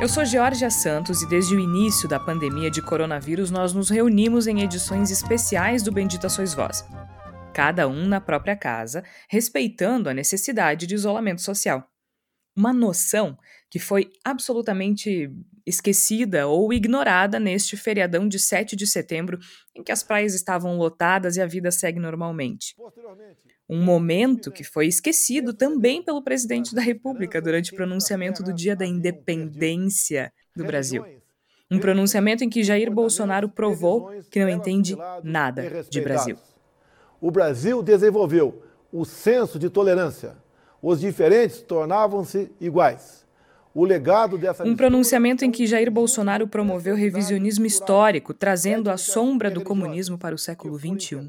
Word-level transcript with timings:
Eu 0.00 0.08
sou 0.08 0.24
Georgia 0.24 0.70
Santos 0.70 1.22
e 1.22 1.28
desde 1.28 1.56
o 1.56 1.58
início 1.58 2.08
da 2.08 2.20
pandemia 2.20 2.70
de 2.70 2.80
coronavírus 2.80 3.50
nós 3.50 3.72
nos 3.72 3.90
reunimos 3.90 4.46
em 4.46 4.62
edições 4.62 5.10
especiais 5.10 5.82
do 5.82 5.90
Bendita 5.90 6.28
Sois 6.28 6.54
Voz. 6.54 6.84
Cada 7.52 7.88
um 7.88 8.06
na 8.06 8.20
própria 8.20 8.54
casa, 8.54 9.02
respeitando 9.28 10.08
a 10.08 10.14
necessidade 10.14 10.86
de 10.86 10.94
isolamento 10.94 11.42
social. 11.42 11.84
Uma 12.56 12.72
noção 12.72 13.36
que 13.68 13.80
foi 13.80 14.12
absolutamente 14.24 15.32
esquecida 15.66 16.46
ou 16.46 16.72
ignorada 16.72 17.40
neste 17.40 17.76
feriadão 17.76 18.28
de 18.28 18.38
7 18.38 18.76
de 18.76 18.86
setembro, 18.86 19.36
em 19.74 19.82
que 19.82 19.90
as 19.90 20.04
praias 20.04 20.32
estavam 20.32 20.76
lotadas 20.76 21.36
e 21.36 21.42
a 21.42 21.46
vida 21.46 21.72
segue 21.72 21.98
normalmente. 21.98 22.72
Um 23.68 23.84
momento 23.84 24.50
que 24.50 24.64
foi 24.64 24.86
esquecido 24.86 25.52
também 25.52 26.02
pelo 26.02 26.22
presidente 26.22 26.74
da 26.74 26.80
República 26.80 27.40
durante 27.40 27.72
o 27.72 27.76
pronunciamento 27.76 28.42
do 28.42 28.52
Dia 28.52 28.74
da 28.74 28.86
Independência 28.86 30.32
do 30.56 30.64
Brasil. 30.64 31.04
Um 31.70 31.78
pronunciamento 31.78 32.42
em 32.42 32.48
que 32.48 32.64
Jair 32.64 32.90
Bolsonaro 32.90 33.48
provou 33.48 34.10
que 34.30 34.40
não 34.40 34.48
entende 34.48 34.96
nada 35.22 35.84
de 35.90 36.00
Brasil. 36.00 36.36
O 37.20 37.30
Brasil 37.30 37.82
desenvolveu 37.82 38.62
o 38.90 39.04
senso 39.04 39.58
de 39.58 39.68
tolerância. 39.68 40.36
Os 40.80 41.00
diferentes 41.00 41.60
tornavam-se 41.60 42.50
iguais. 42.58 43.27
O 43.74 43.84
legado 43.84 44.38
dessa 44.38 44.64
um 44.64 44.74
pronunciamento 44.74 45.44
em 45.44 45.50
que 45.50 45.66
Jair 45.66 45.90
Bolsonaro 45.90 46.48
promoveu 46.48 46.96
revisionismo 46.96 47.66
histórico, 47.66 48.34
trazendo 48.34 48.90
a 48.90 48.96
sombra 48.96 49.50
do 49.50 49.62
comunismo 49.62 50.18
para 50.18 50.34
o 50.34 50.38
século 50.38 50.78
XXI 50.78 51.28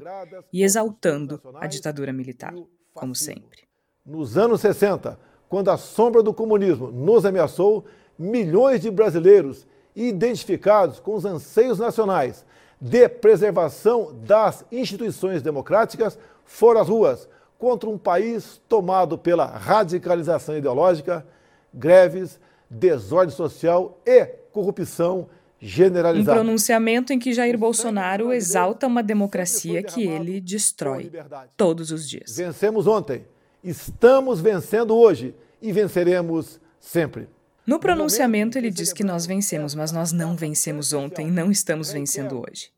e 0.52 0.62
exaltando 0.62 1.40
a 1.54 1.66
ditadura 1.66 2.12
militar, 2.12 2.54
como 2.92 3.14
sempre. 3.14 3.60
Nos 4.04 4.36
anos 4.36 4.60
60, 4.60 5.18
quando 5.48 5.70
a 5.70 5.76
sombra 5.76 6.22
do 6.22 6.32
comunismo 6.32 6.90
nos 6.90 7.24
ameaçou, 7.24 7.84
milhões 8.18 8.80
de 8.80 8.90
brasileiros 8.90 9.66
identificados 9.94 11.00
com 11.00 11.14
os 11.14 11.24
anseios 11.24 11.78
nacionais 11.78 12.44
de 12.80 13.08
preservação 13.08 14.14
das 14.24 14.64
instituições 14.72 15.42
democráticas 15.42 16.18
foram 16.44 16.80
às 16.80 16.88
ruas 16.88 17.28
contra 17.58 17.90
um 17.90 17.98
país 17.98 18.60
tomado 18.68 19.18
pela 19.18 19.44
radicalização 19.44 20.56
ideológica 20.56 21.26
greves, 21.72 22.38
desordem 22.68 23.34
social 23.34 24.00
e 24.06 24.24
corrupção 24.52 25.28
generalizada. 25.60 26.32
Um 26.40 26.42
pronunciamento 26.42 27.12
em 27.12 27.18
que 27.18 27.32
Jair 27.32 27.58
Bolsonaro 27.58 28.32
exalta 28.32 28.86
uma 28.86 29.02
democracia 29.02 29.82
que 29.82 30.04
ele 30.04 30.40
destrói 30.40 31.10
todos 31.56 31.90
os 31.90 32.08
dias. 32.08 32.36
Vencemos 32.36 32.86
ontem, 32.86 33.26
estamos 33.62 34.40
vencendo 34.40 34.96
hoje 34.96 35.34
e 35.60 35.72
venceremos 35.72 36.58
sempre. 36.78 37.28
No 37.66 37.78
pronunciamento, 37.78 38.56
ele 38.56 38.70
diz 38.70 38.92
que 38.92 39.04
nós 39.04 39.26
vencemos, 39.26 39.74
mas 39.74 39.92
nós 39.92 40.12
não 40.12 40.34
vencemos 40.34 40.92
ontem, 40.92 41.30
não 41.30 41.50
estamos 41.50 41.92
vencendo 41.92 42.40
hoje. 42.40 42.70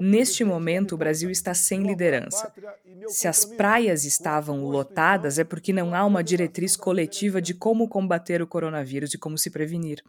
Neste 0.00 0.44
momento, 0.44 0.94
o 0.94 0.98
Brasil 0.98 1.30
está 1.30 1.52
sem 1.52 1.82
liderança. 1.82 2.52
Se 3.08 3.28
as 3.28 3.44
praias 3.44 4.04
estavam 4.04 4.64
lotadas, 4.64 5.38
é 5.38 5.44
porque 5.44 5.72
não 5.72 5.94
há 5.94 6.04
uma 6.06 6.24
diretriz 6.24 6.74
coletiva 6.74 7.40
de 7.42 7.52
como 7.52 7.88
combater 7.88 8.40
o 8.40 8.46
coronavírus 8.46 9.12
e 9.12 9.18
como 9.18 9.36
se 9.36 9.50
prevenir. 9.50 10.02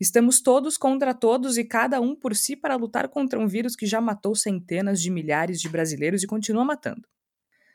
Estamos 0.00 0.40
todos 0.40 0.78
contra 0.78 1.12
todos 1.12 1.58
e 1.58 1.64
cada 1.64 2.00
um 2.00 2.16
por 2.16 2.34
si 2.34 2.56
para 2.56 2.76
lutar 2.76 3.08
contra 3.08 3.38
um 3.38 3.46
vírus 3.46 3.76
que 3.76 3.86
já 3.86 4.00
matou 4.00 4.34
centenas 4.34 5.00
de 5.00 5.10
milhares 5.10 5.60
de 5.60 5.68
brasileiros 5.68 6.22
e 6.22 6.26
continua 6.26 6.64
matando. 6.64 7.06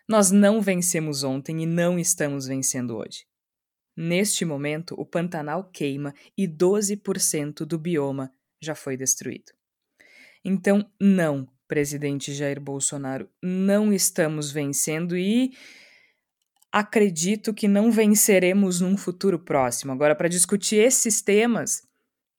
Nós 0.08 0.32
não 0.32 0.60
vencemos 0.60 1.24
ontem 1.24 1.62
e 1.62 1.66
não 1.66 2.00
estamos 2.00 2.48
vencendo 2.48 2.98
hoje. 2.98 3.26
Neste 3.96 4.44
momento, 4.44 4.96
o 4.98 5.06
Pantanal 5.06 5.70
queima 5.72 6.14
e 6.36 6.48
12% 6.48 7.66
do 7.66 7.78
bioma 7.78 8.34
já 8.60 8.74
foi 8.74 8.98
destruído. 8.98 9.52
Então, 10.44 10.90
não, 11.00 11.48
presidente 11.68 12.34
Jair 12.34 12.60
Bolsonaro, 12.60 13.30
não 13.42 13.94
estamos 13.94 14.52
vencendo 14.52 15.16
e 15.16 15.52
acredito 16.72 17.54
que 17.54 17.68
não 17.68 17.92
venceremos 17.92 18.82
num 18.82 18.98
futuro 18.98 19.38
próximo. 19.38 19.92
Agora, 19.92 20.16
para 20.16 20.28
discutir 20.28 20.78
esses 20.78 21.22
temas 21.22 21.88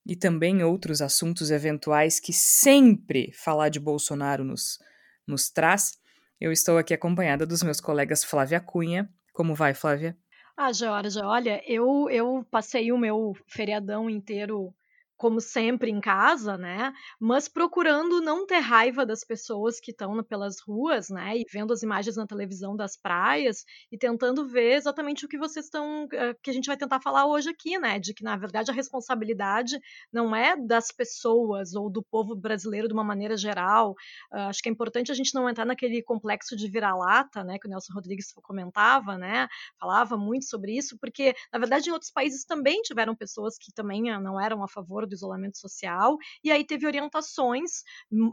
e 0.06 0.16
também 0.16 0.64
outros 0.64 1.00
assuntos 1.00 1.50
eventuais 1.50 2.18
que 2.18 2.32
sempre 2.32 3.30
falar 3.32 3.68
de 3.68 3.78
Bolsonaro 3.78 4.42
nos, 4.42 4.78
nos 5.26 5.50
traz, 5.50 5.98
eu 6.40 6.50
estou 6.50 6.76
aqui 6.76 6.92
acompanhada 6.92 7.46
dos 7.46 7.62
meus 7.62 7.80
colegas 7.80 8.24
Flávia 8.24 8.58
Cunha. 8.58 9.08
Como 9.32 9.54
vai, 9.54 9.74
Flávia? 9.74 10.16
Ah, 10.56 10.72
Georgia, 10.72 11.24
olha, 11.24 11.62
eu, 11.66 12.08
eu 12.10 12.44
passei 12.50 12.90
o 12.90 12.98
meu 12.98 13.32
feriadão 13.46 14.10
inteiro 14.10 14.74
como 15.22 15.40
sempre, 15.40 15.88
em 15.88 16.00
casa, 16.00 16.58
né? 16.58 16.92
Mas 17.20 17.46
procurando 17.46 18.20
não 18.20 18.44
ter 18.44 18.58
raiva 18.58 19.06
das 19.06 19.22
pessoas 19.22 19.78
que 19.78 19.92
estão 19.92 20.20
pelas 20.24 20.58
ruas, 20.58 21.10
né? 21.10 21.36
E 21.36 21.44
vendo 21.48 21.72
as 21.72 21.80
imagens 21.80 22.16
na 22.16 22.26
televisão 22.26 22.74
das 22.74 22.96
praias 22.96 23.64
e 23.92 23.96
tentando 23.96 24.48
ver 24.48 24.72
exatamente 24.72 25.24
o 25.24 25.28
que 25.28 25.38
vocês 25.38 25.66
estão. 25.66 26.08
Eh, 26.12 26.34
que 26.42 26.50
a 26.50 26.52
gente 26.52 26.66
vai 26.66 26.76
tentar 26.76 26.98
falar 26.98 27.24
hoje 27.26 27.50
aqui, 27.50 27.78
né? 27.78 28.00
De 28.00 28.12
que, 28.12 28.24
na 28.24 28.36
verdade, 28.36 28.72
a 28.72 28.74
responsabilidade 28.74 29.78
não 30.12 30.34
é 30.34 30.56
das 30.56 30.90
pessoas 30.90 31.72
ou 31.76 31.88
do 31.88 32.02
povo 32.02 32.34
brasileiro 32.34 32.88
de 32.88 32.94
uma 32.94 33.04
maneira 33.04 33.36
geral. 33.36 33.92
Uh, 34.32 34.48
acho 34.48 34.60
que 34.60 34.68
é 34.68 34.72
importante 34.72 35.12
a 35.12 35.14
gente 35.14 35.32
não 35.36 35.48
entrar 35.48 35.64
naquele 35.64 36.02
complexo 36.02 36.56
de 36.56 36.68
vira-lata, 36.68 37.44
né? 37.44 37.60
Que 37.60 37.68
o 37.68 37.70
Nelson 37.70 37.92
Rodrigues 37.92 38.32
comentava, 38.42 39.16
né? 39.16 39.46
Falava 39.78 40.16
muito 40.16 40.46
sobre 40.46 40.76
isso, 40.76 40.98
porque, 40.98 41.32
na 41.52 41.60
verdade, 41.60 41.90
em 41.90 41.92
outros 41.92 42.10
países 42.10 42.44
também 42.44 42.82
tiveram 42.82 43.14
pessoas 43.14 43.56
que 43.56 43.72
também 43.72 44.10
ah, 44.10 44.18
não 44.18 44.40
eram 44.40 44.64
a 44.64 44.68
favor 44.68 45.11
do 45.12 45.16
isolamento 45.16 45.58
social, 45.58 46.16
e 46.42 46.50
aí 46.50 46.64
teve 46.64 46.86
orientações, 46.86 47.82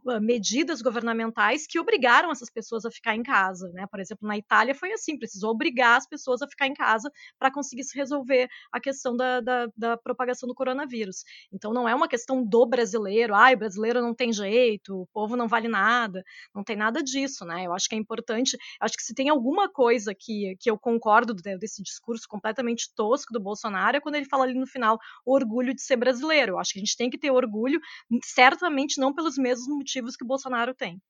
ah, 0.07 0.19
medidas 0.19 0.81
governamentais 0.81 1.67
que 1.67 1.79
obrigaram 1.79 2.31
essas 2.31 2.49
pessoas 2.49 2.85
a 2.85 2.91
ficar 2.91 3.15
em 3.15 3.23
casa, 3.23 3.69
né? 3.73 3.85
Por 3.87 3.99
exemplo, 3.99 4.27
na 4.27 4.37
Itália 4.37 4.73
foi 4.73 4.91
assim, 4.93 5.17
precisou 5.17 5.51
obrigar 5.51 5.97
as 5.97 6.07
pessoas 6.07 6.41
a 6.41 6.47
ficar 6.47 6.67
em 6.67 6.73
casa 6.73 7.11
para 7.37 7.51
conseguir 7.51 7.83
se 7.83 7.97
resolver 7.97 8.47
a 8.71 8.79
questão 8.79 9.15
da, 9.15 9.41
da, 9.41 9.67
da, 9.75 9.97
propagação 9.97 10.47
do 10.47 10.55
coronavírus. 10.55 11.23
Então 11.51 11.73
não 11.73 11.87
é 11.87 11.93
uma 11.93 12.07
questão 12.07 12.43
do 12.43 12.65
brasileiro, 12.65 13.35
ai, 13.35 13.55
o 13.55 13.57
brasileiro 13.57 14.01
não 14.01 14.13
tem 14.13 14.31
jeito, 14.31 15.01
o 15.01 15.07
povo 15.07 15.35
não 15.35 15.47
vale 15.47 15.67
nada, 15.67 16.23
não 16.53 16.63
tem 16.63 16.75
nada 16.75 17.03
disso, 17.03 17.45
né? 17.45 17.65
Eu 17.65 17.73
acho 17.73 17.89
que 17.89 17.95
é 17.95 17.97
importante, 17.97 18.57
acho 18.79 18.95
que 18.95 19.03
se 19.03 19.13
tem 19.13 19.29
alguma 19.29 19.69
coisa 19.69 20.13
que, 20.15 20.55
que 20.59 20.69
eu 20.69 20.77
concordo 20.77 21.33
desse 21.33 21.83
discurso 21.83 22.27
completamente 22.27 22.93
tosco 22.95 23.33
do 23.33 23.39
Bolsonaro 23.39 23.97
é 23.97 23.99
quando 23.99 24.15
ele 24.15 24.25
fala 24.25 24.43
ali 24.43 24.53
no 24.53 24.67
final 24.67 24.97
o 25.25 25.33
orgulho 25.33 25.73
de 25.73 25.81
ser 25.81 25.97
brasileiro. 25.97 26.53
Eu 26.53 26.59
acho 26.59 26.68
que 26.73 26.79
a 26.79 26.81
gente 26.81 26.97
tem 26.97 27.09
que 27.09 27.17
ter 27.17 27.31
orgulho, 27.31 27.79
certamente 28.23 28.99
não 28.99 29.13
pelos 29.13 29.37
mesmos 29.37 29.67
motivos 29.67 30.15
que 30.15 30.23
o 30.23 30.27
Bolsonaro 30.27 30.73
tem. 30.73 31.01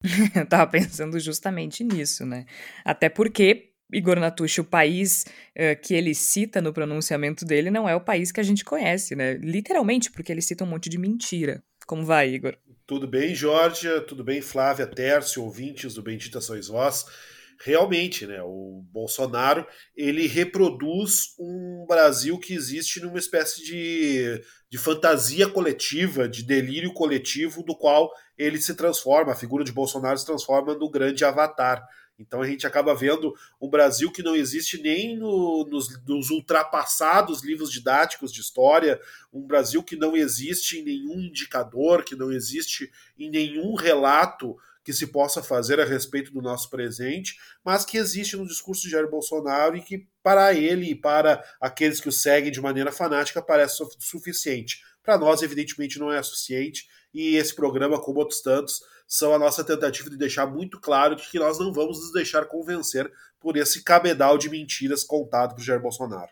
Eu 0.34 0.46
tava 0.46 0.70
pensando 0.70 1.18
justamente 1.18 1.82
nisso, 1.82 2.24
né? 2.24 2.46
Até 2.84 3.08
porque 3.08 3.72
Igor 3.92 4.20
Natucci, 4.20 4.60
o 4.60 4.64
país 4.64 5.24
uh, 5.56 5.80
que 5.82 5.94
ele 5.94 6.14
cita 6.14 6.60
no 6.60 6.72
pronunciamento 6.72 7.44
dele 7.44 7.70
não 7.70 7.88
é 7.88 7.94
o 7.94 8.00
país 8.00 8.30
que 8.30 8.40
a 8.40 8.44
gente 8.44 8.64
conhece, 8.64 9.16
né? 9.16 9.34
Literalmente, 9.34 10.10
porque 10.10 10.30
ele 10.30 10.42
cita 10.42 10.64
um 10.64 10.68
monte 10.68 10.88
de 10.88 10.98
mentira. 10.98 11.62
Como 11.86 12.04
vai, 12.04 12.28
Igor? 12.28 12.56
Tudo 12.86 13.06
bem, 13.06 13.34
Georgia? 13.34 14.00
Tudo 14.02 14.22
bem, 14.22 14.42
Flávia, 14.42 14.86
Tércio, 14.86 15.42
ouvintes 15.42 15.94
do 15.94 16.02
Bendita 16.02 16.40
Sois 16.40 16.68
Vós? 16.68 17.06
realmente, 17.60 18.26
né, 18.26 18.40
o 18.42 18.84
Bolsonaro 18.92 19.66
ele 19.96 20.26
reproduz 20.26 21.34
um 21.38 21.84
Brasil 21.88 22.38
que 22.38 22.54
existe 22.54 23.00
numa 23.00 23.18
espécie 23.18 23.64
de, 23.64 24.40
de 24.70 24.76
fantasia 24.76 25.48
coletiva, 25.48 26.28
de 26.28 26.42
delírio 26.42 26.92
coletivo, 26.92 27.62
do 27.62 27.74
qual 27.74 28.12
ele 28.36 28.60
se 28.60 28.74
transforma, 28.74 29.32
a 29.32 29.36
figura 29.36 29.64
de 29.64 29.72
Bolsonaro 29.72 30.18
se 30.18 30.26
transforma 30.26 30.74
no 30.74 30.90
grande 30.90 31.24
avatar. 31.24 31.86
Então 32.18 32.42
a 32.42 32.46
gente 32.46 32.66
acaba 32.66 32.94
vendo 32.94 33.32
um 33.60 33.70
Brasil 33.70 34.10
que 34.10 34.22
não 34.22 34.34
existe 34.34 34.82
nem 34.82 35.16
no, 35.16 35.64
nos, 35.70 36.04
nos, 36.04 36.30
ultrapassados 36.30 37.44
livros 37.44 37.70
didáticos 37.70 38.32
de 38.32 38.40
história, 38.40 39.00
um 39.32 39.46
Brasil 39.46 39.82
que 39.82 39.94
não 39.94 40.16
existe 40.16 40.78
em 40.78 40.84
nenhum 40.84 41.20
indicador, 41.20 42.02
que 42.02 42.16
não 42.16 42.32
existe 42.32 42.90
em 43.16 43.30
nenhum 43.30 43.74
relato 43.74 44.56
que 44.88 44.92
se 44.94 45.08
possa 45.08 45.42
fazer 45.42 45.78
a 45.78 45.84
respeito 45.84 46.32
do 46.32 46.40
nosso 46.40 46.70
presente, 46.70 47.36
mas 47.62 47.84
que 47.84 47.98
existe 47.98 48.38
no 48.38 48.46
discurso 48.46 48.84
de 48.84 48.88
Jair 48.88 49.06
Bolsonaro 49.06 49.76
e 49.76 49.82
que 49.82 50.08
para 50.22 50.54
ele 50.54 50.92
e 50.92 50.94
para 50.94 51.44
aqueles 51.60 52.00
que 52.00 52.08
o 52.08 52.12
seguem 52.12 52.50
de 52.50 52.58
maneira 52.58 52.90
fanática 52.90 53.42
parece 53.42 53.84
suficiente. 53.98 54.80
Para 55.02 55.18
nós, 55.18 55.42
evidentemente, 55.42 55.98
não 55.98 56.10
é 56.10 56.22
suficiente 56.22 56.88
e 57.12 57.36
esse 57.36 57.54
programa, 57.54 58.00
como 58.00 58.20
outros 58.20 58.40
tantos, 58.40 58.80
são 59.06 59.34
a 59.34 59.38
nossa 59.38 59.62
tentativa 59.62 60.08
de 60.08 60.16
deixar 60.16 60.46
muito 60.46 60.80
claro 60.80 61.14
de 61.14 61.28
que 61.28 61.38
nós 61.38 61.58
não 61.58 61.70
vamos 61.70 62.00
nos 62.00 62.10
deixar 62.10 62.46
convencer 62.46 63.12
por 63.38 63.58
esse 63.58 63.84
cabedal 63.84 64.38
de 64.38 64.48
mentiras 64.48 65.04
contado 65.04 65.54
por 65.54 65.62
Jair 65.62 65.82
Bolsonaro. 65.82 66.30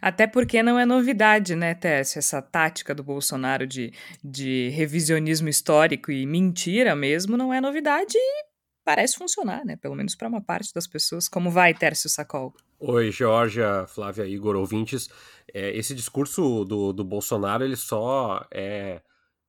Até 0.00 0.26
porque 0.26 0.62
não 0.62 0.78
é 0.78 0.84
novidade, 0.84 1.54
né, 1.54 1.74
Tess? 1.74 2.16
Essa 2.16 2.40
tática 2.42 2.94
do 2.94 3.02
Bolsonaro 3.02 3.66
de, 3.66 3.92
de 4.22 4.68
revisionismo 4.70 5.48
histórico 5.48 6.10
e 6.10 6.26
mentira 6.26 6.94
mesmo 6.94 7.36
não 7.36 7.52
é 7.52 7.60
novidade 7.60 8.16
e 8.16 8.44
parece 8.84 9.16
funcionar, 9.16 9.64
né? 9.64 9.76
Pelo 9.76 9.94
menos 9.94 10.14
para 10.14 10.28
uma 10.28 10.40
parte 10.40 10.72
das 10.74 10.86
pessoas. 10.86 11.28
Como 11.28 11.50
vai, 11.50 11.72
Tércio 11.72 12.08
Sacol? 12.10 12.54
Oi, 12.78 13.10
Georgia, 13.10 13.86
Flávia, 13.88 14.26
Igor, 14.26 14.56
ouvintes. 14.56 15.08
É, 15.52 15.76
esse 15.76 15.94
discurso 15.94 16.64
do, 16.64 16.92
do 16.92 17.04
Bolsonaro, 17.04 17.64
ele 17.64 17.76
só 17.76 18.46
é 18.52 19.00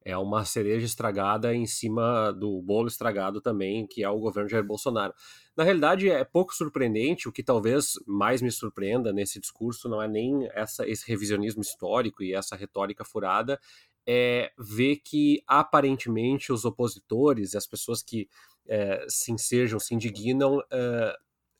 é 0.06 0.16
uma 0.16 0.46
cereja 0.46 0.86
estragada 0.86 1.54
em 1.56 1.66
cima 1.66 2.32
do 2.32 2.62
bolo 2.62 2.88
estragado 2.88 3.42
também, 3.42 3.88
que 3.88 4.04
é 4.04 4.10
o 4.10 4.20
governo 4.20 4.48
Jair 4.48 4.64
Bolsonaro. 4.64 5.12
Na 5.58 5.64
realidade, 5.64 6.08
é 6.08 6.24
pouco 6.24 6.54
surpreendente, 6.54 7.28
o 7.28 7.32
que 7.32 7.42
talvez 7.42 7.94
mais 8.06 8.40
me 8.40 8.52
surpreenda 8.52 9.12
nesse 9.12 9.40
discurso 9.40 9.90
não 9.90 10.00
é 10.00 10.08
nem 10.08 10.48
essa, 10.54 10.88
esse 10.88 11.08
revisionismo 11.10 11.62
histórico 11.62 12.22
e 12.22 12.36
essa 12.36 12.56
retórica 12.56 13.04
furada, 13.04 13.60
é 14.08 14.52
ver 14.60 14.98
que 14.98 15.42
aparentemente 15.48 16.54
os 16.54 16.66
opositores, 16.66 17.56
as 17.56 17.66
pessoas 17.66 18.04
que 18.04 18.30
é, 18.68 19.04
se 19.10 19.32
ensejam, 19.32 19.80
se 19.80 19.96
indignam, 19.96 20.62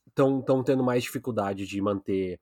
estão 0.06 0.44
é, 0.60 0.62
tendo 0.64 0.84
mais 0.84 1.02
dificuldade 1.02 1.66
de 1.66 1.80
manter 1.82 2.38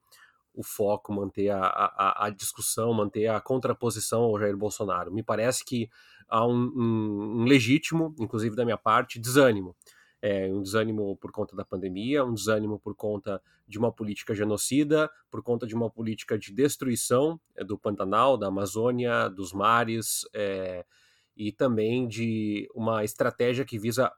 o 0.55 0.62
foco, 0.62 1.12
manter 1.12 1.51
a, 1.51 1.61
a, 1.67 2.27
a, 2.27 2.31
discussão, 2.31 2.95
manter 2.95 3.27
a 3.27 3.41
contraposição 3.41 4.23
ao 4.23 4.39
Jair 4.39 4.56
Bolsonaro. 4.56 5.12
Me 5.12 5.23
parece 5.23 5.65
que 5.65 5.91
há 6.29 6.47
um, 6.47 6.73
um, 6.77 7.41
um 7.41 7.45
legítimo, 7.45 8.15
inclusive 8.19 8.55
da 8.55 8.65
minha 8.65 8.79
parte, 8.79 9.19
desânimo. 9.19 9.77
É, 10.23 10.47
um 10.47 10.62
desânimo 10.62 11.19
por 11.19 11.31
conta 11.31 11.55
da 11.55 11.65
pandemia, 11.65 12.25
um 12.25 12.33
desânimo 12.33 12.79
por 12.79 12.95
conta 12.95 13.43
de 13.69 13.79
uma 13.79 13.93
política 13.93 14.35
genocida, 14.35 15.11
por 15.31 15.43
conta 15.43 15.67
de 15.67 15.75
uma 15.75 15.91
política 15.91 16.39
de 16.39 16.51
destruição 16.51 17.39
é, 17.55 17.62
do 17.62 17.77
Pantanal, 17.77 18.39
da 18.39 18.47
Amazônia, 18.47 19.29
dos 19.29 19.53
mares, 19.53 20.21
é, 20.33 20.87
e 21.37 21.53
também 21.53 22.07
de 22.07 22.69
uma 22.75 23.05
estratégia 23.05 23.65
que 23.65 23.79
visa 23.79 24.11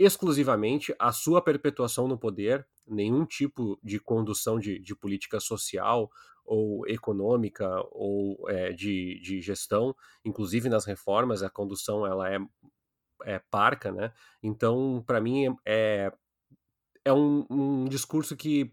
exclusivamente 0.00 0.94
a 0.98 1.12
sua 1.12 1.42
perpetuação 1.42 2.08
no 2.08 2.18
poder, 2.18 2.66
nenhum 2.86 3.26
tipo 3.26 3.78
de 3.82 4.00
condução 4.00 4.58
de, 4.58 4.78
de 4.78 4.96
política 4.96 5.38
social 5.38 6.10
ou 6.42 6.88
econômica 6.88 7.68
ou 7.90 8.48
é, 8.48 8.72
de, 8.72 9.20
de 9.20 9.42
gestão, 9.42 9.94
inclusive 10.24 10.70
nas 10.70 10.86
reformas, 10.86 11.42
a 11.42 11.50
condução 11.50 12.06
ela 12.06 12.32
é, 12.32 12.38
é 13.24 13.38
parca, 13.50 13.92
né? 13.92 14.10
Então, 14.42 15.04
para 15.06 15.20
mim, 15.20 15.54
é, 15.66 16.10
é 17.04 17.12
um, 17.12 17.44
um 17.50 17.84
discurso 17.84 18.34
que 18.34 18.72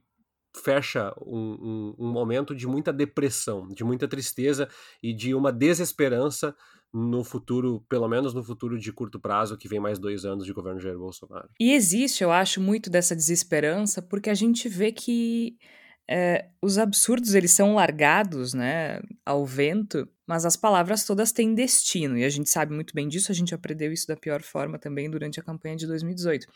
fecha 0.56 1.14
um, 1.22 1.94
um, 2.00 2.08
um, 2.08 2.12
momento 2.12 2.56
de 2.56 2.66
muita 2.66 2.94
depressão, 2.94 3.68
de 3.68 3.84
muita 3.84 4.08
tristeza 4.08 4.70
e 5.04 5.14
de 5.14 5.36
uma 5.36 5.52
desesperança 5.52 6.56
no 6.94 7.24
futuro, 7.24 7.86
pelo 7.90 8.08
menos 8.08 8.34
no 8.34 8.44
futuro 8.44 8.80
de 8.80 8.92
curto 8.92 9.20
prazo, 9.20 9.58
que 9.58 9.68
vem 9.68 9.80
mais 9.80 10.00
dois 10.00 10.26
anos 10.26 10.46
de 10.46 10.54
governo 10.54 10.80
Jair 10.80 10.98
Bolsonaro. 10.98 11.50
E 11.60 11.74
existe, 11.74 12.24
eu 12.24 12.32
acho, 12.32 12.62
muito 12.62 12.90
dessa 12.90 13.16
desesperança, 13.16 14.02
porque 14.02 14.30
a 14.30 14.34
gente 14.34 14.70
vê 14.70 14.92
que 14.92 15.58
é, 16.10 16.50
os 16.62 16.78
absurdos 16.78 17.36
eles 17.36 17.52
são 17.52 17.76
largados 17.76 18.54
né, 18.54 19.02
ao 19.26 19.46
vento, 19.46 20.08
mas 20.26 20.46
as 20.46 20.56
palavras 20.56 21.06
todas 21.06 21.32
têm 21.32 21.54
destino, 21.54 22.18
e 22.18 22.24
a 22.24 22.30
gente 22.30 22.50
sabe 22.50 22.74
muito 22.74 22.94
bem 22.94 23.08
disso, 23.08 23.32
a 23.32 23.36
gente 23.36 23.54
aprendeu 23.54 23.92
isso 23.92 24.08
da 24.08 24.16
pior 24.16 24.42
forma 24.42 24.80
também 24.80 25.10
durante 25.10 25.40
a 25.40 25.44
campanha 25.44 25.76
de 25.76 25.86
2018. 25.86 26.48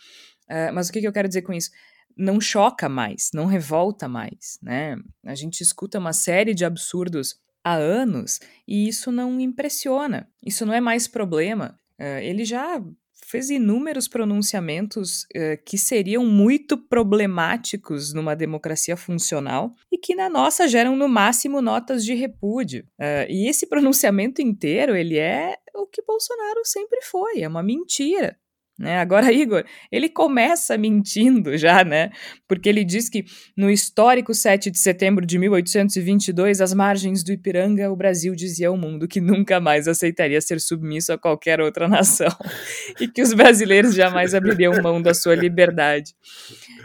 É, 0.48 0.72
mas 0.72 0.90
o 0.90 0.94
que, 0.94 1.02
que 1.02 1.08
eu 1.08 1.14
quero 1.14 1.28
dizer 1.28 1.42
com 1.42 1.54
isso? 1.54 1.70
Não 2.18 2.40
choca 2.40 2.88
mais, 2.90 3.32
não 3.34 3.46
revolta 3.46 4.08
mais, 4.08 4.58
né? 4.62 4.98
A 5.26 5.36
gente 5.36 5.62
escuta 5.62 5.98
uma 5.98 6.14
série 6.14 6.54
de 6.54 6.66
absurdos 6.66 7.40
há 7.64 7.76
anos 7.76 8.40
e 8.68 8.88
isso 8.88 9.12
não 9.12 9.40
impressiona, 9.40 10.28
isso 10.44 10.66
não 10.66 10.74
é 10.74 10.82
mais 10.82 11.08
problema. 11.08 11.78
Uh, 12.00 12.20
ele 12.22 12.44
já 12.44 12.82
fez 13.32 13.50
inúmeros 13.50 14.10
pronunciamentos 14.10 15.24
uh, 15.24 15.64
que 15.66 15.78
seriam 15.78 16.26
muito 16.26 16.78
problemáticos 16.78 18.14
numa 18.14 18.36
democracia 18.36 18.98
funcional 18.98 19.74
e 19.90 19.98
que 19.98 20.14
na 20.14 20.30
nossa 20.30 20.68
geram 20.68 20.98
no 20.98 21.08
máximo 21.08 21.62
notas 21.62 22.04
de 22.04 22.14
repúdio. 22.14 22.84
Uh, 23.00 23.30
e 23.30 23.48
esse 23.48 23.66
pronunciamento 23.70 24.42
inteiro 24.42 24.96
ele 24.96 25.18
é 25.18 25.56
o 25.74 25.88
que 25.88 26.02
Bolsonaro 26.02 26.62
sempre 26.66 27.02
foi, 27.04 27.42
é 27.42 27.48
uma 27.48 27.64
mentira. 27.64 28.38
Né? 28.82 28.98
Agora, 28.98 29.30
Igor, 29.32 29.64
ele 29.92 30.10
começa 30.10 30.76
mentindo 30.76 31.56
já, 31.56 31.84
né? 31.84 32.10
Porque 32.48 32.68
ele 32.68 32.84
diz 32.84 33.08
que 33.08 33.24
no 33.56 33.70
histórico 33.70 34.34
7 34.34 34.72
de 34.72 34.80
setembro 34.80 35.24
de 35.24 35.38
1822, 35.38 36.60
às 36.60 36.74
margens 36.74 37.24
do 37.24 37.32
Ipiranga, 37.32 37.92
o 37.92 37.96
Brasil 37.96 38.34
dizia 38.34 38.70
ao 38.70 38.76
mundo 38.76 39.08
que 39.08 39.22
nunca 39.22 39.60
mais 39.60 39.88
aceitaria 39.88 40.42
ser 40.42 40.60
submisso 40.60 41.14
a 41.14 41.18
qualquer 41.18 41.62
outra 41.62 41.88
nação 41.88 42.36
e 43.00 43.08
que 43.08 43.22
os 43.22 43.34
brasileiros 43.34 43.94
jamais 43.94 44.34
abririam 44.34 44.82
mão 44.82 45.00
da 45.00 45.14
sua 45.14 45.36
liberdade. 45.36 46.16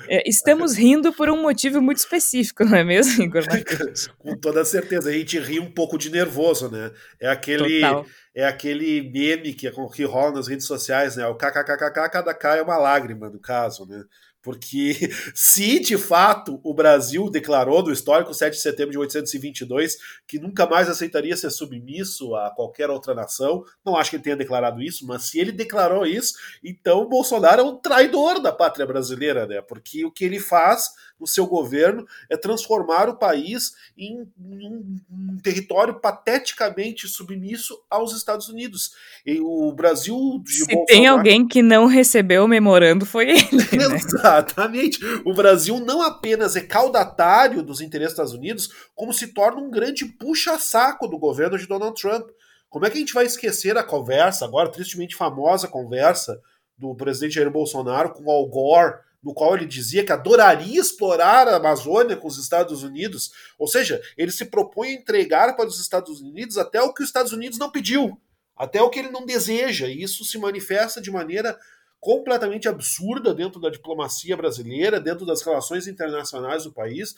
É, 0.08 0.29
estamos 0.29 0.76
rindo 0.76 1.12
por 1.12 1.29
um 1.31 1.41
motivo 1.41 1.81
muito 1.81 1.99
específico, 1.99 2.64
não 2.64 2.76
é 2.76 2.85
mesmo, 2.85 3.25
Igor? 3.25 3.43
Com 4.19 4.37
toda 4.37 4.64
certeza, 4.64 5.11
a 5.11 5.12
gente 5.12 5.38
ri 5.38 5.61
um 5.61 5.70
pouco 5.70 5.99
de 5.99 6.11
nervoso, 6.11 6.70
né? 6.70 6.91
É 7.20 7.29
aquele. 7.29 7.81
Total 7.81 8.06
é 8.37 8.44
aquele 8.44 9.00
meme 9.11 9.55
que, 9.55 9.70
que 9.94 10.05
rola 10.05 10.32
nas 10.32 10.47
redes 10.47 10.67
sociais, 10.67 11.17
né? 11.17 11.26
O 11.26 11.35
kkkk, 11.35 11.91
cada 12.12 12.35
K 12.35 12.56
é 12.56 12.62
uma 12.62 12.76
lágrima, 12.76 13.31
no 13.31 13.41
caso, 13.41 13.87
né? 13.87 14.05
Porque 14.46 15.10
se 15.34 15.81
de 15.81 15.98
fato 15.98 16.60
o 16.62 16.72
Brasil 16.72 17.28
declarou 17.28 17.82
no 17.82 17.93
histórico 17.93 18.32
7 18.32 18.54
de 18.54 18.60
setembro 18.60 18.93
de 18.93 18.98
1822 18.98 19.96
que 20.25 20.38
nunca 20.38 20.64
mais 20.66 20.88
aceitaria 20.88 21.37
ser 21.37 21.50
submisso 21.50 22.37
a 22.37 22.52
qualquer 22.52 22.88
outra 22.88 23.12
nação, 23.12 23.64
não 23.84 23.96
acho 23.96 24.10
que 24.10 24.16
ele 24.16 24.22
tenha 24.22 24.37
declarado 24.37 24.81
isso, 24.81 25.04
mas 25.04 25.25
se 25.25 25.40
ele 25.40 25.50
declarou 25.50 26.06
isso, 26.06 26.34
então 26.62 27.00
o 27.00 27.08
Bolsonaro 27.08 27.60
é 27.60 27.64
um 27.64 27.76
traidor 27.76 28.41
da 28.41 28.53
pátria 28.53 28.86
brasileira, 28.86 29.48
né? 29.48 29.60
Porque 29.60 30.05
o 30.05 30.12
que 30.12 30.24
ele 30.24 30.38
faz 30.38 30.93
no 31.19 31.27
seu 31.27 31.46
governo 31.46 32.06
é 32.31 32.37
transformar 32.37 33.08
o 33.08 33.17
país 33.17 33.73
em, 33.96 34.27
um, 34.39 35.39
território 35.43 35.99
pateticamente 36.01 37.08
submisso 37.08 37.79
aos 37.91 38.15
Estados 38.15 38.49
Unidos. 38.49 38.93
E 39.25 39.41
o 39.41 39.73
Brasil 39.73 40.43
de 40.44 40.53
Se 40.53 40.58
Bolsonaro... 40.61 40.87
tem 40.87 41.06
alguém 41.06 41.46
que 41.46 41.63
não 41.63 41.87
recebeu 41.87 42.44
o 42.44 42.49
memorando 42.49 43.06
foi 43.06 43.31
ele. 43.31 43.56
Né? 43.56 43.96
Exatamente. 43.96 45.01
O 45.25 45.35
Brasil 45.35 45.81
não 45.81 46.03
apenas 46.03 46.56
é 46.56 46.61
caudatário 46.61 47.63
dos 47.63 47.81
interesses 47.81 48.06
dos 48.06 48.13
Estados 48.13 48.35
Unidos, 48.35 48.70
como 48.94 49.13
se 49.13 49.29
torna 49.29 49.61
um 49.61 49.70
grande 49.70 50.05
puxa-saco 50.05 51.08
do 51.08 51.19
governo 51.19 51.58
de 51.58 51.67
Donald 51.67 52.01
Trump. 52.01 52.29
Como 52.69 52.85
é 52.85 52.91
que 52.91 52.96
a 52.96 53.01
gente 53.01 53.15
vai 53.15 53.25
esquecer 53.25 53.77
a 53.79 53.82
conversa, 53.82 54.44
agora 54.44 54.70
tristemente 54.70 55.17
famosa 55.17 55.67
conversa, 55.67 56.41
do 56.77 56.94
presidente 56.94 57.35
Jair 57.35 57.51
Bolsonaro 57.51 58.13
com 58.13 58.31
Al 58.31 58.46
Gore 58.49 59.06
no 59.26 59.34
qual 59.34 59.56
ele 59.56 59.66
dizia 59.66 60.04
que 60.04 60.12
adoraria 60.12 60.80
explorar 60.80 61.48
a 61.48 61.56
Amazônia 61.56 62.16
com 62.16 62.28
os 62.28 62.38
Estados 62.38 62.84
Unidos. 62.84 63.32
Ou 63.58 63.66
seja, 63.66 64.00
ele 64.16 64.30
se 64.30 64.44
propõe 64.44 64.90
a 64.90 64.92
entregar 64.92 65.56
para 65.56 65.66
os 65.66 65.80
Estados 65.80 66.20
Unidos 66.20 66.56
até 66.56 66.80
o 66.80 66.94
que 66.94 67.02
os 67.02 67.08
Estados 67.08 67.32
Unidos 67.32 67.58
não 67.58 67.68
pediu, 67.68 68.16
até 68.56 68.80
o 68.80 68.88
que 68.88 69.00
ele 69.00 69.10
não 69.10 69.26
deseja. 69.26 69.88
E 69.88 70.00
isso 70.00 70.24
se 70.24 70.38
manifesta 70.38 71.00
de 71.00 71.10
maneira 71.10 71.58
completamente 71.98 72.68
absurda 72.68 73.34
dentro 73.34 73.60
da 73.60 73.68
diplomacia 73.68 74.36
brasileira, 74.36 75.00
dentro 75.00 75.26
das 75.26 75.42
relações 75.42 75.88
internacionais 75.88 76.62
do 76.62 76.72
país. 76.72 77.16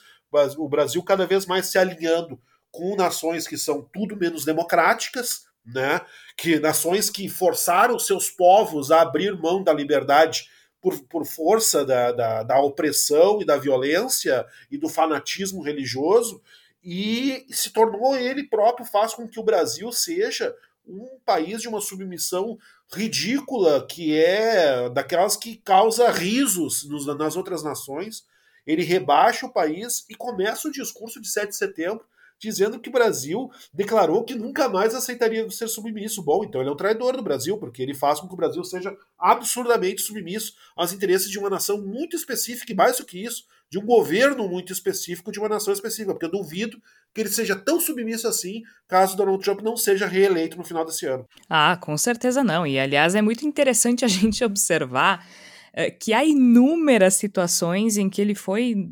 O 0.56 0.66
Brasil 0.66 1.02
cada 1.02 1.26
vez 1.26 1.44
mais 1.44 1.66
se 1.66 1.76
alinhando 1.76 2.40
com 2.70 2.96
nações 2.96 3.46
que 3.46 3.58
são 3.58 3.86
tudo 3.92 4.16
menos 4.16 4.46
democráticas, 4.46 5.42
né? 5.62 6.00
Que 6.38 6.58
nações 6.58 7.10
que 7.10 7.28
forçaram 7.28 7.98
seus 7.98 8.30
povos 8.30 8.90
a 8.90 9.02
abrir 9.02 9.36
mão 9.36 9.62
da 9.62 9.74
liberdade 9.74 10.48
por, 10.80 10.98
por 11.04 11.26
força 11.26 11.84
da, 11.84 12.12
da, 12.12 12.42
da 12.42 12.60
opressão 12.60 13.40
e 13.40 13.44
da 13.44 13.56
violência 13.56 14.46
e 14.70 14.78
do 14.78 14.88
fanatismo 14.88 15.62
religioso, 15.62 16.40
e 16.82 17.44
se 17.50 17.70
tornou 17.72 18.16
ele 18.16 18.44
próprio, 18.44 18.86
faz 18.86 19.14
com 19.14 19.28
que 19.28 19.40
o 19.40 19.42
Brasil 19.42 19.90
seja 19.92 20.54
um 20.86 21.18
país 21.24 21.60
de 21.60 21.68
uma 21.68 21.80
submissão 21.80 22.58
ridícula, 22.90 23.86
que 23.86 24.16
é 24.16 24.88
daquelas 24.88 25.36
que 25.36 25.56
causa 25.56 26.10
risos 26.10 26.88
nos, 26.88 27.06
nas 27.06 27.36
outras 27.36 27.62
nações. 27.62 28.24
Ele 28.66 28.82
rebaixa 28.82 29.46
o 29.46 29.52
país 29.52 30.06
e 30.08 30.14
começa 30.14 30.68
o 30.68 30.72
discurso 30.72 31.20
de 31.20 31.28
7 31.28 31.48
de 31.48 31.56
setembro 31.56 32.04
dizendo 32.40 32.78
que 32.78 32.88
o 32.88 32.92
Brasil 32.92 33.50
declarou 33.72 34.24
que 34.24 34.34
nunca 34.34 34.68
mais 34.68 34.94
aceitaria 34.94 35.48
ser 35.50 35.68
submisso. 35.68 36.22
Bom, 36.22 36.44
então 36.44 36.60
ele 36.60 36.70
é 36.70 36.72
um 36.72 36.76
traidor 36.76 37.16
do 37.16 37.22
Brasil, 37.22 37.58
porque 37.58 37.82
ele 37.82 37.94
faz 37.94 38.20
com 38.20 38.28
que 38.28 38.34
o 38.34 38.36
Brasil 38.36 38.62
seja 38.64 38.96
absurdamente 39.18 40.02
submisso 40.02 40.54
aos 40.76 40.92
interesses 40.92 41.30
de 41.30 41.38
uma 41.38 41.50
nação 41.50 41.80
muito 41.80 42.16
específica, 42.16 42.72
e 42.72 42.76
mais 42.76 42.98
do 42.98 43.04
que 43.04 43.22
isso, 43.22 43.44
de 43.70 43.78
um 43.78 43.84
governo 43.84 44.48
muito 44.48 44.72
específico 44.72 45.30
de 45.30 45.38
uma 45.38 45.48
nação 45.48 45.72
específica, 45.72 46.12
porque 46.12 46.26
eu 46.26 46.30
duvido 46.30 46.80
que 47.14 47.20
ele 47.20 47.28
seja 47.28 47.54
tão 47.54 47.80
submisso 47.80 48.26
assim 48.26 48.62
caso 48.86 49.16
Donald 49.16 49.42
Trump 49.42 49.60
não 49.60 49.76
seja 49.76 50.06
reeleito 50.06 50.56
no 50.56 50.64
final 50.64 50.84
desse 50.84 51.06
ano. 51.06 51.26
Ah, 51.48 51.76
com 51.76 51.96
certeza 51.96 52.42
não. 52.42 52.66
E 52.66 52.78
aliás, 52.78 53.14
é 53.14 53.22
muito 53.22 53.46
interessante 53.46 54.04
a 54.04 54.08
gente 54.08 54.42
observar 54.44 55.26
uh, 55.74 55.98
que 56.00 56.12
há 56.12 56.24
inúmeras 56.24 57.14
situações 57.14 57.96
em 57.96 58.08
que 58.08 58.20
ele 58.20 58.34
foi 58.34 58.88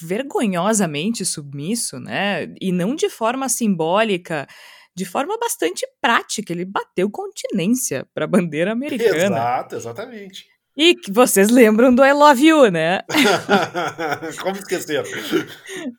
vergonhosamente 0.00 1.24
submisso, 1.24 1.98
né? 1.98 2.52
E 2.60 2.72
não 2.72 2.94
de 2.94 3.08
forma 3.08 3.48
simbólica, 3.48 4.46
de 4.94 5.04
forma 5.04 5.38
bastante 5.38 5.86
prática. 6.00 6.52
Ele 6.52 6.64
bateu 6.64 7.10
continência 7.10 8.06
para 8.14 8.24
a 8.24 8.28
bandeira 8.28 8.72
americana. 8.72 9.36
Exato, 9.36 9.76
exatamente. 9.76 10.56
E 10.78 10.94
vocês 11.10 11.48
lembram 11.48 11.94
do 11.94 12.04
I 12.04 12.12
Love 12.12 12.46
You, 12.46 12.70
né? 12.70 13.00
Como 14.42 14.56
esquecer? 14.56 15.02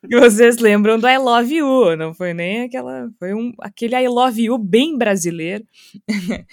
vocês 0.08 0.58
lembram 0.58 1.00
do 1.00 1.08
I 1.08 1.18
Love 1.18 1.56
You, 1.56 1.96
não 1.98 2.14
foi 2.14 2.32
nem 2.32 2.66
aquela. 2.66 3.10
Foi 3.18 3.34
um, 3.34 3.52
aquele 3.60 3.96
I 3.96 4.08
Love 4.08 4.44
You 4.44 4.58
bem 4.60 4.96
brasileiro. 4.96 5.66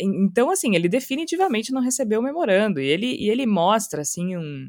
então, 0.00 0.48
assim, 0.48 0.76
ele 0.76 0.88
definitivamente 0.88 1.72
não 1.72 1.80
recebeu 1.80 2.20
o 2.20 2.22
memorando. 2.22 2.80
E 2.80 2.86
ele, 2.86 3.16
e 3.16 3.28
ele 3.28 3.46
mostra, 3.46 4.02
assim, 4.02 4.36
um, 4.36 4.68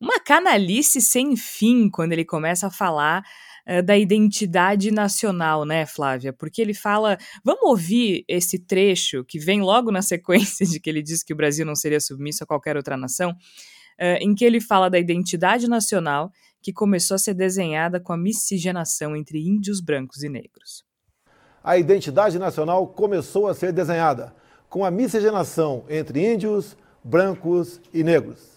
uma 0.00 0.18
canalice 0.18 1.00
sem 1.00 1.36
fim 1.36 1.90
quando 1.90 2.12
ele 2.12 2.24
começa 2.24 2.68
a 2.68 2.70
falar 2.70 3.22
uh, 3.68 3.82
da 3.82 3.98
identidade 3.98 4.90
nacional, 4.90 5.64
né, 5.64 5.84
Flávia? 5.84 6.32
Porque 6.32 6.62
ele 6.62 6.72
fala. 6.72 7.18
Vamos 7.44 7.62
ouvir 7.64 8.24
esse 8.26 8.58
trecho 8.58 9.24
que 9.24 9.38
vem 9.38 9.60
logo 9.60 9.92
na 9.92 10.00
sequência 10.00 10.64
de 10.64 10.80
que 10.80 10.88
ele 10.88 11.02
diz 11.02 11.22
que 11.22 11.32
o 11.32 11.36
Brasil 11.36 11.66
não 11.66 11.74
seria 11.74 12.00
submisso 12.00 12.42
a 12.44 12.46
qualquer 12.46 12.76
outra 12.76 12.96
nação, 12.96 13.32
uh, 13.32 14.18
em 14.20 14.34
que 14.34 14.44
ele 14.44 14.60
fala 14.60 14.88
da 14.88 14.98
identidade 14.98 15.68
nacional 15.68 16.32
que 16.62 16.72
começou 16.72 17.14
a 17.14 17.18
ser 17.18 17.34
desenhada 17.34 18.00
com 18.00 18.12
a 18.12 18.16
miscigenação 18.16 19.16
entre 19.16 19.38
índios 19.38 19.80
brancos 19.80 20.22
e 20.22 20.28
negros. 20.28 20.84
A 21.62 21.76
identidade 21.76 22.38
nacional 22.38 22.86
começou 22.86 23.48
a 23.48 23.54
ser 23.54 23.72
desenhada 23.72 24.34
com 24.68 24.84
a 24.84 24.90
miscigenação 24.90 25.84
entre 25.88 26.24
índios, 26.24 26.76
brancos 27.04 27.80
e 27.92 28.02
negros. 28.02 28.49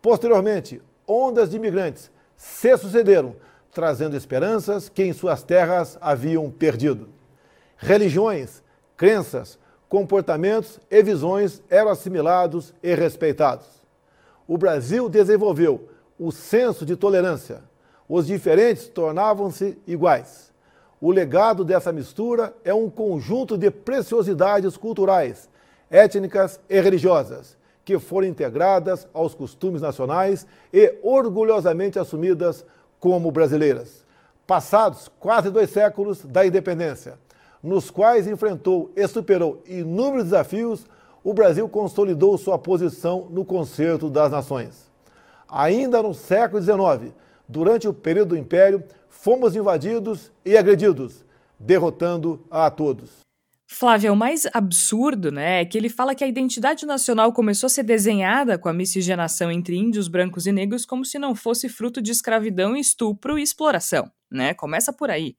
Posteriormente, 0.00 0.80
ondas 1.06 1.50
de 1.50 1.56
imigrantes 1.56 2.10
se 2.36 2.76
sucederam, 2.76 3.34
trazendo 3.72 4.16
esperanças 4.16 4.88
que 4.88 5.02
em 5.02 5.12
suas 5.12 5.42
terras 5.42 5.98
haviam 6.00 6.50
perdido. 6.50 7.08
Religiões, 7.76 8.62
crenças, 8.96 9.58
comportamentos 9.88 10.80
e 10.90 11.02
visões 11.02 11.62
eram 11.68 11.90
assimilados 11.90 12.74
e 12.82 12.94
respeitados. 12.94 13.66
O 14.46 14.56
Brasil 14.56 15.08
desenvolveu 15.08 15.88
o 16.18 16.30
senso 16.32 16.86
de 16.86 16.96
tolerância. 16.96 17.62
Os 18.08 18.26
diferentes 18.26 18.88
tornavam-se 18.88 19.78
iguais. 19.86 20.52
O 21.00 21.10
legado 21.10 21.64
dessa 21.64 21.92
mistura 21.92 22.54
é 22.64 22.72
um 22.72 22.88
conjunto 22.88 23.58
de 23.58 23.70
preciosidades 23.70 24.76
culturais, 24.76 25.48
étnicas 25.90 26.58
e 26.68 26.80
religiosas 26.80 27.56
que 27.86 28.00
foram 28.00 28.26
integradas 28.26 29.06
aos 29.14 29.32
costumes 29.32 29.80
nacionais 29.80 30.44
e 30.72 30.98
orgulhosamente 31.04 32.00
assumidas 32.00 32.66
como 32.98 33.30
brasileiras. 33.30 34.04
Passados 34.44 35.08
quase 35.20 35.50
dois 35.50 35.70
séculos 35.70 36.24
da 36.24 36.44
independência, 36.44 37.16
nos 37.62 37.88
quais 37.88 38.26
enfrentou 38.26 38.90
e 38.96 39.06
superou 39.06 39.62
inúmeros 39.64 40.24
desafios, 40.24 40.84
o 41.22 41.32
Brasil 41.32 41.68
consolidou 41.68 42.36
sua 42.36 42.58
posição 42.58 43.28
no 43.30 43.44
concerto 43.44 44.10
das 44.10 44.32
nações. 44.32 44.90
Ainda 45.48 46.02
no 46.02 46.12
século 46.12 46.60
XIX, 46.60 47.14
durante 47.48 47.86
o 47.86 47.94
período 47.94 48.30
do 48.30 48.36
Império, 48.36 48.82
fomos 49.08 49.54
invadidos 49.54 50.32
e 50.44 50.56
agredidos, 50.56 51.24
derrotando 51.56 52.40
a 52.50 52.68
todos. 52.68 53.25
Flávia, 53.68 54.12
o 54.12 54.16
mais 54.16 54.46
absurdo, 54.54 55.32
né, 55.32 55.60
é 55.60 55.64
que 55.64 55.76
ele 55.76 55.88
fala 55.88 56.14
que 56.14 56.22
a 56.22 56.28
identidade 56.28 56.86
nacional 56.86 57.32
começou 57.32 57.66
a 57.66 57.70
ser 57.70 57.82
desenhada 57.82 58.56
com 58.56 58.68
a 58.68 58.72
miscigenação 58.72 59.50
entre 59.50 59.76
índios, 59.76 60.06
brancos 60.06 60.46
e 60.46 60.52
negros 60.52 60.86
como 60.86 61.04
se 61.04 61.18
não 61.18 61.34
fosse 61.34 61.68
fruto 61.68 62.00
de 62.00 62.12
escravidão, 62.12 62.76
estupro 62.76 63.36
e 63.36 63.42
exploração, 63.42 64.10
né? 64.30 64.54
Começa 64.54 64.92
por 64.92 65.10
aí. 65.10 65.36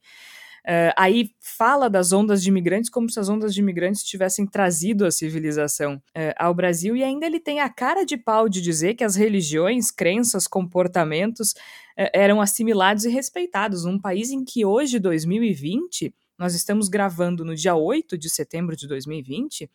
Uh, 0.67 0.91
aí 0.97 1.29
fala 1.39 1.89
das 1.89 2.11
ondas 2.11 2.43
de 2.43 2.49
imigrantes 2.49 2.89
como 2.89 3.09
se 3.09 3.17
as 3.17 3.29
ondas 3.29 3.53
de 3.53 3.61
imigrantes 3.61 4.03
tivessem 4.03 4.45
trazido 4.45 5.05
a 5.05 5.11
civilização 5.11 5.95
uh, 5.95 6.35
ao 6.37 6.53
Brasil, 6.53 6.93
e 6.93 7.05
ainda 7.05 7.25
ele 7.25 7.39
tem 7.39 7.61
a 7.61 7.69
cara 7.69 8.03
de 8.03 8.17
pau 8.17 8.49
de 8.49 8.61
dizer 8.61 8.95
que 8.95 9.05
as 9.05 9.15
religiões, 9.15 9.89
crenças, 9.89 10.45
comportamentos 10.45 11.51
uh, 11.51 12.11
eram 12.11 12.41
assimilados 12.41 13.05
e 13.05 13.09
respeitados 13.09 13.85
num 13.85 13.97
país 13.97 14.29
em 14.29 14.43
que 14.43 14.65
hoje, 14.65 14.99
2020, 14.99 16.13
nós 16.37 16.53
estamos 16.53 16.87
gravando 16.87 17.43
no 17.43 17.55
dia 17.55 17.75
8 17.75 18.17
de 18.17 18.29
setembro 18.29 18.75
de 18.75 18.87
2020, 18.87 19.69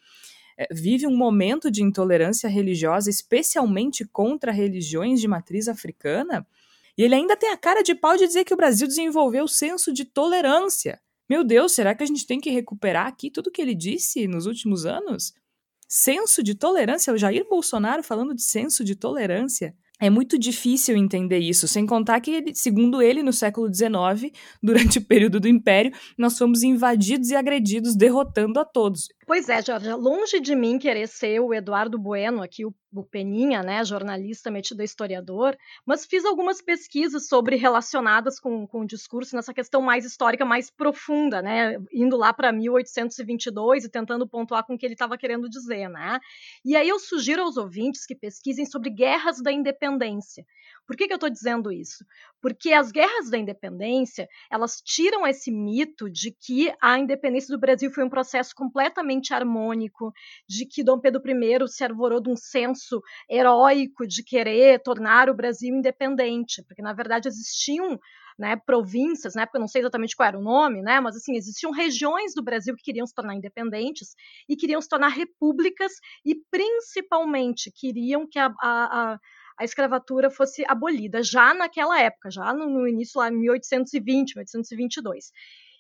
é, 0.57 0.69
vive 0.71 1.07
um 1.07 1.17
momento 1.17 1.71
de 1.71 1.83
intolerância 1.83 2.49
religiosa, 2.49 3.11
especialmente 3.11 4.05
contra 4.05 4.53
religiões 4.53 5.21
de 5.21 5.27
matriz 5.27 5.69
africana, 5.69 6.47
e 6.97 7.03
ele 7.03 7.15
ainda 7.15 7.37
tem 7.37 7.51
a 7.51 7.57
cara 7.57 7.83
de 7.83 7.95
pau 7.95 8.17
de 8.17 8.27
dizer 8.27 8.45
que 8.45 8.53
o 8.53 8.57
Brasil 8.57 8.87
desenvolveu 8.87 9.45
o 9.45 9.49
senso 9.49 9.93
de 9.93 10.05
tolerância. 10.05 11.01
Meu 11.29 11.43
Deus, 11.43 11.73
será 11.73 11.95
que 11.95 12.03
a 12.03 12.07
gente 12.07 12.27
tem 12.27 12.39
que 12.39 12.51
recuperar 12.51 13.07
aqui 13.07 13.31
tudo 13.31 13.51
que 13.51 13.63
ele 13.63 13.75
disse 13.75 14.27
nos 14.27 14.45
últimos 14.45 14.85
anos? 14.85 15.33
Senso 15.89 16.43
de 16.43 16.55
tolerância, 16.55 17.13
o 17.13 17.17
Jair 17.17 17.47
Bolsonaro 17.49 18.03
falando 18.03 18.35
de 18.35 18.43
senso 18.43 18.85
de 18.85 18.95
tolerância. 18.95 19.75
É 20.03 20.11
muito 20.11 20.37
difícil 20.37 20.97
entender 20.97 21.39
isso, 21.39 21.69
sem 21.69 21.87
contar 21.87 22.21
que, 22.21 22.53
segundo 22.57 23.01
ele, 23.01 23.23
no 23.23 23.33
século 23.33 23.73
XIX, 23.73 24.33
durante 24.61 24.99
o 24.99 25.01
período 25.07 25.39
do 25.39 25.47
Império, 25.47 25.93
nós 26.19 26.37
fomos 26.37 26.65
invadidos 26.65 27.31
e 27.31 27.37
agredidos, 27.37 27.95
derrotando 27.95 28.59
a 28.59 28.65
todos. 28.65 29.09
Pois 29.25 29.49
é, 29.49 29.63
Jorge, 29.63 29.93
longe 29.95 30.41
de 30.41 30.53
mim 30.55 30.81
querer 30.81 31.07
ser 31.07 31.39
o 31.39 31.55
Eduardo 31.55 31.97
Bueno, 31.97 32.43
aqui 32.43 32.67
o, 32.67 32.75
o 32.93 33.05
Peninha, 33.05 33.63
né, 33.63 33.85
jornalista 33.85 34.51
metido 34.51 34.81
a 34.81 34.85
historiador, 34.85 35.57
mas 35.87 36.05
fiz 36.05 36.25
algumas 36.25 36.61
pesquisas 36.61 37.29
sobre 37.29 37.55
relacionadas 37.55 38.41
com, 38.41 38.67
com 38.67 38.81
o 38.81 38.87
discurso 38.87 39.37
nessa 39.37 39.55
questão 39.55 39.81
mais 39.81 40.05
histórica, 40.05 40.45
mais 40.45 40.71
profunda, 40.71 41.41
né, 41.41 41.77
indo 41.93 42.17
lá 42.17 42.33
para 42.33 42.51
1822 42.51 43.85
e 43.85 43.89
tentando 43.89 44.29
pontuar 44.29 44.67
com 44.67 44.75
o 44.75 44.79
que 44.79 44.85
ele 44.85 44.95
estava 44.95 45.17
querendo 45.17 45.49
dizer, 45.49 45.89
né. 45.89 46.19
E 46.65 46.75
aí 46.75 46.89
eu 46.89 46.99
sugiro 46.99 47.43
aos 47.43 47.57
ouvintes 47.57 48.05
que 48.05 48.17
pesquisem 48.17 48.67
sobre 48.67 48.91
guerras 48.91 49.41
da 49.41 49.53
independência. 49.53 50.45
Por 50.87 50.97
que, 50.97 51.07
que 51.07 51.13
eu 51.13 51.17
estou 51.17 51.31
dizendo 51.31 51.71
isso? 51.71 52.05
Porque 52.41 52.73
as 52.73 52.91
guerras 52.91 53.31
da 53.31 53.39
independência, 53.39 54.29
elas 54.51 54.81
tiram 54.85 55.27
esse 55.27 55.51
mito 55.51 56.11
de 56.11 56.33
que 56.33 56.73
a 56.83 56.99
independência 56.99 57.55
do 57.55 57.61
Brasil 57.61 57.91
foi 57.91 58.05
um 58.05 58.11
processo 58.11 58.55
completamente 58.55 59.33
harmônico, 59.33 60.13
de 60.49 60.67
que 60.67 60.83
Dom 60.83 61.01
Pedro 61.01 61.23
I 61.25 61.69
se 61.69 61.85
arvorou 61.85 62.21
de 62.21 62.31
um 62.31 62.37
senso 62.37 63.01
heróico 63.31 64.07
de 64.07 64.23
querer 64.25 64.83
tornar 64.83 65.31
o 65.31 65.35
Brasil 65.35 65.75
independente, 65.75 66.63
porque 66.65 66.83
na 66.83 66.93
verdade 66.93 67.29
existiam 67.29 67.99
né, 68.39 68.57
províncias, 68.57 69.35
né, 69.35 69.45
porque 69.45 69.59
eu 69.59 69.61
não 69.61 69.69
sei 69.69 69.83
exatamente 69.83 70.17
qual 70.17 70.29
era 70.29 70.39
o 70.39 70.43
nome, 70.43 70.83
né, 70.83 71.01
mas 71.01 71.17
assim, 71.17 71.37
existiam 71.37 71.71
regiões 71.71 72.35
do 72.35 72.43
Brasil 72.43 72.75
que 72.75 72.83
queriam 72.83 73.07
se 73.07 73.15
tornar 73.15 73.35
independentes 73.35 74.15
e 74.49 74.57
queriam 74.57 74.81
se 74.81 74.89
tornar 74.89 75.09
repúblicas 75.09 75.93
e 76.25 76.35
principalmente 76.51 77.71
queriam 77.71 78.27
que 78.29 78.39
a, 78.39 78.47
a, 78.61 79.13
a 79.13 79.19
a 79.63 79.65
escravatura 79.65 80.29
fosse 80.29 80.65
abolida, 80.67 81.23
já 81.23 81.55
naquela 81.55 82.01
época, 82.01 82.31
já 82.31 82.53
no, 82.53 82.69
no 82.69 82.89
início 82.89 83.21
lá, 83.21 83.29
em 83.29 83.39
1820, 83.39 84.35
1822. 84.35 85.31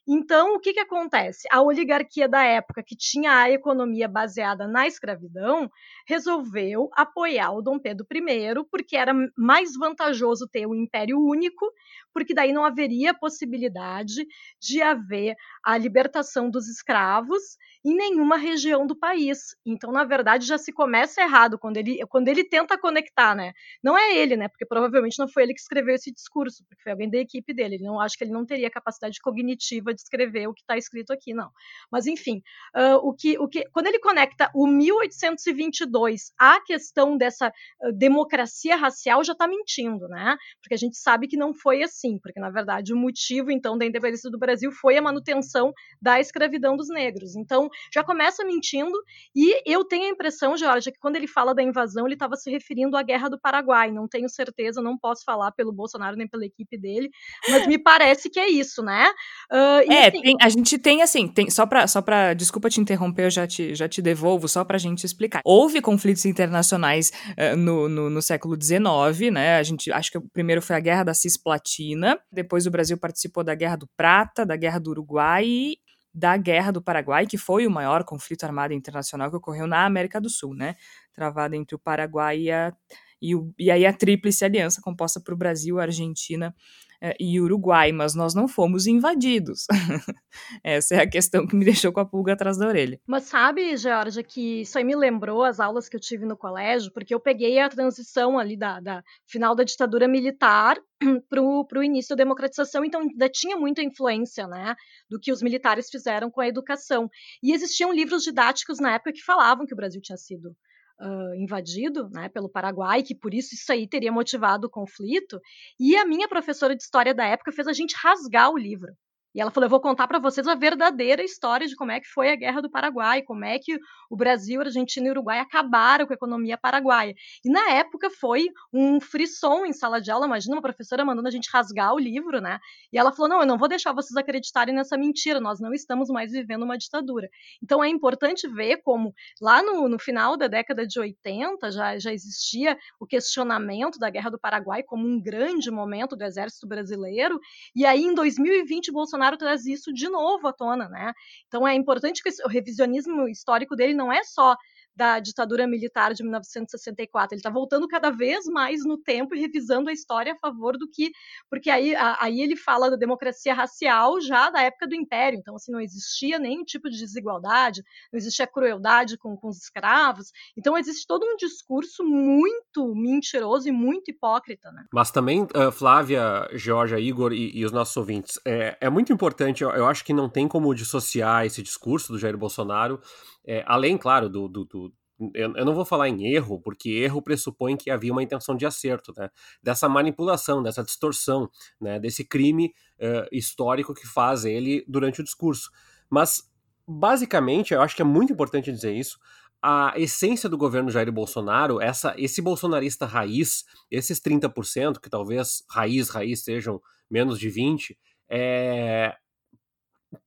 Então, 0.06 0.54
o 0.54 0.60
que, 0.60 0.72
que 0.72 0.80
acontece? 0.80 1.46
A 1.50 1.62
oligarquia 1.62 2.28
da 2.28 2.42
época, 2.42 2.82
que 2.84 2.96
tinha 2.96 3.38
a 3.38 3.50
economia 3.50 4.08
baseada 4.08 4.66
na 4.66 4.86
escravidão, 4.86 5.70
resolveu 6.06 6.90
apoiar 6.94 7.52
o 7.52 7.62
Dom 7.62 7.78
Pedro 7.78 8.04
I, 8.12 8.64
porque 8.68 8.96
era 8.96 9.12
mais 9.36 9.74
vantajoso 9.76 10.48
ter 10.48 10.66
um 10.66 10.74
império 10.74 11.20
único, 11.20 11.72
porque 12.12 12.34
daí 12.34 12.52
não 12.52 12.64
haveria 12.64 13.14
possibilidade 13.14 14.26
de 14.60 14.82
haver 14.82 15.36
a 15.64 15.78
libertação 15.78 16.50
dos 16.50 16.68
escravos 16.68 17.56
em 17.84 17.94
nenhuma 17.96 18.36
região 18.36 18.86
do 18.86 18.94
país. 18.94 19.56
Então, 19.66 19.90
na 19.90 20.04
verdade, 20.04 20.46
já 20.46 20.56
se 20.56 20.72
começa 20.72 21.20
errado 21.20 21.58
quando 21.58 21.76
ele, 21.76 21.98
quando 22.08 22.28
ele 22.28 22.44
tenta 22.44 22.78
conectar, 22.78 23.34
né? 23.34 23.52
Não 23.82 23.98
é 23.98 24.16
ele, 24.16 24.36
né? 24.36 24.48
Porque 24.48 24.64
provavelmente 24.64 25.18
não 25.18 25.28
foi 25.28 25.42
ele 25.42 25.54
que 25.54 25.60
escreveu 25.60 25.94
esse 25.94 26.12
discurso, 26.12 26.64
porque 26.68 26.82
foi 26.82 26.92
alguém 26.92 27.10
da 27.10 27.18
equipe 27.18 27.52
dele. 27.52 27.76
Ele 27.76 27.84
não 27.84 28.00
acho 28.00 28.16
que 28.16 28.24
ele 28.24 28.30
não 28.32 28.46
teria 28.46 28.70
capacidade 28.70 29.18
cognitiva 29.20 29.92
de 29.92 30.00
escrever 30.00 30.46
o 30.46 30.54
que 30.54 30.60
está 30.60 30.76
escrito 30.76 31.12
aqui, 31.12 31.34
não. 31.34 31.50
Mas 31.90 32.06
enfim, 32.06 32.42
uh, 32.76 32.96
o 33.02 33.12
que, 33.12 33.38
o 33.38 33.48
que, 33.48 33.64
quando 33.72 33.88
ele 33.88 33.98
conecta 33.98 34.50
o 34.54 34.66
1822 34.66 36.32
à 36.38 36.60
questão 36.60 37.16
dessa 37.16 37.52
democracia 37.94 38.76
racial, 38.76 39.24
já 39.24 39.32
está 39.32 39.48
mentindo, 39.48 40.08
né? 40.08 40.36
Porque 40.62 40.74
a 40.74 40.78
gente 40.78 40.96
sabe 40.96 41.26
que 41.26 41.36
não 41.36 41.52
foi 41.52 41.82
assim, 41.82 42.18
porque 42.18 42.38
na 42.38 42.50
verdade 42.50 42.92
o 42.92 42.96
motivo 42.96 43.50
então 43.50 43.76
da 43.76 43.84
independência 43.84 44.30
do 44.30 44.38
Brasil 44.38 44.70
foi 44.70 44.96
a 44.96 45.02
manutenção 45.02 45.72
da 46.00 46.20
escravidão 46.20 46.76
dos 46.76 46.88
negros. 46.88 47.34
Então 47.34 47.68
já 47.92 48.02
começa 48.04 48.44
mentindo 48.44 48.96
e 49.34 49.62
eu 49.70 49.84
tenho 49.84 50.04
a 50.04 50.08
impressão, 50.08 50.56
Georgia, 50.56 50.92
que 50.92 50.98
quando 50.98 51.16
ele 51.16 51.26
fala 51.26 51.54
da 51.54 51.62
invasão 51.62 52.06
ele 52.06 52.14
estava 52.14 52.36
se 52.36 52.50
referindo 52.50 52.96
à 52.96 53.02
guerra 53.02 53.28
do 53.28 53.38
Paraguai. 53.38 53.90
Não 53.90 54.08
tenho 54.08 54.28
certeza, 54.28 54.82
não 54.82 54.96
posso 54.98 55.24
falar 55.24 55.52
pelo 55.52 55.72
Bolsonaro 55.72 56.16
nem 56.16 56.28
pela 56.28 56.44
equipe 56.44 56.78
dele, 56.78 57.10
mas 57.48 57.66
me 57.66 57.78
parece 57.78 58.30
que 58.30 58.38
é 58.38 58.48
isso, 58.48 58.82
né? 58.82 59.08
Uh, 59.50 59.92
é, 59.92 60.08
assim, 60.08 60.22
tem, 60.22 60.36
a 60.40 60.48
gente 60.48 60.78
tem 60.78 61.02
assim, 61.02 61.28
tem, 61.28 61.50
só 61.50 61.66
para 61.66 61.86
só 61.86 62.00
para 62.00 62.34
desculpa 62.34 62.68
te 62.68 62.80
interromper, 62.80 63.24
eu 63.24 63.30
já 63.30 63.46
te, 63.46 63.74
já 63.74 63.88
te 63.88 64.00
devolvo 64.00 64.48
só 64.48 64.64
para 64.64 64.76
a 64.76 64.80
gente 64.80 65.04
explicar. 65.04 65.40
Houve 65.44 65.80
conflitos 65.80 66.24
internacionais 66.24 67.12
uh, 67.30 67.56
no, 67.56 67.88
no, 67.88 68.10
no, 68.10 68.22
século 68.22 68.56
XIX, 68.60 69.32
né? 69.32 69.56
A 69.56 69.62
gente 69.62 69.90
acho 69.92 70.10
que 70.10 70.18
o 70.18 70.28
primeiro 70.32 70.62
foi 70.62 70.76
a 70.76 70.80
Guerra 70.80 71.04
da 71.04 71.14
Cisplatina, 71.14 72.18
depois 72.30 72.66
o 72.66 72.70
Brasil 72.70 72.98
participou 72.98 73.44
da 73.44 73.54
Guerra 73.54 73.76
do 73.76 73.88
Prata, 73.96 74.46
da 74.46 74.56
Guerra 74.56 74.78
do 74.78 74.90
Uruguai 74.90 75.74
da 76.14 76.36
Guerra 76.36 76.70
do 76.72 76.82
Paraguai, 76.82 77.26
que 77.26 77.38
foi 77.38 77.66
o 77.66 77.70
maior 77.70 78.04
conflito 78.04 78.44
armado 78.44 78.74
internacional 78.74 79.30
que 79.30 79.36
ocorreu 79.36 79.66
na 79.66 79.84
América 79.86 80.20
do 80.20 80.28
Sul, 80.30 80.54
né? 80.54 80.76
Travada 81.14 81.56
entre 81.56 81.74
o 81.74 81.78
Paraguai 81.78 82.38
e 82.42 82.50
a, 82.52 82.72
e, 83.22 83.36
o, 83.36 83.54
e 83.56 83.70
aí 83.70 83.86
a 83.86 83.92
Tríplice 83.92 84.44
Aliança, 84.44 84.82
composta 84.82 85.20
por 85.20 85.36
Brasil, 85.36 85.78
Argentina 85.78 86.52
é, 87.00 87.16
e 87.20 87.40
Uruguai, 87.40 87.92
mas 87.92 88.14
nós 88.14 88.34
não 88.34 88.48
fomos 88.48 88.86
invadidos. 88.86 89.66
Essa 90.62 90.96
é 90.96 90.98
a 91.00 91.08
questão 91.08 91.46
que 91.46 91.54
me 91.54 91.64
deixou 91.64 91.92
com 91.92 92.00
a 92.00 92.04
pulga 92.04 92.32
atrás 92.32 92.58
da 92.58 92.66
orelha. 92.66 93.00
Mas 93.06 93.24
sabe, 93.24 93.76
Georgia, 93.76 94.22
que 94.24 94.62
isso 94.62 94.76
aí 94.76 94.84
me 94.84 94.96
lembrou 94.96 95.44
as 95.44 95.60
aulas 95.60 95.88
que 95.88 95.96
eu 95.96 96.00
tive 96.00 96.26
no 96.26 96.36
colégio, 96.36 96.92
porque 96.92 97.14
eu 97.14 97.20
peguei 97.20 97.60
a 97.60 97.68
transição 97.68 98.38
ali 98.38 98.56
da, 98.56 98.80
da 98.80 99.04
final 99.26 99.54
da 99.54 99.62
ditadura 99.62 100.08
militar 100.08 100.76
para 101.28 101.40
o 101.40 101.82
início 101.82 102.16
da 102.16 102.22
democratização, 102.22 102.84
então 102.84 103.00
ainda 103.00 103.28
tinha 103.28 103.56
muita 103.56 103.82
influência 103.82 104.48
né, 104.48 104.74
do 105.08 105.18
que 105.18 105.30
os 105.30 105.42
militares 105.42 105.88
fizeram 105.90 106.28
com 106.28 106.40
a 106.40 106.48
educação. 106.48 107.08
E 107.42 107.52
existiam 107.52 107.92
livros 107.92 108.22
didáticos 108.24 108.78
na 108.80 108.94
época 108.94 109.12
que 109.12 109.22
falavam 109.22 109.64
que 109.64 109.74
o 109.74 109.76
Brasil 109.76 110.00
tinha 110.00 110.16
sido 110.16 110.56
uh, 111.02 111.34
invadido 111.34 112.08
né, 112.10 112.28
pelo 112.28 112.48
Paraguai, 112.48 113.02
que 113.02 113.14
por 113.14 113.34
isso 113.34 113.54
isso 113.54 113.70
aí 113.72 113.88
teria 113.88 114.12
motivado 114.12 114.66
o 114.66 114.70
conflito. 114.70 115.40
E 115.78 115.96
a 115.96 116.06
minha 116.06 116.28
professora 116.28 116.76
de 116.76 116.82
história 116.82 117.14
da 117.14 117.26
época 117.26 117.52
fez 117.52 117.66
a 117.66 117.72
gente 117.72 117.96
rasgar 118.02 118.50
o 118.50 118.58
livro. 118.58 118.92
E 119.34 119.40
ela 119.40 119.50
falou: 119.50 119.66
Eu 119.66 119.70
vou 119.70 119.80
contar 119.80 120.06
para 120.06 120.18
vocês 120.18 120.46
a 120.46 120.54
verdadeira 120.54 121.22
história 121.22 121.66
de 121.66 121.74
como 121.74 121.90
é 121.90 122.00
que 122.00 122.06
foi 122.06 122.30
a 122.30 122.36
Guerra 122.36 122.60
do 122.60 122.70
Paraguai, 122.70 123.22
como 123.22 123.44
é 123.44 123.58
que 123.58 123.78
o 124.10 124.16
Brasil, 124.16 124.60
a 124.60 124.64
Argentina 124.64 125.06
e 125.06 125.10
o 125.10 125.12
Uruguai 125.12 125.38
acabaram 125.38 126.06
com 126.06 126.12
a 126.12 126.14
economia 126.14 126.58
paraguaia. 126.58 127.14
E 127.44 127.50
na 127.50 127.70
época 127.70 128.10
foi 128.10 128.48
um 128.72 129.00
frisson 129.00 129.64
em 129.64 129.72
sala 129.72 130.00
de 130.00 130.10
aula. 130.10 130.26
Imagina 130.26 130.56
uma 130.56 130.62
professora 130.62 131.04
mandando 131.04 131.28
a 131.28 131.30
gente 131.30 131.48
rasgar 131.50 131.94
o 131.94 131.98
livro, 131.98 132.40
né? 132.40 132.58
E 132.92 132.98
ela 132.98 133.10
falou: 133.12 133.28
Não, 133.28 133.40
eu 133.40 133.46
não 133.46 133.56
vou 133.56 133.68
deixar 133.68 133.92
vocês 133.92 134.16
acreditarem 134.16 134.74
nessa 134.74 134.98
mentira, 134.98 135.40
nós 135.40 135.60
não 135.60 135.72
estamos 135.72 136.08
mais 136.10 136.32
vivendo 136.32 136.64
uma 136.64 136.76
ditadura. 136.76 137.28
Então 137.62 137.82
é 137.82 137.88
importante 137.88 138.46
ver 138.46 138.78
como 138.78 139.14
lá 139.40 139.62
no, 139.62 139.88
no 139.88 139.98
final 139.98 140.36
da 140.36 140.46
década 140.46 140.86
de 140.86 141.00
80 141.00 141.70
já, 141.70 141.98
já 141.98 142.12
existia 142.12 142.76
o 143.00 143.06
questionamento 143.06 143.98
da 143.98 144.10
Guerra 144.10 144.30
do 144.30 144.38
Paraguai 144.38 144.82
como 144.82 145.06
um 145.06 145.20
grande 145.20 145.70
momento 145.70 146.16
do 146.16 146.24
exército 146.24 146.66
brasileiro. 146.66 147.40
E 147.74 147.86
aí 147.86 148.02
em 148.02 148.14
2020, 148.14 148.92
Bolsonaro 148.92 149.21
Bolsonaro 149.22 149.36
traz 149.36 149.66
isso 149.66 149.92
de 149.92 150.08
novo 150.08 150.48
à 150.48 150.52
tona, 150.52 150.88
né? 150.88 151.12
Então 151.46 151.66
é 151.66 151.74
importante 151.74 152.22
que 152.22 152.30
o 152.44 152.48
revisionismo 152.48 153.28
histórico 153.28 153.76
dele 153.76 153.94
não 153.94 154.12
é 154.12 154.24
só 154.24 154.56
da 154.94 155.18
ditadura 155.18 155.66
militar 155.66 156.12
de 156.14 156.22
1964. 156.22 157.34
Ele 157.34 157.40
está 157.40 157.50
voltando 157.50 157.88
cada 157.88 158.10
vez 158.10 158.46
mais 158.46 158.84
no 158.84 158.98
tempo 158.98 159.34
e 159.34 159.40
revisando 159.40 159.88
a 159.90 159.92
história 159.92 160.32
a 160.32 160.38
favor 160.38 160.76
do 160.76 160.88
que. 160.88 161.10
Porque 161.48 161.70
aí, 161.70 161.94
aí 161.96 162.40
ele 162.40 162.56
fala 162.56 162.90
da 162.90 162.96
democracia 162.96 163.54
racial 163.54 164.20
já 164.20 164.50
da 164.50 164.62
época 164.62 164.86
do 164.86 164.94
Império. 164.94 165.38
Então, 165.38 165.54
assim, 165.56 165.72
não 165.72 165.80
existia 165.80 166.38
nenhum 166.38 166.64
tipo 166.64 166.90
de 166.90 166.98
desigualdade, 166.98 167.82
não 168.12 168.18
existia 168.18 168.46
crueldade 168.46 169.16
com, 169.16 169.36
com 169.36 169.48
os 169.48 169.58
escravos. 169.58 170.30
Então, 170.56 170.76
existe 170.76 171.06
todo 171.06 171.24
um 171.24 171.36
discurso 171.36 172.04
muito 172.04 172.94
mentiroso 172.94 173.68
e 173.68 173.72
muito 173.72 174.10
hipócrita. 174.10 174.70
Né? 174.72 174.84
Mas 174.92 175.10
também, 175.10 175.42
uh, 175.42 175.72
Flávia, 175.72 176.48
Georgia, 176.52 176.98
Igor 176.98 177.32
e, 177.32 177.56
e, 177.56 177.64
os 177.64 177.72
nossos 177.72 177.96
ouvintes, 177.96 178.38
é, 178.44 178.76
é 178.80 178.90
muito 178.90 179.12
importante, 179.12 179.62
eu, 179.62 179.70
eu 179.70 179.86
acho 179.86 180.04
que 180.04 180.12
não 180.12 180.28
tem 180.28 180.46
como 180.46 180.74
dissociar 180.74 181.46
esse 181.46 181.62
discurso 181.62 182.12
do 182.12 182.18
Jair 182.18 182.36
Bolsonaro 182.36 183.00
é, 183.46 183.64
além, 183.66 183.96
claro, 183.98 184.28
do, 184.28 184.48
do, 184.48 184.64
do 184.64 184.92
eu, 185.34 185.64
não 185.64 185.74
vou 185.74 185.84
falar 185.84 186.08
em 186.08 186.26
erro, 186.26 186.60
porque 186.60 186.90
erro 186.90 187.22
pressupõe 187.22 187.76
que 187.76 187.90
havia 187.90 188.12
uma 188.12 188.22
intenção 188.22 188.56
de 188.56 188.66
acerto, 188.66 189.12
né? 189.16 189.30
Dessa 189.62 189.88
manipulação, 189.88 190.62
dessa 190.62 190.82
distorção, 190.82 191.48
né? 191.80 192.00
Desse 192.00 192.24
crime 192.24 192.74
uh, 192.98 193.28
histórico 193.30 193.94
que 193.94 194.06
faz 194.06 194.44
ele 194.44 194.84
durante 194.88 195.20
o 195.20 195.24
discurso. 195.24 195.70
Mas, 196.10 196.50
basicamente, 196.86 197.72
eu 197.72 197.80
acho 197.80 197.94
que 197.94 198.02
é 198.02 198.04
muito 198.04 198.32
importante 198.32 198.72
dizer 198.72 198.94
isso. 198.94 199.18
A 199.62 199.92
essência 199.96 200.48
do 200.48 200.58
governo 200.58 200.90
Jair 200.90 201.12
Bolsonaro, 201.12 201.80
essa, 201.80 202.14
esse 202.18 202.42
bolsonarista 202.42 203.06
raiz, 203.06 203.64
esses 203.88 204.20
30%, 204.20 204.98
que 204.98 205.08
talvez 205.08 205.62
raiz, 205.70 206.08
raiz 206.08 206.42
sejam 206.42 206.80
menos 207.08 207.38
de 207.38 207.48
20%, 207.48 207.94
é, 208.28 209.14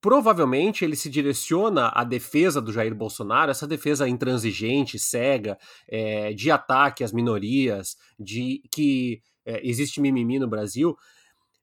provavelmente 0.01 0.83
ele 0.83 0.95
se 0.95 1.09
direciona 1.09 1.89
à 1.93 2.03
defesa 2.03 2.61
do 2.61 2.71
Jair 2.71 2.95
Bolsonaro, 2.95 3.51
essa 3.51 3.67
defesa 3.67 4.07
intransigente, 4.07 4.97
cega, 4.97 5.57
é, 5.87 6.33
de 6.33 6.49
ataque 6.49 7.03
às 7.03 7.11
minorias, 7.11 7.95
de 8.19 8.61
que 8.71 9.21
é, 9.45 9.67
existe 9.67 10.01
mimimi 10.01 10.39
no 10.39 10.47
Brasil, 10.47 10.95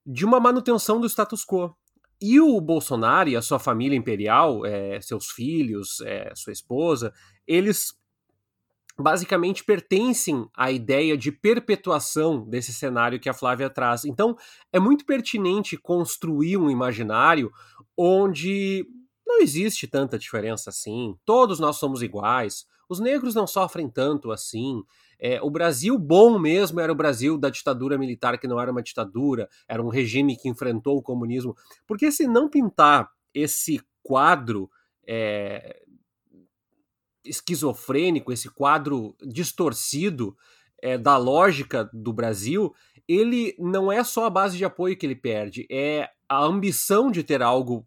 de 0.07 0.25
uma 0.25 0.41
manutenção 0.41 1.01
do 1.01 1.09
status 1.09 1.45
quo. 1.45 1.75
E 2.21 2.41
o 2.41 2.61
Bolsonaro 2.61 3.29
e 3.29 3.37
a 3.37 3.43
sua 3.43 3.59
família 3.59 3.97
imperial, 3.97 4.65
é, 4.65 5.01
seus 5.01 5.27
filhos, 5.31 5.99
sua 6.37 6.53
esposa, 6.53 7.13
eles 7.49 7.93
basicamente 8.99 9.65
pertencem 9.65 10.49
à 10.57 10.71
ideia 10.71 11.17
de 11.17 11.33
perpetuação 11.33 12.49
desse 12.49 12.73
cenário 12.73 13.21
que 13.21 13.29
a 13.29 13.35
Flávia 13.35 13.71
traz. 13.71 14.05
Então, 14.05 14.37
é 14.73 14.79
muito 14.79 15.05
pertinente 15.05 15.77
construir 15.77 16.57
um 16.57 16.71
imaginário 16.71 17.51
onde 17.97 18.87
não 19.27 19.41
existe 19.41 19.87
tanta 19.87 20.19
diferença 20.19 20.71
assim. 20.71 21.17
Todos 21.25 21.59
nós 21.59 21.77
somos 21.77 22.03
iguais. 22.03 22.67
Os 22.89 23.01
negros 23.01 23.35
não 23.35 23.47
sofrem 23.47 23.89
tanto 23.89 24.31
assim. 24.31 24.83
É, 25.19 25.41
o 25.41 25.51
Brasil 25.51 25.99
bom 25.99 26.39
mesmo 26.39 26.81
era 26.81 26.93
o 26.93 26.97
Brasil 26.97 27.39
da 27.39 27.49
ditadura 27.49 27.97
militar, 27.97 28.39
que 28.39 28.49
não 28.49 28.61
era 28.61 28.71
uma 28.71 28.83
ditadura, 28.83 29.49
era 29.69 29.83
um 29.83 29.89
regime 29.89 30.37
que 30.37 30.49
enfrentou 30.49 30.99
o 30.99 31.03
comunismo. 31.03 31.57
Porque 31.87 32.11
se 32.11 32.27
não 32.27 32.49
pintar 32.49 33.09
esse 33.33 33.81
quadro 34.03 34.69
é, 35.07 35.82
esquizofrênico, 37.25 38.33
esse 38.33 38.49
quadro 38.49 39.15
distorcido 39.23 40.37
é, 40.81 40.99
da 40.99 41.17
lógica 41.17 41.89
do 41.93 42.13
Brasil, 42.13 42.75
ele 43.09 43.55
não 43.59 43.91
é 43.91 44.03
só 44.03 44.27
a 44.27 44.31
base 44.31 44.57
de 44.57 44.65
apoio 44.65 44.97
que 44.97 45.07
ele 45.07 45.15
perde, 45.15 45.67
é 45.71 46.09
a 46.29 46.43
ambição 46.43 47.11
de 47.11 47.23
ter 47.23 47.43
algo 47.43 47.87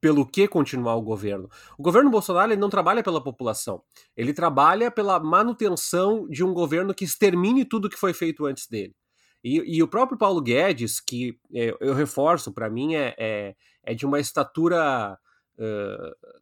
pelo 0.00 0.26
que 0.26 0.48
continuar 0.48 0.96
o 0.96 1.02
governo. 1.02 1.48
O 1.78 1.82
governo 1.82 2.10
Bolsonaro 2.10 2.52
ele 2.52 2.60
não 2.60 2.70
trabalha 2.70 3.02
pela 3.02 3.22
população, 3.22 3.82
ele 4.16 4.32
trabalha 4.32 4.90
pela 4.90 5.20
manutenção 5.20 6.26
de 6.28 6.42
um 6.42 6.54
governo 6.54 6.94
que 6.94 7.04
extermine 7.04 7.64
tudo 7.64 7.90
que 7.90 7.98
foi 7.98 8.14
feito 8.14 8.46
antes 8.46 8.66
dele. 8.66 8.94
E, 9.42 9.76
e 9.76 9.82
o 9.82 9.88
próprio 9.88 10.18
Paulo 10.18 10.40
Guedes, 10.40 11.00
que 11.00 11.38
é, 11.54 11.74
eu 11.80 11.94
reforço, 11.94 12.52
para 12.52 12.70
mim 12.70 12.94
é, 12.94 13.14
é, 13.18 13.56
é, 13.82 13.94
de 13.94 14.04
uma 14.04 14.20
estatura 14.20 15.18
uh, 15.58 16.39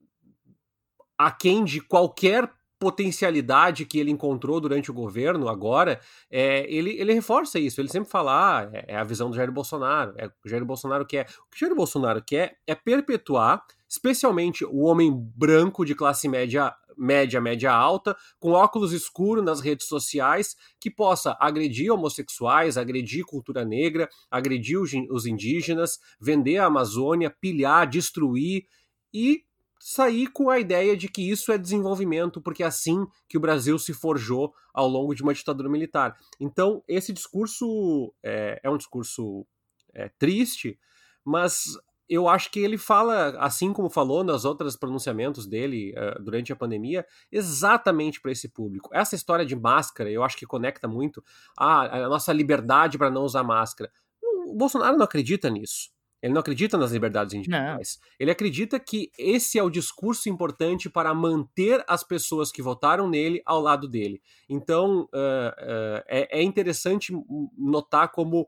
aquém 1.18 1.64
de 1.64 1.81
qualquer 1.81 2.48
potencialidade 2.78 3.85
que 3.85 3.98
ele 3.98 4.11
encontrou 4.11 4.61
durante 4.61 4.90
o 4.90 4.94
governo 4.94 5.48
agora, 5.48 6.00
é, 6.31 6.64
ele, 6.72 6.90
ele 6.90 7.12
reforça 7.12 7.59
isso. 7.59 7.81
Ele 7.81 7.88
sempre 7.88 8.09
fala, 8.09 8.61
ah, 8.61 8.70
é, 8.72 8.94
é 8.94 8.96
a 8.96 9.04
visão 9.04 9.28
do 9.28 9.37
Jair 9.37 9.50
Bolsonaro, 9.50 10.14
é 10.16 10.26
o 10.26 10.48
Jair 10.48 10.64
Bolsonaro 10.64 11.04
quer. 11.04 11.22
O 11.22 11.50
que 11.50 11.57
o 11.57 11.59
Jair 11.59 11.74
Bolsonaro 11.74 12.22
quer 12.22 12.57
é 12.66 12.74
perpetuar, 12.74 13.64
especialmente 13.88 14.64
o 14.64 14.83
homem 14.83 15.12
branco 15.12 15.85
de 15.85 15.94
classe 15.94 16.28
média, 16.28 16.72
média, 16.96 17.40
média 17.40 17.72
alta, 17.72 18.16
com 18.38 18.52
óculos 18.52 18.92
escuros 18.92 19.44
nas 19.44 19.61
redes 19.61 19.87
sociais, 19.88 20.54
que 20.81 20.90
possa 20.90 21.37
agredir 21.40 21.92
homossexuais, 21.92 22.76
agredir 22.76 23.24
cultura 23.24 23.64
negra, 23.64 24.09
agredir 24.31 24.78
os 24.78 25.26
indígenas, 25.26 25.98
vender 26.20 26.59
a 26.59 26.66
Amazônia, 26.66 27.35
pilhar, 27.40 27.88
destruir 27.88 28.66
e 29.12 29.47
sair 29.78 30.26
com 30.28 30.50
a 30.50 30.58
ideia 30.58 30.96
de 30.96 31.08
que 31.08 31.30
isso 31.30 31.52
é 31.52 31.58
desenvolvimento, 31.58 32.40
porque 32.40 32.62
é 32.62 32.66
assim 32.66 33.06
que 33.28 33.36
o 33.36 33.40
Brasil 33.40 33.78
se 33.78 33.92
forjou 33.92 34.52
ao 34.72 34.88
longo 34.88 35.14
de 35.14 35.22
uma 35.22 35.34
ditadura 35.34 35.68
militar. 35.68 36.16
Então, 36.40 36.82
esse 36.88 37.12
discurso 37.12 38.12
é, 38.22 38.60
é 38.62 38.70
um 38.70 38.76
discurso 38.76 39.46
é, 39.94 40.08
triste, 40.18 40.78
mas 41.24 41.78
eu 42.08 42.26
acho 42.26 42.50
que 42.50 42.58
ele 42.58 42.78
fala, 42.78 43.36
assim 43.38 43.72
como 43.72 43.90
falou 43.90 44.24
nos 44.24 44.44
outros 44.44 44.76
pronunciamentos 44.76 45.46
dele 45.46 45.92
uh, 45.92 46.22
durante 46.22 46.52
a 46.52 46.56
pandemia, 46.56 47.06
exatamente 47.30 48.20
para 48.20 48.32
esse 48.32 48.48
público. 48.48 48.88
Essa 48.94 49.14
história 49.14 49.44
de 49.44 49.54
máscara, 49.54 50.10
eu 50.10 50.22
acho 50.22 50.36
que 50.36 50.46
conecta 50.46 50.88
muito 50.88 51.22
a, 51.56 52.04
a 52.04 52.08
nossa 52.08 52.32
liberdade 52.32 52.96
para 52.96 53.10
não 53.10 53.24
usar 53.24 53.42
máscara. 53.42 53.92
O 54.46 54.54
Bolsonaro 54.54 54.96
não 54.96 55.04
acredita 55.04 55.50
nisso. 55.50 55.90
Ele 56.22 56.33
não 56.33 56.40
acredita 56.40 56.76
nas 56.76 56.90
liberdades 56.90 57.35
individuais. 57.35 57.98
Não. 58.00 58.09
Ele 58.18 58.31
acredita 58.31 58.78
que 58.81 59.11
esse 59.16 59.59
é 59.59 59.62
o 59.62 59.70
discurso 59.70 60.28
importante 60.28 60.90
para 60.90 61.14
manter 61.14 61.85
as 61.87 62.02
pessoas 62.02 62.50
que 62.50 62.62
votaram 62.62 63.09
nele 63.09 63.40
ao 63.46 63.61
lado 63.61 63.88
dele. 63.88 64.20
Então, 64.48 65.02
uh, 65.02 65.07
uh, 65.07 66.02
é, 66.09 66.40
é 66.40 66.42
interessante 66.42 67.12
notar 67.57 68.11
como 68.11 68.46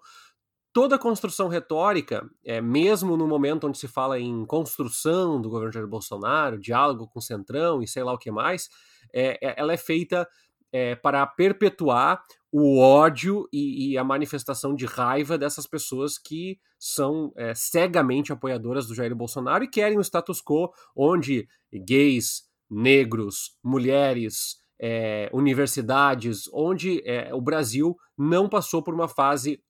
toda 0.72 0.96
a 0.96 0.98
construção 0.98 1.48
retórica, 1.48 2.28
é, 2.44 2.60
mesmo 2.60 3.16
no 3.16 3.26
momento 3.26 3.66
onde 3.66 3.78
se 3.78 3.88
fala 3.88 4.20
em 4.20 4.44
construção 4.46 5.40
do 5.40 5.50
governo 5.50 5.72
Jair 5.72 5.86
Bolsonaro, 5.86 6.60
diálogo 6.60 7.08
com 7.08 7.18
o 7.18 7.22
Centrão 7.22 7.82
e 7.82 7.88
sei 7.88 8.02
lá 8.02 8.12
o 8.12 8.18
que 8.18 8.30
mais, 8.30 8.68
é, 9.12 9.54
ela 9.60 9.72
é 9.72 9.76
feita 9.76 10.28
é, 10.72 10.94
para 10.94 11.26
perpetuar 11.26 12.22
o 12.52 12.80
ódio 12.80 13.48
e, 13.52 13.92
e, 13.92 13.98
a 13.98 14.02
manifestação 14.02 14.74
de 14.74 14.84
raiva 14.84 15.38
dessas 15.38 15.66
pessoas 15.66 16.18
que 16.18 16.58
são 16.78 17.32
é, 17.36 17.54
cegamente 17.54 18.32
apoiadoras 18.32 18.86
do 18.86 18.94
Jair 18.94 19.14
Bolsonaro 19.14 19.62
e 19.62 19.68
querem 19.68 19.98
um 19.98 20.02
status 20.02 20.42
quo 20.42 20.72
onde 20.96 21.46
gays, 21.72 22.42
negros, 22.68 23.56
mulheres, 23.62 24.56
é, 24.80 25.30
universidades, 25.32 26.48
onde 26.52 27.02
é, 27.04 27.32
o 27.34 27.40
Brasil 27.40 27.96
não 28.16 28.48
passou 28.48 28.82
por 28.82 28.94
uma 28.94 29.06
fase 29.06 29.62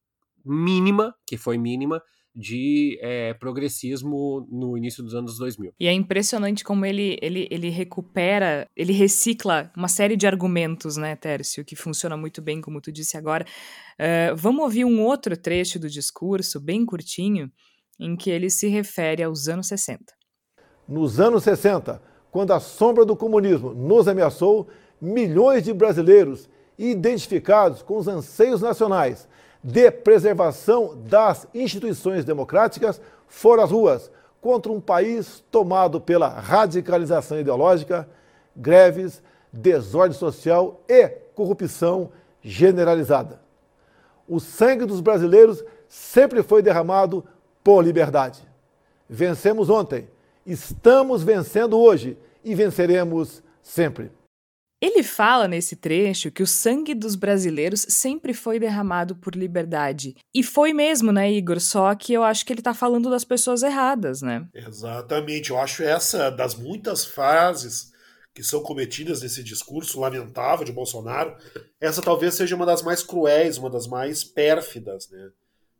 mínima, 0.44 1.14
que 1.26 1.36
foi 1.36 1.58
mínima, 1.58 2.02
de 2.34 2.98
é, 3.02 3.34
progressismo 3.34 4.46
no 4.50 4.76
início 4.76 5.02
dos 5.02 5.14
anos 5.14 5.36
2000. 5.38 5.72
E 5.78 5.86
é 5.86 5.92
impressionante 5.92 6.62
como 6.62 6.86
ele, 6.86 7.18
ele, 7.20 7.48
ele 7.50 7.68
recupera, 7.68 8.68
ele 8.76 8.92
recicla 8.92 9.70
uma 9.76 9.88
série 9.88 10.16
de 10.16 10.26
argumentos, 10.26 10.96
né, 10.96 11.16
Tércio, 11.16 11.64
que 11.64 11.74
funciona 11.74 12.16
muito 12.16 12.40
bem, 12.40 12.60
como 12.60 12.80
tu 12.80 12.92
disse 12.92 13.16
agora. 13.16 13.44
Uh, 13.98 14.36
vamos 14.36 14.62
ouvir 14.62 14.84
um 14.84 15.02
outro 15.02 15.36
trecho 15.36 15.78
do 15.78 15.88
discurso, 15.88 16.60
bem 16.60 16.86
curtinho, 16.86 17.50
em 17.98 18.16
que 18.16 18.30
ele 18.30 18.48
se 18.48 18.68
refere 18.68 19.22
aos 19.22 19.48
anos 19.48 19.66
60. 19.66 20.04
Nos 20.88 21.20
anos 21.20 21.42
60, 21.44 22.02
quando 22.30 22.52
a 22.52 22.60
sombra 22.60 23.04
do 23.04 23.16
comunismo 23.16 23.74
nos 23.74 24.08
ameaçou, 24.08 24.68
milhões 25.00 25.64
de 25.64 25.72
brasileiros 25.72 26.48
identificados 26.78 27.82
com 27.82 27.98
os 27.98 28.08
anseios 28.08 28.62
nacionais 28.62 29.28
de 29.62 29.90
preservação 29.90 30.96
das 30.96 31.46
instituições 31.54 32.24
democráticas 32.24 33.00
foram 33.26 33.62
às 33.62 33.70
ruas 33.70 34.10
contra 34.40 34.72
um 34.72 34.80
país 34.80 35.44
tomado 35.50 36.00
pela 36.00 36.28
radicalização 36.28 37.38
ideológica, 37.38 38.08
greves, 38.56 39.22
desordem 39.52 40.16
social 40.16 40.80
e 40.88 41.08
corrupção 41.34 42.10
generalizada. 42.42 43.40
O 44.26 44.40
sangue 44.40 44.86
dos 44.86 45.00
brasileiros 45.00 45.62
sempre 45.88 46.42
foi 46.42 46.62
derramado 46.62 47.24
por 47.62 47.82
liberdade. 47.82 48.42
Vencemos 49.08 49.68
ontem, 49.68 50.08
estamos 50.46 51.22
vencendo 51.22 51.78
hoje 51.78 52.16
e 52.42 52.54
venceremos 52.54 53.42
sempre. 53.62 54.10
Ele 54.80 55.02
fala 55.02 55.46
nesse 55.46 55.76
trecho 55.76 56.30
que 56.30 56.42
o 56.42 56.46
sangue 56.46 56.94
dos 56.94 57.14
brasileiros 57.14 57.84
sempre 57.88 58.32
foi 58.32 58.58
derramado 58.58 59.14
por 59.14 59.34
liberdade. 59.34 60.16
E 60.34 60.42
foi 60.42 60.72
mesmo, 60.72 61.12
né, 61.12 61.30
Igor? 61.30 61.60
Só 61.60 61.94
que 61.94 62.14
eu 62.14 62.24
acho 62.24 62.46
que 62.46 62.52
ele 62.52 62.62
tá 62.62 62.72
falando 62.72 63.10
das 63.10 63.22
pessoas 63.22 63.62
erradas, 63.62 64.22
né? 64.22 64.48
Exatamente. 64.54 65.50
Eu 65.50 65.58
acho 65.58 65.82
essa 65.82 66.30
das 66.30 66.54
muitas 66.54 67.04
frases 67.04 67.90
que 68.32 68.42
são 68.42 68.62
cometidas 68.62 69.22
nesse 69.22 69.42
discurso 69.42 70.00
lamentável 70.00 70.64
de 70.64 70.72
Bolsonaro, 70.72 71.36
essa 71.80 72.00
talvez 72.00 72.34
seja 72.34 72.54
uma 72.56 72.64
das 72.64 72.80
mais 72.80 73.02
cruéis, 73.02 73.58
uma 73.58 73.68
das 73.68 73.86
mais 73.86 74.22
pérfidas, 74.24 75.10
né? 75.10 75.30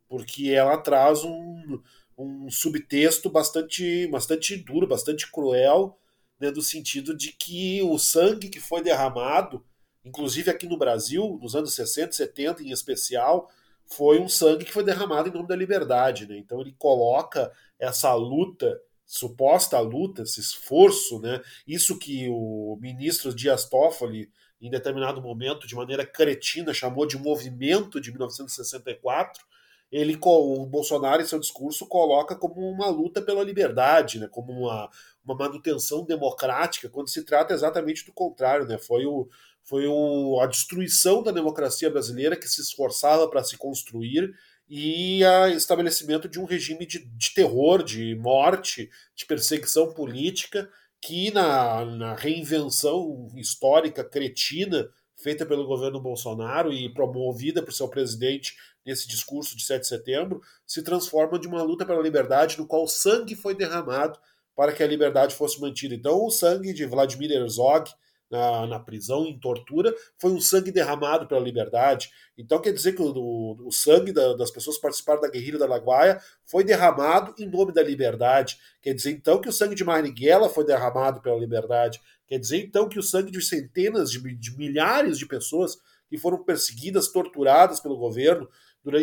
Porque 0.07 0.49
ela 0.49 0.77
traz 0.77 1.23
um, 1.23 1.79
um 2.17 2.51
subtexto 2.51 3.29
bastante, 3.29 4.05
bastante 4.07 4.57
duro, 4.57 4.85
bastante 4.85 5.31
cruel 5.31 5.97
né, 6.41 6.51
do 6.51 6.61
sentido 6.61 7.15
de 7.15 7.31
que 7.31 7.83
o 7.83 7.99
sangue 7.99 8.49
que 8.49 8.59
foi 8.59 8.81
derramado, 8.81 9.63
inclusive 10.03 10.49
aqui 10.49 10.65
no 10.65 10.75
Brasil, 10.75 11.37
nos 11.39 11.55
anos 11.55 11.75
60, 11.75 12.13
70 12.13 12.63
em 12.63 12.71
especial, 12.71 13.47
foi 13.85 14.19
um 14.19 14.27
sangue 14.27 14.65
que 14.65 14.71
foi 14.71 14.83
derramado 14.83 15.29
em 15.29 15.31
nome 15.31 15.47
da 15.47 15.55
liberdade. 15.55 16.25
Né? 16.25 16.37
Então 16.39 16.59
ele 16.59 16.73
coloca 16.79 17.51
essa 17.79 18.11
luta, 18.15 18.81
suposta 19.05 19.79
luta, 19.79 20.23
esse 20.23 20.39
esforço, 20.39 21.19
né? 21.19 21.41
isso 21.67 21.99
que 21.99 22.27
o 22.29 22.75
ministro 22.81 23.35
Dias 23.35 23.65
Toffoli, 23.65 24.31
em 24.59 24.71
determinado 24.71 25.21
momento, 25.21 25.67
de 25.67 25.75
maneira 25.75 26.05
cretina, 26.05 26.73
chamou 26.73 27.05
de 27.05 27.19
movimento 27.19 28.01
de 28.01 28.11
1964, 28.11 29.43
ele 29.91 30.17
o 30.23 30.65
Bolsonaro 30.65 31.21
em 31.21 31.25
seu 31.25 31.39
discurso 31.39 31.85
coloca 31.85 32.35
como 32.35 32.61
uma 32.61 32.87
luta 32.87 33.21
pela 33.21 33.43
liberdade, 33.43 34.19
né, 34.19 34.27
como 34.27 34.53
uma, 34.53 34.89
uma 35.23 35.35
manutenção 35.35 36.03
democrática, 36.05 36.89
quando 36.89 37.09
se 37.09 37.23
trata 37.23 37.53
exatamente 37.53 38.05
do 38.05 38.13
contrário, 38.13 38.65
né? 38.65 38.77
Foi 38.77 39.05
o 39.05 39.27
foi 39.63 39.85
o, 39.87 40.39
a 40.41 40.47
destruição 40.47 41.21
da 41.21 41.31
democracia 41.31 41.87
brasileira 41.87 42.35
que 42.35 42.47
se 42.47 42.61
esforçava 42.61 43.29
para 43.29 43.43
se 43.43 43.55
construir 43.57 44.33
e 44.67 45.21
o 45.23 45.47
estabelecimento 45.49 46.27
de 46.27 46.39
um 46.39 46.45
regime 46.45 46.85
de, 46.85 47.05
de 47.05 47.33
terror, 47.33 47.83
de 47.83 48.15
morte, 48.15 48.89
de 49.15 49.25
perseguição 49.25 49.93
política, 49.93 50.69
que 51.01 51.29
na, 51.31 51.85
na 51.85 52.15
reinvenção 52.15 53.27
histórica 53.35 54.03
cretina 54.03 54.89
feita 55.21 55.45
pelo 55.45 55.67
governo 55.67 56.01
Bolsonaro 56.01 56.73
e 56.73 56.91
promovida 56.93 57.61
por 57.61 57.73
seu 57.73 57.87
presidente 57.87 58.55
nesse 58.85 59.07
discurso 59.07 59.55
de 59.55 59.63
7 59.63 59.81
de 59.81 59.87
setembro, 59.87 60.41
se 60.65 60.81
transforma 60.81 61.37
de 61.37 61.47
uma 61.47 61.61
luta 61.61 61.85
pela 61.85 62.01
liberdade 62.01 62.57
no 62.57 62.65
qual 62.65 62.87
sangue 62.87 63.35
foi 63.35 63.53
derramado 63.53 64.19
para 64.55 64.71
que 64.71 64.83
a 64.83 64.87
liberdade 64.87 65.35
fosse 65.35 65.59
mantida. 65.59 65.95
Então, 65.95 66.25
o 66.25 66.29
sangue 66.29 66.73
de 66.73 66.85
Vladimir 66.85 67.31
Herzog 67.31 67.91
na, 68.31 68.65
na 68.65 68.79
prisão, 68.79 69.25
em 69.25 69.37
tortura, 69.37 69.93
foi 70.17 70.31
um 70.31 70.39
sangue 70.39 70.71
derramado 70.71 71.27
pela 71.27 71.41
liberdade. 71.41 72.09
Então, 72.37 72.61
quer 72.61 72.71
dizer 72.71 72.93
que 72.93 73.01
o, 73.01 73.57
o, 73.67 73.71
sangue 73.71 74.13
da, 74.13 74.33
das 74.33 74.49
pessoas 74.49 74.77
que 74.77 74.81
participaram 74.81 75.19
da 75.19 75.29
guerrilha 75.29 75.59
da 75.59 75.67
Laguaia 75.67 76.19
foi 76.45 76.63
derramado 76.63 77.35
em 77.37 77.45
nome 77.45 77.73
da 77.73 77.83
liberdade. 77.83 78.57
Quer 78.81 78.93
dizer, 78.93 79.11
então, 79.11 79.41
que 79.41 79.49
o 79.49 79.51
sangue 79.51 79.75
de 79.75 79.83
Marighella 79.83 80.49
foi 80.49 80.65
derramado 80.65 81.21
pela 81.21 81.37
liberdade. 81.37 81.99
Quer 82.25 82.39
dizer, 82.39 82.63
então, 82.63 82.87
que 82.87 82.97
o 82.97 83.03
sangue 83.03 83.31
de 83.31 83.41
centenas, 83.41 84.09
de, 84.09 84.19
de 84.35 84.57
milhares 84.57 85.17
de 85.17 85.25
pessoas 85.25 85.77
que 86.09 86.17
foram 86.17 86.41
perseguidas, 86.41 87.09
torturadas 87.09 87.81
pelo 87.81 87.97
governo 87.97 88.47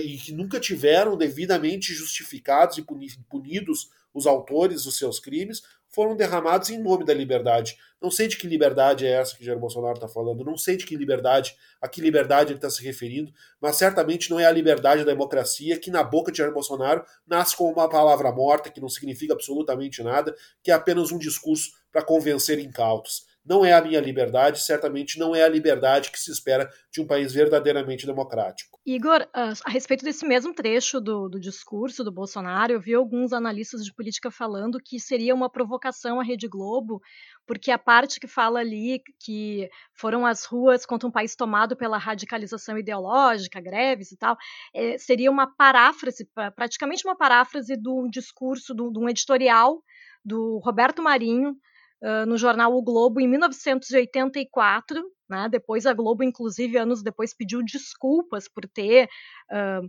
e 0.02 0.16
que 0.16 0.32
nunca 0.32 0.58
tiveram 0.58 1.16
devidamente 1.16 1.92
justificados 1.92 2.78
e 2.78 2.84
punidos 3.28 3.90
os 4.18 4.26
autores 4.26 4.84
dos 4.84 4.98
seus 4.98 5.18
crimes, 5.18 5.62
foram 5.88 6.14
derramados 6.14 6.68
em 6.70 6.78
nome 6.78 7.04
da 7.04 7.14
liberdade. 7.14 7.76
Não 8.00 8.10
sei 8.10 8.28
de 8.28 8.36
que 8.36 8.46
liberdade 8.46 9.06
é 9.06 9.10
essa 9.10 9.36
que 9.36 9.44
Jair 9.44 9.58
Bolsonaro 9.58 9.94
está 9.94 10.06
falando, 10.06 10.44
não 10.44 10.56
sei 10.56 10.76
de 10.76 10.84
que 10.84 10.94
liberdade, 10.96 11.56
a 11.80 11.88
que 11.88 12.00
liberdade 12.00 12.50
ele 12.50 12.58
está 12.58 12.68
se 12.68 12.84
referindo, 12.84 13.32
mas 13.60 13.76
certamente 13.76 14.30
não 14.30 14.38
é 14.38 14.44
a 14.44 14.52
liberdade 14.52 15.04
da 15.04 15.12
democracia 15.12 15.78
que 15.78 15.90
na 15.90 16.02
boca 16.02 16.30
de 16.30 16.38
Jair 16.38 16.52
Bolsonaro 16.52 17.04
nasce 17.26 17.56
como 17.56 17.72
uma 17.72 17.88
palavra 17.88 18.30
morta 18.30 18.70
que 18.70 18.80
não 18.80 18.88
significa 18.88 19.32
absolutamente 19.32 20.02
nada, 20.02 20.34
que 20.62 20.70
é 20.70 20.74
apenas 20.74 21.10
um 21.10 21.18
discurso 21.18 21.70
para 21.90 22.02
convencer 22.02 22.58
incautos 22.58 23.27
não 23.48 23.64
é 23.64 23.72
a 23.72 23.80
minha 23.80 24.00
liberdade, 24.00 24.60
certamente 24.60 25.18
não 25.18 25.34
é 25.34 25.42
a 25.42 25.48
liberdade 25.48 26.10
que 26.10 26.18
se 26.18 26.30
espera 26.30 26.68
de 26.92 27.00
um 27.00 27.06
país 27.06 27.32
verdadeiramente 27.32 28.04
democrático. 28.04 28.78
Igor, 28.84 29.26
ah, 29.34 29.52
a 29.64 29.70
respeito 29.70 30.04
desse 30.04 30.26
mesmo 30.26 30.52
trecho 30.52 31.00
do, 31.00 31.28
do, 31.28 31.40
discurso 31.40 32.04
do 32.04 32.12
Bolsonaro, 32.12 32.72
eu 32.72 32.80
vi 32.80 32.94
alguns 32.94 33.32
analistas 33.32 33.84
de 33.84 33.92
política 33.92 34.30
falando 34.30 34.78
que 34.82 35.00
seria 35.00 35.34
uma 35.34 35.50
provocação 35.50 36.20
à 36.20 36.22
Rede 36.22 36.46
Globo, 36.46 37.00
porque 37.46 37.70
a 37.70 37.78
parte 37.78 38.20
que 38.20 38.26
fala 38.26 38.60
ali 38.60 39.02
que 39.18 39.68
foram 39.94 40.26
as 40.26 40.44
ruas 40.44 40.84
contra 40.84 41.08
um 41.08 41.12
país 41.12 41.34
tomado 41.34 41.76
pela 41.76 41.96
radicalização 41.96 42.76
ideológica, 42.76 43.60
greves 43.60 44.12
e 44.12 44.16
tal, 44.16 44.36
é, 44.74 44.98
seria 44.98 45.30
uma 45.30 45.46
paráfrase, 45.46 46.28
praticamente 46.54 47.06
uma 47.06 47.16
paráfrase 47.16 47.76
do 47.76 48.08
discurso, 48.10 48.74
de 48.74 48.98
um 48.98 49.08
editorial 49.08 49.82
do 50.24 50.58
Roberto 50.58 51.02
Marinho, 51.02 51.56
uh, 52.02 52.26
no 52.26 52.36
jornal 52.36 52.74
O 52.74 52.82
Globo 52.82 53.20
em 53.20 53.28
1984. 53.28 55.02
Né? 55.28 55.48
Depois 55.50 55.86
a 55.86 55.92
Globo, 55.92 56.22
inclusive, 56.24 56.76
anos 56.78 57.02
depois, 57.02 57.34
pediu 57.34 57.62
desculpas 57.62 58.48
por 58.48 58.66
ter 58.66 59.08
uh, 59.50 59.88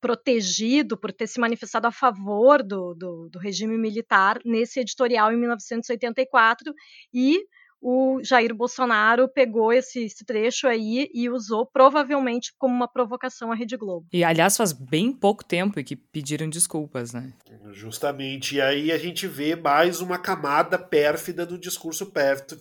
protegido 0.00 0.96
por 0.96 1.12
ter 1.12 1.26
se 1.26 1.40
manifestado 1.40 1.86
a 1.86 1.90
favor 1.90 2.62
do, 2.62 2.94
do, 2.94 3.28
do 3.28 3.38
regime 3.38 3.76
militar 3.76 4.38
nesse 4.44 4.80
editorial 4.80 5.32
em 5.32 5.36
1984 5.36 6.72
e 7.12 7.40
o 7.80 8.20
Jair 8.22 8.54
Bolsonaro 8.54 9.28
pegou 9.28 9.72
esse, 9.72 10.04
esse, 10.04 10.24
trecho 10.24 10.66
aí 10.66 11.08
e 11.12 11.28
usou 11.28 11.66
provavelmente 11.66 12.52
como 12.58 12.74
uma 12.74 12.88
provocação 12.88 13.52
à 13.52 13.54
Rede 13.54 13.76
Globo. 13.76 14.06
E 14.12 14.24
aliás, 14.24 14.56
faz 14.56 14.72
bem 14.72 15.12
pouco 15.12 15.44
tempo 15.44 15.82
que 15.84 15.94
pediram 15.94 16.48
desculpas, 16.48 17.12
né? 17.12 17.32
Justamente. 17.72 18.56
E 18.56 18.60
aí 18.60 18.90
a 18.90 18.98
gente 18.98 19.26
vê 19.26 19.54
mais 19.54 20.00
uma 20.00 20.18
camada 20.18 20.78
pérfida 20.78 21.44
do 21.44 21.58
discurso 21.58 22.12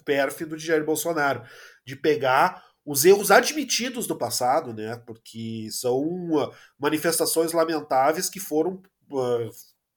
pérfido 0.06 0.58
de 0.58 0.66
Jair 0.66 0.86
Bolsonaro, 0.86 1.44
de 1.86 1.96
pegar 1.96 2.64
os 2.86 3.04
erros 3.04 3.32
admitidos 3.32 4.06
do 4.06 4.16
passado, 4.16 4.74
né? 4.74 5.02
Porque 5.08 5.68
são 5.72 5.98
uh, 6.02 6.52
manifestações 6.78 7.52
lamentáveis 7.52 8.30
que 8.30 8.40
foram 8.40 8.82
uh, 9.10 9.50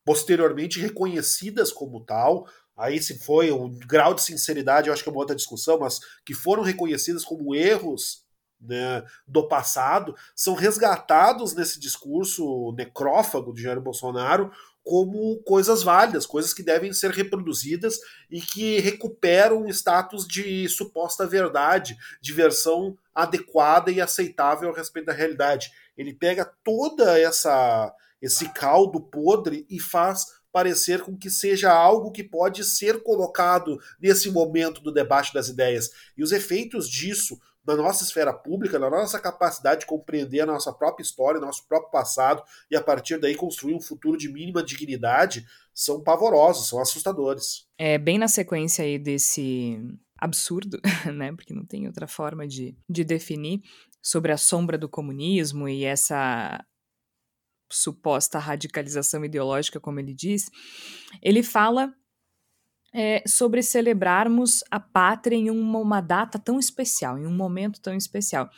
posteriormente 0.05 0.81
reconhecidas 0.81 1.71
como 1.71 2.03
tal. 2.03 2.47
Aí 2.79 3.03
se 3.03 3.19
foi 3.19 3.51
o 3.51 3.69
grau 3.69 4.15
de 4.15 4.23
sinceridade, 4.23 4.89
eu 4.89 4.95
acho 4.95 5.03
que 5.03 5.09
é 5.09 5.13
uma 5.13 5.21
outra 5.21 5.35
discussão, 5.35 5.81
mas 5.81 5.99
que 6.25 6.33
foram 6.33 6.63
reconhecidas 6.63 7.25
como 7.25 7.55
erros 7.55 8.25
né, 8.61 9.05
do 9.27 9.47
passado, 9.47 10.15
são 10.35 10.55
resgatados 10.55 11.55
nesse 11.55 11.79
discurso 11.79 12.73
necrófago 12.77 13.53
de 13.53 13.63
Jair 13.63 13.81
Bolsonaro 13.81 14.51
como 14.83 15.37
coisas 15.43 15.83
válidas, 15.83 16.25
coisas 16.25 16.55
que 16.55 16.63
devem 16.63 16.95
ser 16.95 17.11
reproduzidas 17.11 17.99
e 18.31 18.41
que 18.41 18.81
recuperam 18.81 19.67
o 19.67 19.69
status 19.69 20.27
de 20.27 20.67
suposta 20.67 21.27
verdade, 21.27 21.95
de 22.23 22.33
versão 22.33 22.97
adequada 23.15 23.91
e 23.91 24.01
aceitável 24.01 24.71
a 24.71 24.75
respeito 24.75 25.07
da 25.07 25.13
realidade. 25.13 25.71
Ele 25.97 26.15
pega 26.15 26.51
toda 26.65 27.19
essa 27.21 27.95
esse 28.21 28.49
caldo 28.49 29.01
podre 29.01 29.65
e 29.71 29.79
faz 29.79 30.25
parecer 30.53 31.03
com 31.03 31.17
que 31.17 31.31
seja 31.31 31.73
algo 31.73 32.11
que 32.11 32.25
pode 32.25 32.65
ser 32.65 33.03
colocado 33.03 33.79
nesse 34.01 34.31
momento 34.31 34.81
do 34.81 34.93
debate 34.93 35.33
das 35.33 35.49
ideias. 35.49 35.91
E 36.17 36.23
os 36.23 36.33
efeitos 36.33 36.89
disso 36.89 37.39
na 37.67 37.77
nossa 37.77 38.03
esfera 38.03 38.33
pública, 38.33 38.79
na 38.79 38.89
nossa 38.89 39.21
capacidade 39.21 39.81
de 39.81 39.87
compreender 39.87 40.41
a 40.41 40.47
nossa 40.47 40.73
própria 40.73 41.03
história, 41.03 41.41
nosso 41.41 41.67
próprio 41.69 41.91
passado 41.91 42.43
e 42.71 42.77
a 42.77 42.83
partir 42.83 43.19
daí 43.19 43.35
construir 43.35 43.75
um 43.75 43.81
futuro 43.81 44.17
de 44.17 44.33
mínima 44.33 44.63
dignidade, 44.63 45.47
são 45.75 46.03
pavorosos, 46.03 46.69
são 46.69 46.81
assustadores. 46.81 47.67
É 47.77 47.99
bem 47.99 48.19
na 48.19 48.27
sequência 48.27 48.85
aí 48.85 48.99
desse 48.99 49.79
absurdo, 50.17 50.81
né? 51.15 51.31
Porque 51.33 51.53
não 51.53 51.65
tem 51.65 51.87
outra 51.87 52.09
forma 52.09 52.47
de, 52.47 52.75
de 52.89 53.05
definir 53.05 53.61
sobre 54.03 54.33
a 54.33 54.39
sombra 54.39 54.79
do 54.79 54.89
comunismo 54.89 55.69
e 55.69 55.85
essa 55.85 56.65
suposta 57.71 58.39
radicalização 58.39 59.25
ideológica, 59.25 59.81
como 59.81 60.01
ele 60.01 60.15
diz, 60.15 60.51
ele 61.23 61.43
fala 61.43 61.93
é, 62.93 63.23
sobre 63.27 63.63
celebrarmos 63.63 64.65
a 64.71 64.81
pátria 64.81 65.37
em 65.37 65.51
uma, 65.51 65.79
uma 65.79 66.01
data 66.01 66.39
tão 66.39 66.59
especial, 66.59 67.19
em 67.19 67.27
um 67.27 67.35
momento 67.35 67.81
tão 67.81 67.95
especial. 67.95 68.49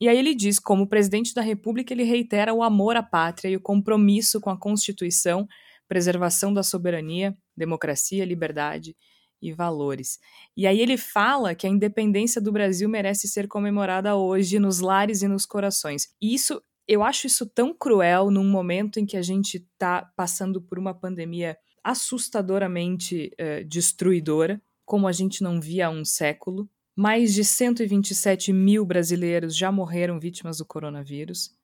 E 0.00 0.08
aí 0.08 0.18
ele 0.18 0.34
diz, 0.34 0.58
como 0.58 0.86
presidente 0.86 1.34
da 1.34 1.42
República, 1.42 1.92
ele 1.92 2.04
reitera 2.04 2.54
o 2.54 2.62
amor 2.62 2.96
à 2.96 3.02
pátria 3.02 3.50
e 3.50 3.56
o 3.56 3.60
compromisso 3.60 4.40
com 4.40 4.48
a 4.48 4.58
Constituição, 4.58 5.46
preservação 5.86 6.54
da 6.54 6.62
soberania, 6.62 7.36
democracia, 7.56 8.24
liberdade 8.24 8.96
e 9.42 9.52
valores. 9.52 10.18
E 10.56 10.66
aí 10.66 10.80
ele 10.80 10.96
fala 10.96 11.54
que 11.54 11.66
a 11.66 11.70
independência 11.70 12.40
do 12.40 12.52
Brasil 12.52 12.88
merece 12.88 13.28
ser 13.28 13.48
comemorada 13.48 14.16
hoje 14.16 14.58
nos 14.58 14.80
lares 14.80 15.22
e 15.22 15.28
nos 15.28 15.44
corações. 15.44 16.08
E 16.20 16.34
isso, 16.34 16.62
eu 16.90 17.04
acho 17.04 17.28
isso 17.28 17.46
tão 17.46 17.72
cruel 17.72 18.32
num 18.32 18.44
momento 18.44 18.98
em 18.98 19.06
que 19.06 19.16
a 19.16 19.22
gente 19.22 19.58
está 19.58 20.02
passando 20.16 20.60
por 20.60 20.76
uma 20.76 20.92
pandemia 20.92 21.56
assustadoramente 21.84 23.30
uh, 23.40 23.64
destruidora, 23.64 24.60
como 24.84 25.06
a 25.06 25.12
gente 25.12 25.40
não 25.40 25.60
via 25.60 25.86
há 25.86 25.90
um 25.90 26.04
século. 26.04 26.68
Mais 26.96 27.32
de 27.32 27.44
127 27.44 28.52
mil 28.52 28.84
brasileiros 28.84 29.56
já 29.56 29.70
morreram 29.70 30.18
vítimas 30.18 30.58
do 30.58 30.66
coronavírus. 30.66 31.56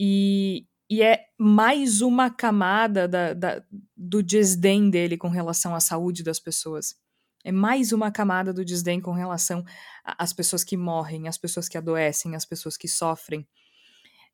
E, 0.00 0.66
e 0.88 1.02
é 1.02 1.26
mais 1.36 2.00
uma 2.00 2.30
camada 2.30 3.06
da, 3.06 3.34
da, 3.34 3.62
do 3.94 4.22
desdém 4.22 4.88
dele 4.88 5.18
com 5.18 5.28
relação 5.28 5.74
à 5.74 5.80
saúde 5.80 6.22
das 6.22 6.40
pessoas. 6.40 6.98
É 7.44 7.52
mais 7.52 7.92
uma 7.92 8.10
camada 8.10 8.54
do 8.54 8.64
desdém 8.64 9.02
com 9.02 9.12
relação 9.12 9.62
às 10.02 10.32
pessoas 10.32 10.64
que 10.64 10.78
morrem, 10.78 11.28
às 11.28 11.36
pessoas 11.36 11.68
que 11.68 11.76
adoecem, 11.76 12.34
às 12.34 12.46
pessoas 12.46 12.78
que 12.78 12.88
sofrem. 12.88 13.46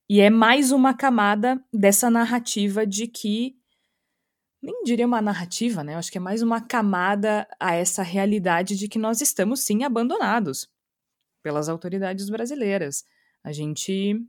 E 0.08 0.20
é 0.20 0.30
mais 0.30 0.70
uma 0.70 0.94
camada 0.94 1.60
dessa 1.72 2.08
narrativa 2.08 2.86
de 2.86 3.08
que 3.08 3.56
nem 4.62 4.84
diria 4.84 5.06
uma 5.06 5.20
narrativa, 5.20 5.82
né? 5.82 5.94
Eu 5.94 5.98
acho 5.98 6.10
que 6.10 6.18
é 6.18 6.20
mais 6.20 6.42
uma 6.42 6.60
camada 6.60 7.46
a 7.58 7.74
essa 7.74 8.02
realidade 8.02 8.76
de 8.76 8.88
que 8.88 8.98
nós 8.98 9.20
estamos 9.20 9.60
sim 9.60 9.82
abandonados 9.82 10.68
pelas 11.42 11.68
autoridades 11.68 12.28
brasileiras. 12.30 13.04
A 13.42 13.52
gente 13.52 14.20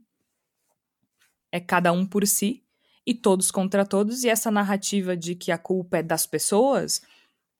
é 1.52 1.60
cada 1.60 1.92
um 1.92 2.04
por 2.04 2.26
si 2.26 2.64
e 3.06 3.14
todos 3.14 3.50
contra 3.50 3.86
todos, 3.86 4.22
e 4.22 4.28
essa 4.28 4.50
narrativa 4.50 5.16
de 5.16 5.34
que 5.34 5.50
a 5.50 5.58
culpa 5.58 5.98
é 5.98 6.02
das 6.02 6.26
pessoas, 6.26 7.00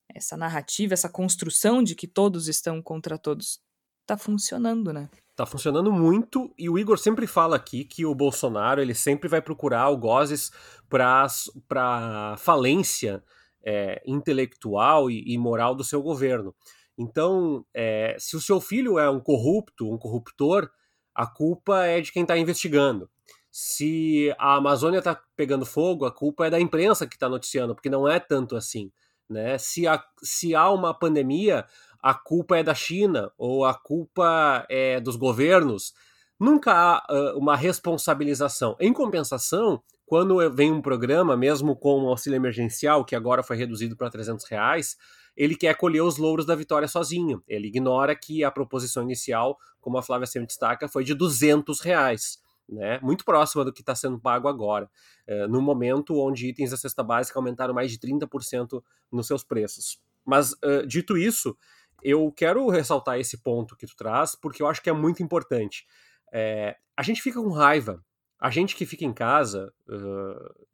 essa 0.08 0.36
narrativa, 0.36 0.92
essa 0.92 1.08
construção 1.08 1.82
de 1.82 1.94
que 1.94 2.06
todos 2.06 2.48
estão 2.48 2.82
contra 2.82 3.16
todos, 3.16 3.60
tá 4.04 4.16
funcionando, 4.16 4.92
né? 4.92 5.08
Tá 5.38 5.46
funcionando 5.46 5.92
muito 5.92 6.52
e 6.58 6.68
o 6.68 6.76
Igor 6.76 6.98
sempre 6.98 7.24
fala 7.24 7.54
aqui 7.54 7.84
que 7.84 8.04
o 8.04 8.12
Bolsonaro 8.12 8.80
ele 8.80 8.92
sempre 8.92 9.28
vai 9.28 9.40
procurar 9.40 9.82
algozes 9.82 10.50
para 10.88 12.34
falência 12.38 13.22
é, 13.64 14.02
intelectual 14.04 15.08
e, 15.08 15.22
e, 15.32 15.38
moral 15.38 15.76
do 15.76 15.84
seu 15.84 16.02
governo. 16.02 16.52
Então, 16.98 17.64
é, 17.72 18.16
se 18.18 18.34
o 18.34 18.40
seu 18.40 18.60
filho 18.60 18.98
é 18.98 19.08
um 19.08 19.20
corrupto, 19.20 19.88
um 19.88 19.96
corruptor, 19.96 20.68
a 21.14 21.24
culpa 21.24 21.86
é 21.86 22.00
de 22.00 22.10
quem 22.10 22.22
está 22.22 22.36
investigando. 22.36 23.08
Se 23.48 24.34
a 24.40 24.56
Amazônia 24.56 24.98
está 24.98 25.22
pegando 25.36 25.64
fogo, 25.64 26.04
a 26.04 26.10
culpa 26.10 26.48
é 26.48 26.50
da 26.50 26.58
imprensa 26.58 27.06
que 27.06 27.14
está 27.14 27.28
noticiando, 27.28 27.76
porque 27.76 27.88
não 27.88 28.08
é 28.08 28.18
tanto 28.18 28.56
assim. 28.56 28.90
Né? 29.30 29.56
Se, 29.56 29.86
há, 29.86 30.02
se 30.20 30.52
há 30.56 30.68
uma 30.68 30.92
pandemia, 30.92 31.64
a 32.00 32.14
culpa 32.14 32.56
é 32.56 32.62
da 32.62 32.74
China 32.74 33.30
ou 33.36 33.64
a 33.64 33.74
culpa 33.74 34.66
é 34.68 35.00
dos 35.00 35.16
governos. 35.16 35.92
Nunca 36.38 36.72
há 36.72 37.06
uh, 37.10 37.38
uma 37.38 37.56
responsabilização. 37.56 38.76
Em 38.78 38.92
compensação, 38.92 39.82
quando 40.06 40.50
vem 40.50 40.72
um 40.72 40.80
programa, 40.80 41.36
mesmo 41.36 41.76
com 41.76 42.04
um 42.04 42.08
auxílio 42.08 42.36
emergencial, 42.36 43.04
que 43.04 43.14
agora 43.14 43.42
foi 43.42 43.56
reduzido 43.56 43.96
para 43.96 44.08
300 44.08 44.44
reais, 44.46 44.96
ele 45.36 45.54
quer 45.54 45.76
colher 45.76 46.02
os 46.02 46.16
louros 46.16 46.46
da 46.46 46.54
vitória 46.54 46.88
sozinho. 46.88 47.42
Ele 47.46 47.68
ignora 47.68 48.16
que 48.16 48.42
a 48.42 48.50
proposição 48.50 49.02
inicial, 49.02 49.58
como 49.80 49.98
a 49.98 50.02
Flávia 50.02 50.26
sempre 50.26 50.46
destaca, 50.46 50.88
foi 50.88 51.04
de 51.04 51.14
200 51.14 51.80
reais. 51.80 52.38
Né, 52.70 53.00
muito 53.00 53.24
próxima 53.24 53.64
do 53.64 53.72
que 53.72 53.80
está 53.80 53.94
sendo 53.94 54.20
pago 54.20 54.46
agora, 54.46 54.90
uh, 55.26 55.48
no 55.48 55.62
momento 55.62 56.18
onde 56.18 56.48
itens 56.48 56.70
da 56.70 56.76
cesta 56.76 57.02
básica 57.02 57.38
aumentaram 57.38 57.72
mais 57.72 57.90
de 57.90 57.98
30% 57.98 58.82
nos 59.10 59.26
seus 59.26 59.42
preços. 59.42 59.98
Mas, 60.22 60.52
uh, 60.52 60.86
dito 60.86 61.16
isso, 61.16 61.56
eu 62.02 62.32
quero 62.32 62.68
ressaltar 62.68 63.18
esse 63.18 63.38
ponto 63.38 63.76
que 63.76 63.86
tu 63.86 63.96
traz, 63.96 64.34
porque 64.34 64.62
eu 64.62 64.66
acho 64.66 64.82
que 64.82 64.90
é 64.90 64.92
muito 64.92 65.22
importante. 65.22 65.86
É, 66.32 66.76
a 66.96 67.02
gente 67.02 67.22
fica 67.22 67.40
com 67.40 67.50
raiva. 67.50 68.04
A 68.38 68.50
gente 68.50 68.76
que 68.76 68.86
fica 68.86 69.04
em 69.04 69.12
casa 69.12 69.72
uh, 69.88 70.66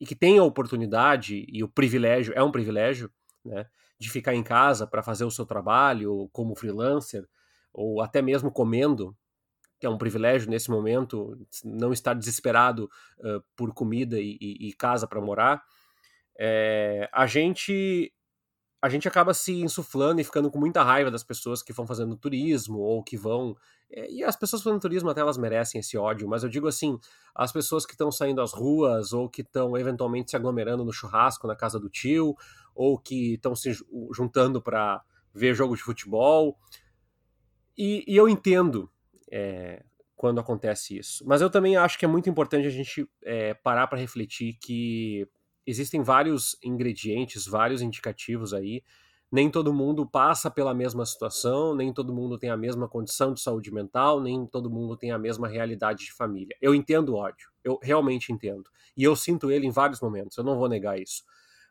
e 0.00 0.06
que 0.06 0.14
tem 0.14 0.38
a 0.38 0.44
oportunidade 0.44 1.44
e 1.48 1.62
o 1.62 1.68
privilégio, 1.68 2.32
é 2.34 2.42
um 2.42 2.50
privilégio, 2.50 3.10
né, 3.44 3.66
de 3.98 4.10
ficar 4.10 4.34
em 4.34 4.42
casa 4.42 4.86
para 4.86 5.02
fazer 5.02 5.24
o 5.24 5.30
seu 5.30 5.44
trabalho 5.44 6.28
como 6.32 6.56
freelancer, 6.56 7.28
ou 7.72 8.00
até 8.00 8.22
mesmo 8.22 8.50
comendo, 8.50 9.14
que 9.78 9.86
é 9.86 9.90
um 9.90 9.98
privilégio 9.98 10.48
nesse 10.48 10.70
momento, 10.70 11.36
não 11.62 11.92
estar 11.92 12.14
desesperado 12.14 12.88
uh, 13.18 13.44
por 13.54 13.74
comida 13.74 14.18
e, 14.18 14.38
e, 14.40 14.68
e 14.68 14.72
casa 14.72 15.06
para 15.06 15.20
morar. 15.20 15.62
É, 16.38 17.08
a 17.12 17.26
gente 17.26 18.12
a 18.84 18.88
gente 18.90 19.08
acaba 19.08 19.32
se 19.32 19.62
insuflando 19.62 20.20
e 20.20 20.24
ficando 20.24 20.50
com 20.50 20.58
muita 20.58 20.82
raiva 20.82 21.10
das 21.10 21.24
pessoas 21.24 21.62
que 21.62 21.72
vão 21.72 21.86
fazendo 21.86 22.18
turismo 22.18 22.80
ou 22.80 23.02
que 23.02 23.16
vão. 23.16 23.56
Eh, 23.90 24.16
e 24.16 24.22
as 24.22 24.36
pessoas 24.36 24.62
fazendo 24.62 24.78
turismo 24.78 25.08
até 25.08 25.22
elas 25.22 25.38
merecem 25.38 25.78
esse 25.78 25.96
ódio, 25.96 26.28
mas 26.28 26.42
eu 26.42 26.50
digo 26.50 26.68
assim: 26.68 26.98
as 27.34 27.50
pessoas 27.50 27.86
que 27.86 27.92
estão 27.92 28.12
saindo 28.12 28.42
às 28.42 28.52
ruas 28.52 29.14
ou 29.14 29.26
que 29.26 29.40
estão 29.40 29.74
eventualmente 29.74 30.32
se 30.32 30.36
aglomerando 30.36 30.84
no 30.84 30.92
churrasco 30.92 31.46
na 31.46 31.56
casa 31.56 31.80
do 31.80 31.88
tio 31.88 32.36
ou 32.74 32.98
que 32.98 33.36
estão 33.36 33.56
se 33.56 33.72
juntando 34.12 34.60
para 34.60 35.02
ver 35.32 35.54
jogo 35.54 35.74
de 35.74 35.82
futebol. 35.82 36.58
E, 37.78 38.04
e 38.06 38.14
eu 38.14 38.28
entendo 38.28 38.90
é, 39.32 39.82
quando 40.14 40.40
acontece 40.40 40.98
isso, 40.98 41.24
mas 41.26 41.40
eu 41.40 41.48
também 41.48 41.74
acho 41.78 41.98
que 41.98 42.04
é 42.04 42.08
muito 42.08 42.28
importante 42.28 42.66
a 42.66 42.70
gente 42.70 43.08
é, 43.22 43.54
parar 43.54 43.86
para 43.86 43.98
refletir 43.98 44.58
que 44.60 45.26
existem 45.66 46.02
vários 46.02 46.56
ingredientes, 46.62 47.46
vários 47.46 47.82
indicativos 47.82 48.52
aí 48.52 48.82
nem 49.34 49.50
todo 49.50 49.74
mundo 49.74 50.06
passa 50.06 50.48
pela 50.48 50.72
mesma 50.72 51.04
situação, 51.04 51.74
nem 51.74 51.92
todo 51.92 52.14
mundo 52.14 52.38
tem 52.38 52.50
a 52.50 52.56
mesma 52.56 52.88
condição 52.88 53.34
de 53.34 53.40
saúde 53.40 53.74
mental, 53.74 54.20
nem 54.20 54.46
todo 54.46 54.70
mundo 54.70 54.96
tem 54.96 55.10
a 55.10 55.18
mesma 55.18 55.48
realidade 55.48 56.04
de 56.04 56.12
família. 56.12 56.56
Eu 56.62 56.72
entendo 56.72 57.08
o 57.08 57.16
ódio, 57.16 57.50
eu 57.64 57.76
realmente 57.82 58.32
entendo. 58.32 58.70
E 58.96 59.02
eu 59.02 59.16
sinto 59.16 59.50
ele 59.50 59.66
em 59.66 59.72
vários 59.72 60.00
momentos, 60.00 60.36
eu 60.36 60.44
não 60.44 60.56
vou 60.56 60.68
negar 60.68 61.00
isso. 61.00 61.24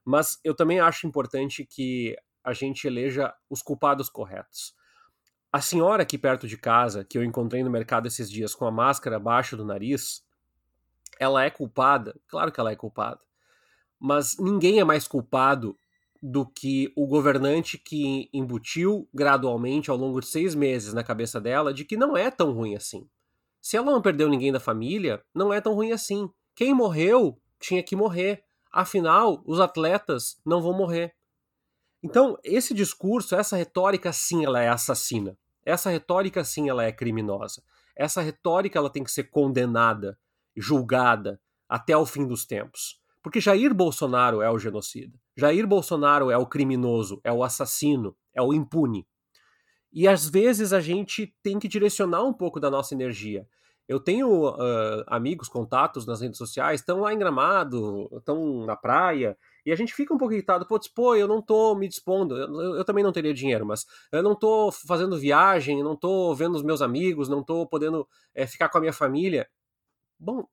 Mas 0.03 0.37
eu 0.43 0.53
também 0.53 0.81
acho 0.81 1.07
importante 1.07 1.65
que 1.65 2.17
a 2.43 2.51
gente 2.51 2.85
eleja 2.85 3.33
os 3.49 3.61
culpados 3.61 4.09
corretos. 4.09 4.75
A 5.49 5.61
senhora 5.61 6.03
aqui 6.03 6.17
perto 6.17 6.49
de 6.49 6.57
casa, 6.57 7.05
que 7.05 7.17
eu 7.17 7.23
encontrei 7.23 7.63
no 7.63 7.69
mercado 7.69 8.07
esses 8.07 8.29
dias 8.29 8.53
com 8.53 8.65
a 8.65 8.71
máscara 8.71 9.15
abaixo 9.15 9.55
do 9.55 9.63
nariz, 9.63 10.21
ela 11.17 11.45
é 11.45 11.49
culpada? 11.49 12.13
Claro 12.27 12.51
que 12.51 12.59
ela 12.59 12.73
é 12.73 12.75
culpada. 12.75 13.21
Mas 14.03 14.35
ninguém 14.37 14.81
é 14.81 14.83
mais 14.83 15.07
culpado 15.07 15.77
do 16.21 16.45
que 16.45 16.91
o 16.93 17.07
governante 17.07 17.77
que 17.77 18.29
embutiu 18.33 19.07
gradualmente 19.13 19.89
ao 19.89 19.95
longo 19.95 20.19
de 20.19 20.27
seis 20.27 20.53
meses 20.53 20.93
na 20.93 21.05
cabeça 21.05 21.39
dela 21.39 21.73
de 21.73 21.85
que 21.85 21.95
não 21.95 22.17
é 22.17 22.29
tão 22.29 22.51
ruim 22.51 22.75
assim. 22.75 23.07
Se 23.61 23.77
ela 23.77 23.89
não 23.89 24.01
perdeu 24.01 24.27
ninguém 24.27 24.51
da 24.51 24.59
família, 24.59 25.23
não 25.33 25.53
é 25.53 25.61
tão 25.61 25.73
ruim 25.73 25.93
assim. 25.93 26.29
Quem 26.53 26.73
morreu 26.73 27.39
tinha 27.61 27.81
que 27.81 27.95
morrer. 27.95 28.43
Afinal, 28.69 29.41
os 29.45 29.61
atletas 29.61 30.37
não 30.45 30.61
vão 30.61 30.73
morrer. 30.73 31.15
Então, 32.03 32.37
esse 32.43 32.73
discurso, 32.73 33.35
essa 33.35 33.55
retórica, 33.55 34.11
sim, 34.11 34.43
ela 34.43 34.61
é 34.61 34.67
assassina. 34.67 35.37
Essa 35.65 35.89
retórica, 35.89 36.43
sim, 36.43 36.67
ela 36.67 36.83
é 36.83 36.91
criminosa. 36.91 37.63
Essa 37.95 38.21
retórica, 38.21 38.77
ela 38.77 38.89
tem 38.89 39.01
que 39.01 39.11
ser 39.11 39.29
condenada, 39.29 40.19
julgada 40.57 41.39
até 41.69 41.95
o 41.95 42.05
fim 42.05 42.27
dos 42.27 42.45
tempos. 42.45 43.01
Porque 43.23 43.39
Jair 43.39 43.73
Bolsonaro 43.73 44.41
é 44.41 44.51
o 44.51 44.59
genocida. 44.59 45.17
Jair 45.35 45.65
Bolsonaro 45.65 46.29
é 46.29 46.37
o 46.37 46.45
criminoso, 46.45 47.21
é 47.23 47.31
o 47.31 47.41
assassino, 47.41 48.15
é 48.35 48.41
o 48.41 48.53
impune. 48.53 49.07
E 49.93 50.07
às 50.07 50.27
vezes 50.27 50.73
a 50.73 50.81
gente 50.81 51.33
tem 51.41 51.57
que 51.57 51.69
direcionar 51.69 52.23
um 52.23 52.33
pouco 52.33 52.59
da 52.59 52.69
nossa 52.69 52.93
energia. 52.93 53.47
Eu 53.87 53.99
tenho 53.99 54.49
uh, 54.49 55.03
amigos, 55.07 55.47
contatos 55.47 56.05
nas 56.05 56.21
redes 56.21 56.37
sociais, 56.37 56.79
estão 56.79 57.01
lá 57.01 57.13
em 57.13 57.17
Gramado, 57.17 58.09
estão 58.17 58.65
na 58.65 58.75
praia, 58.75 59.37
e 59.65 59.71
a 59.71 59.75
gente 59.75 59.93
fica 59.93 60.13
um 60.13 60.17
pouco 60.17 60.33
irritado, 60.33 60.65
putz, 60.65 60.87
pô, 60.87 61.15
eu 61.15 61.27
não 61.27 61.41
tô 61.41 61.75
me 61.75 61.87
dispondo, 61.87 62.37
eu, 62.37 62.75
eu, 62.75 62.85
também 62.85 63.03
não 63.03 63.11
teria 63.11 63.33
dinheiro, 63.33 63.65
mas 63.65 63.85
eu 64.11 64.23
não 64.23 64.35
tô 64.35 64.71
fazendo 64.71 65.19
viagem, 65.19 65.83
não 65.83 65.97
tô 65.97 66.33
vendo 66.33 66.55
os 66.55 66.63
meus 66.63 66.81
amigos, 66.81 67.27
não 67.27 67.43
tô 67.43 67.67
podendo 67.67 68.07
é, 68.33 68.47
ficar 68.47 68.69
com 68.69 68.77
a 68.77 68.81
minha 68.81 68.93
família. 68.93 69.49
Bom, 70.17 70.47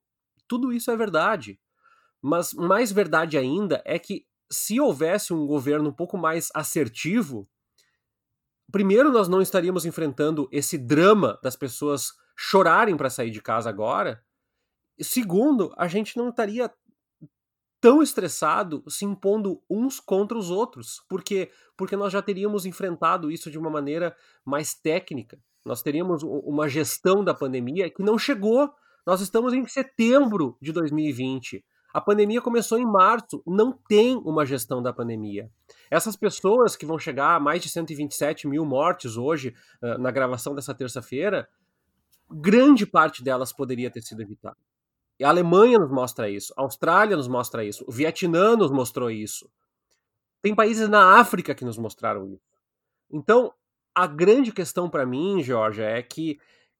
tudo 0.47 0.73
isso 0.73 0.91
é 0.91 0.97
verdade. 0.97 1.57
Mas 2.21 2.53
mais 2.53 2.91
verdade 2.91 3.37
ainda 3.37 3.81
é 3.85 3.97
que 3.97 4.25
se 4.51 4.79
houvesse 4.79 5.33
um 5.33 5.47
governo 5.47 5.89
um 5.89 5.93
pouco 5.93 6.17
mais 6.17 6.49
assertivo, 6.53 7.47
primeiro 8.71 9.11
nós 9.11 9.27
não 9.27 9.41
estaríamos 9.41 9.85
enfrentando 9.85 10.47
esse 10.51 10.77
drama 10.77 11.39
das 11.41 11.55
pessoas 11.55 12.11
chorarem 12.35 12.97
para 12.97 13.09
sair 13.09 13.31
de 13.31 13.41
casa 13.41 13.69
agora. 13.69 14.23
Segundo, 14.99 15.73
a 15.77 15.87
gente 15.87 16.17
não 16.17 16.29
estaria 16.29 16.71
tão 17.79 18.03
estressado 18.03 18.83
se 18.87 19.03
impondo 19.05 19.61
uns 19.67 19.99
contra 19.99 20.37
os 20.37 20.51
outros. 20.51 21.03
Por 21.09 21.23
quê? 21.23 21.51
Porque 21.75 21.95
nós 21.95 22.13
já 22.13 22.21
teríamos 22.21 22.65
enfrentado 22.65 23.31
isso 23.31 23.49
de 23.49 23.57
uma 23.57 23.71
maneira 23.71 24.15
mais 24.45 24.75
técnica. 24.75 25.41
Nós 25.65 25.81
teríamos 25.81 26.21
uma 26.23 26.69
gestão 26.69 27.23
da 27.23 27.33
pandemia 27.33 27.89
que 27.89 28.03
não 28.03 28.17
chegou. 28.17 28.71
Nós 29.05 29.21
estamos 29.21 29.53
em 29.53 29.65
setembro 29.65 30.57
de 30.61 30.71
2020. 30.71 31.65
A 31.93 31.99
pandemia 31.99 32.41
começou 32.41 32.77
em 32.77 32.85
março, 32.85 33.43
não 33.45 33.71
tem 33.71 34.15
uma 34.17 34.45
gestão 34.45 34.81
da 34.81 34.93
pandemia. 34.93 35.49
Essas 35.89 36.15
pessoas 36.15 36.75
que 36.75 36.85
vão 36.85 36.97
chegar 36.97 37.35
a 37.35 37.39
mais 37.39 37.61
de 37.61 37.69
127 37.69 38.47
mil 38.47 38.65
mortes 38.65 39.17
hoje, 39.17 39.53
na 39.99 40.09
gravação 40.11 40.55
dessa 40.55 40.73
terça-feira, 40.73 41.47
grande 42.29 42.85
parte 42.85 43.23
delas 43.23 43.51
poderia 43.51 43.91
ter 43.91 44.01
sido 44.01 44.21
evitada. 44.21 44.57
A 45.21 45.29
Alemanha 45.29 45.77
nos 45.77 45.91
mostra 45.91 46.29
isso, 46.29 46.53
a 46.57 46.61
Austrália 46.61 47.15
nos 47.15 47.27
mostra 47.27 47.63
isso, 47.63 47.85
o 47.87 47.91
Vietnã 47.91 48.55
nos 48.55 48.71
mostrou 48.71 49.11
isso. 49.11 49.49
Tem 50.41 50.55
países 50.55 50.89
na 50.89 51.19
África 51.19 51.53
que 51.53 51.63
nos 51.63 51.77
mostraram 51.77 52.25
isso. 52.25 52.41
Então, 53.11 53.53
a 53.93 54.07
grande 54.07 54.51
questão 54.51 54.89
para 54.89 55.05
mim, 55.05 55.43
Georgia, 55.43 55.85
é 55.85 56.01
que 56.01 56.39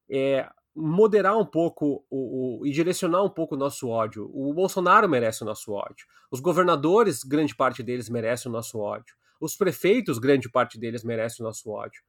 é, 0.09 0.49
moderar 0.75 1.37
um 1.37 1.45
pouco 1.45 2.05
o, 2.09 2.61
o, 2.61 2.65
e 2.65 2.71
direcionar 2.71 3.23
um 3.23 3.29
pouco 3.29 3.55
o 3.55 3.57
nosso 3.57 3.87
ódio. 3.89 4.29
O 4.33 4.53
Bolsonaro 4.53 5.07
merece 5.09 5.43
o 5.43 5.45
nosso 5.45 5.73
ódio. 5.73 6.05
Os 6.29 6.39
governadores, 6.39 7.23
grande 7.23 7.55
parte 7.55 7.83
deles, 7.83 8.09
merece 8.09 8.47
o 8.47 8.51
nosso 8.51 8.79
ódio. 8.79 9.15
Os 9.39 9.55
prefeitos, 9.55 10.19
grande 10.19 10.49
parte 10.49 10.79
deles, 10.79 11.03
merece 11.03 11.41
o 11.41 11.43
nosso 11.43 11.69
ódio. 11.69 12.01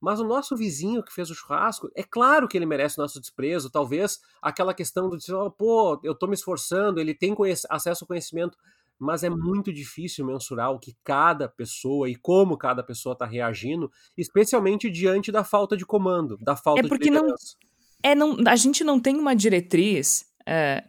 Mas 0.00 0.18
o 0.18 0.24
nosso 0.24 0.56
vizinho 0.56 1.02
que 1.02 1.12
fez 1.12 1.30
o 1.30 1.34
churrasco, 1.34 1.90
é 1.94 2.02
claro 2.02 2.48
que 2.48 2.56
ele 2.56 2.66
merece 2.66 2.98
o 2.98 3.02
nosso 3.02 3.20
desprezo. 3.20 3.70
Talvez 3.70 4.18
aquela 4.40 4.72
questão 4.72 5.08
do 5.08 5.16
dizer, 5.16 5.34
oh, 5.34 5.50
pô, 5.50 6.00
eu 6.02 6.14
tô 6.14 6.26
me 6.26 6.34
esforçando, 6.34 7.00
ele 7.00 7.14
tem 7.14 7.34
acesso 7.68 8.04
ao 8.04 8.08
conhecimento. 8.08 8.56
Mas 8.98 9.22
é 9.22 9.30
muito 9.30 9.72
difícil 9.72 10.26
mensurar 10.26 10.72
o 10.72 10.78
que 10.78 10.94
cada 11.02 11.48
pessoa 11.48 12.08
e 12.08 12.16
como 12.16 12.58
cada 12.58 12.82
pessoa 12.82 13.14
está 13.14 13.24
reagindo, 13.24 13.90
especialmente 14.16 14.90
diante 14.90 15.32
da 15.32 15.42
falta 15.42 15.74
de 15.74 15.86
comando, 15.86 16.36
da 16.38 16.54
falta 16.54 16.80
é 16.80 16.88
porque 16.88 17.04
de 17.04 17.10
liderança. 17.10 17.56
Não 17.62 17.69
é 18.02 18.14
não, 18.14 18.36
a 18.46 18.56
gente 18.56 18.82
não 18.84 18.98
tem 18.98 19.16
uma 19.16 19.34
diretriz 19.34 20.24
é, 20.46 20.84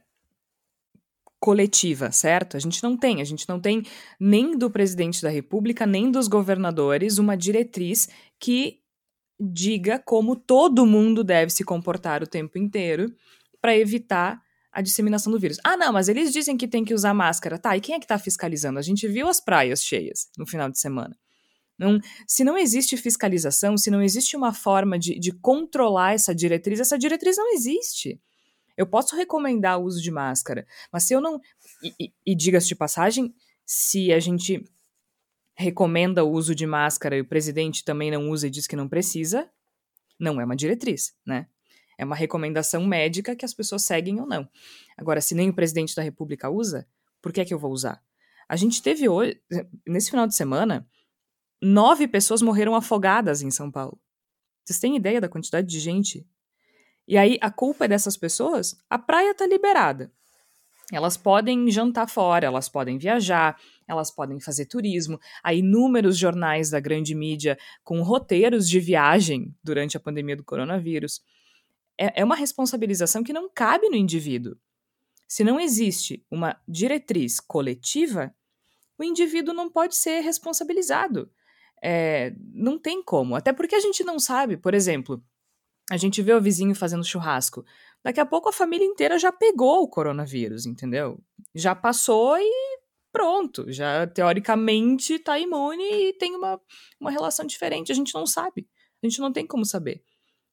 coletiva, 1.39 2.11
certo? 2.11 2.55
A 2.55 2.59
gente 2.59 2.81
não 2.83 2.95
tem. 2.95 3.21
A 3.21 3.25
gente 3.25 3.49
não 3.49 3.59
tem 3.59 3.83
nem 4.19 4.57
do 4.57 4.69
presidente 4.69 5.21
da 5.21 5.29
República, 5.29 5.85
nem 5.85 6.11
dos 6.11 6.27
governadores 6.27 7.17
uma 7.17 7.35
diretriz 7.35 8.07
que 8.39 8.79
diga 9.39 9.97
como 9.97 10.35
todo 10.35 10.85
mundo 10.85 11.23
deve 11.23 11.51
se 11.51 11.63
comportar 11.63 12.21
o 12.21 12.27
tempo 12.27 12.59
inteiro 12.59 13.11
para 13.59 13.75
evitar 13.75 14.39
a 14.71 14.81
disseminação 14.81 15.31
do 15.31 15.39
vírus. 15.39 15.57
Ah, 15.63 15.75
não, 15.75 15.91
mas 15.91 16.07
eles 16.07 16.31
dizem 16.31 16.55
que 16.55 16.67
tem 16.67 16.85
que 16.85 16.93
usar 16.93 17.13
máscara. 17.13 17.57
Tá, 17.57 17.75
e 17.75 17.81
quem 17.81 17.95
é 17.95 17.99
que 17.99 18.05
está 18.05 18.17
fiscalizando? 18.19 18.79
A 18.79 18.81
gente 18.81 19.07
viu 19.07 19.27
as 19.27 19.41
praias 19.41 19.83
cheias 19.83 20.29
no 20.37 20.45
final 20.45 20.69
de 20.69 20.79
semana. 20.79 21.17
Não, 21.81 21.99
se 22.27 22.43
não 22.43 22.55
existe 22.55 22.95
fiscalização, 22.95 23.75
se 23.75 23.89
não 23.89 24.03
existe 24.03 24.37
uma 24.37 24.53
forma 24.53 24.99
de, 24.99 25.17
de 25.17 25.31
controlar 25.31 26.13
essa 26.13 26.33
diretriz, 26.33 26.79
essa 26.79 26.95
diretriz 26.95 27.37
não 27.37 27.51
existe. 27.51 28.21
Eu 28.77 28.85
posso 28.85 29.15
recomendar 29.15 29.79
o 29.79 29.83
uso 29.83 29.99
de 29.99 30.11
máscara, 30.11 30.67
mas 30.91 31.03
se 31.03 31.15
eu 31.15 31.19
não. 31.19 31.41
E, 31.81 31.93
e, 31.99 32.13
e 32.23 32.35
diga-se 32.35 32.67
de 32.67 32.75
passagem, 32.75 33.33
se 33.65 34.13
a 34.13 34.19
gente 34.19 34.63
recomenda 35.55 36.23
o 36.23 36.31
uso 36.31 36.53
de 36.53 36.67
máscara 36.67 37.17
e 37.17 37.21
o 37.21 37.27
presidente 37.27 37.83
também 37.83 38.11
não 38.11 38.29
usa 38.29 38.45
e 38.45 38.51
diz 38.51 38.67
que 38.67 38.75
não 38.75 38.87
precisa, 38.87 39.49
não 40.19 40.39
é 40.39 40.45
uma 40.45 40.55
diretriz, 40.55 41.15
né? 41.25 41.47
É 41.97 42.05
uma 42.05 42.15
recomendação 42.15 42.85
médica 42.85 43.35
que 43.35 43.43
as 43.43 43.55
pessoas 43.55 43.81
seguem 43.81 44.19
ou 44.21 44.27
não. 44.27 44.47
Agora, 44.95 45.19
se 45.19 45.33
nem 45.33 45.49
o 45.49 45.53
presidente 45.53 45.95
da 45.95 46.03
República 46.03 46.47
usa, 46.47 46.87
por 47.19 47.33
que 47.33 47.41
é 47.41 47.45
que 47.45 47.53
eu 47.53 47.59
vou 47.59 47.71
usar? 47.71 48.03
A 48.47 48.55
gente 48.55 48.83
teve 48.83 49.09
hoje, 49.09 49.41
nesse 49.87 50.11
final 50.11 50.27
de 50.27 50.35
semana, 50.35 50.87
nove 51.61 52.07
pessoas 52.07 52.41
morreram 52.41 52.75
afogadas 52.75 53.41
em 53.41 53.51
São 53.51 53.71
Paulo. 53.71 53.99
Vocês 54.63 54.79
têm 54.79 54.95
ideia 54.95 55.21
da 55.21 55.29
quantidade 55.29 55.67
de 55.67 55.79
gente? 55.79 56.25
E 57.07 57.17
aí, 57.17 57.37
a 57.41 57.51
culpa 57.51 57.85
é 57.85 57.87
dessas 57.87 58.15
pessoas? 58.15 58.81
A 58.89 58.97
praia 58.97 59.33
tá 59.35 59.45
liberada. 59.45 60.11
Elas 60.91 61.15
podem 61.15 61.71
jantar 61.71 62.07
fora, 62.07 62.45
elas 62.45 62.67
podem 62.67 62.97
viajar, 62.97 63.57
elas 63.87 64.11
podem 64.11 64.39
fazer 64.41 64.65
turismo. 64.65 65.19
Há 65.41 65.53
inúmeros 65.53 66.17
jornais 66.17 66.69
da 66.69 66.79
grande 66.81 67.15
mídia 67.15 67.57
com 67.83 68.01
roteiros 68.01 68.67
de 68.67 68.79
viagem 68.79 69.55
durante 69.63 69.95
a 69.95 69.99
pandemia 69.99 70.35
do 70.35 70.43
coronavírus. 70.43 71.21
É, 71.97 72.21
é 72.21 72.25
uma 72.25 72.35
responsabilização 72.35 73.23
que 73.23 73.31
não 73.31 73.49
cabe 73.49 73.87
no 73.87 73.95
indivíduo. 73.95 74.57
Se 75.27 75.45
não 75.45 75.59
existe 75.59 76.25
uma 76.29 76.59
diretriz 76.67 77.39
coletiva, 77.39 78.35
o 78.97 79.03
indivíduo 79.03 79.53
não 79.53 79.69
pode 79.69 79.95
ser 79.95 80.19
responsabilizado. 80.19 81.31
É, 81.81 82.33
não 82.53 82.77
tem 82.77 83.01
como. 83.03 83.35
Até 83.35 83.51
porque 83.51 83.75
a 83.75 83.79
gente 83.79 84.03
não 84.03 84.19
sabe, 84.19 84.55
por 84.55 84.73
exemplo, 84.73 85.23
a 85.89 85.97
gente 85.97 86.21
vê 86.21 86.33
o 86.33 86.41
vizinho 86.41 86.75
fazendo 86.75 87.03
churrasco. 87.03 87.65
Daqui 88.03 88.19
a 88.19 88.25
pouco 88.25 88.49
a 88.49 88.53
família 88.53 88.85
inteira 88.85 89.19
já 89.19 89.31
pegou 89.31 89.83
o 89.83 89.87
coronavírus, 89.87 90.65
entendeu? 90.65 91.19
Já 91.53 91.75
passou 91.75 92.37
e 92.37 92.79
pronto. 93.11 93.71
Já 93.71 94.07
teoricamente 94.07 95.15
está 95.15 95.37
imune 95.37 95.83
e 95.83 96.13
tem 96.13 96.35
uma, 96.35 96.59
uma 96.99 97.11
relação 97.11 97.45
diferente. 97.45 97.91
A 97.91 97.95
gente 97.95 98.13
não 98.13 98.25
sabe. 98.25 98.67
A 99.03 99.07
gente 99.07 99.19
não 99.19 99.31
tem 99.31 99.45
como 99.45 99.65
saber. 99.65 100.03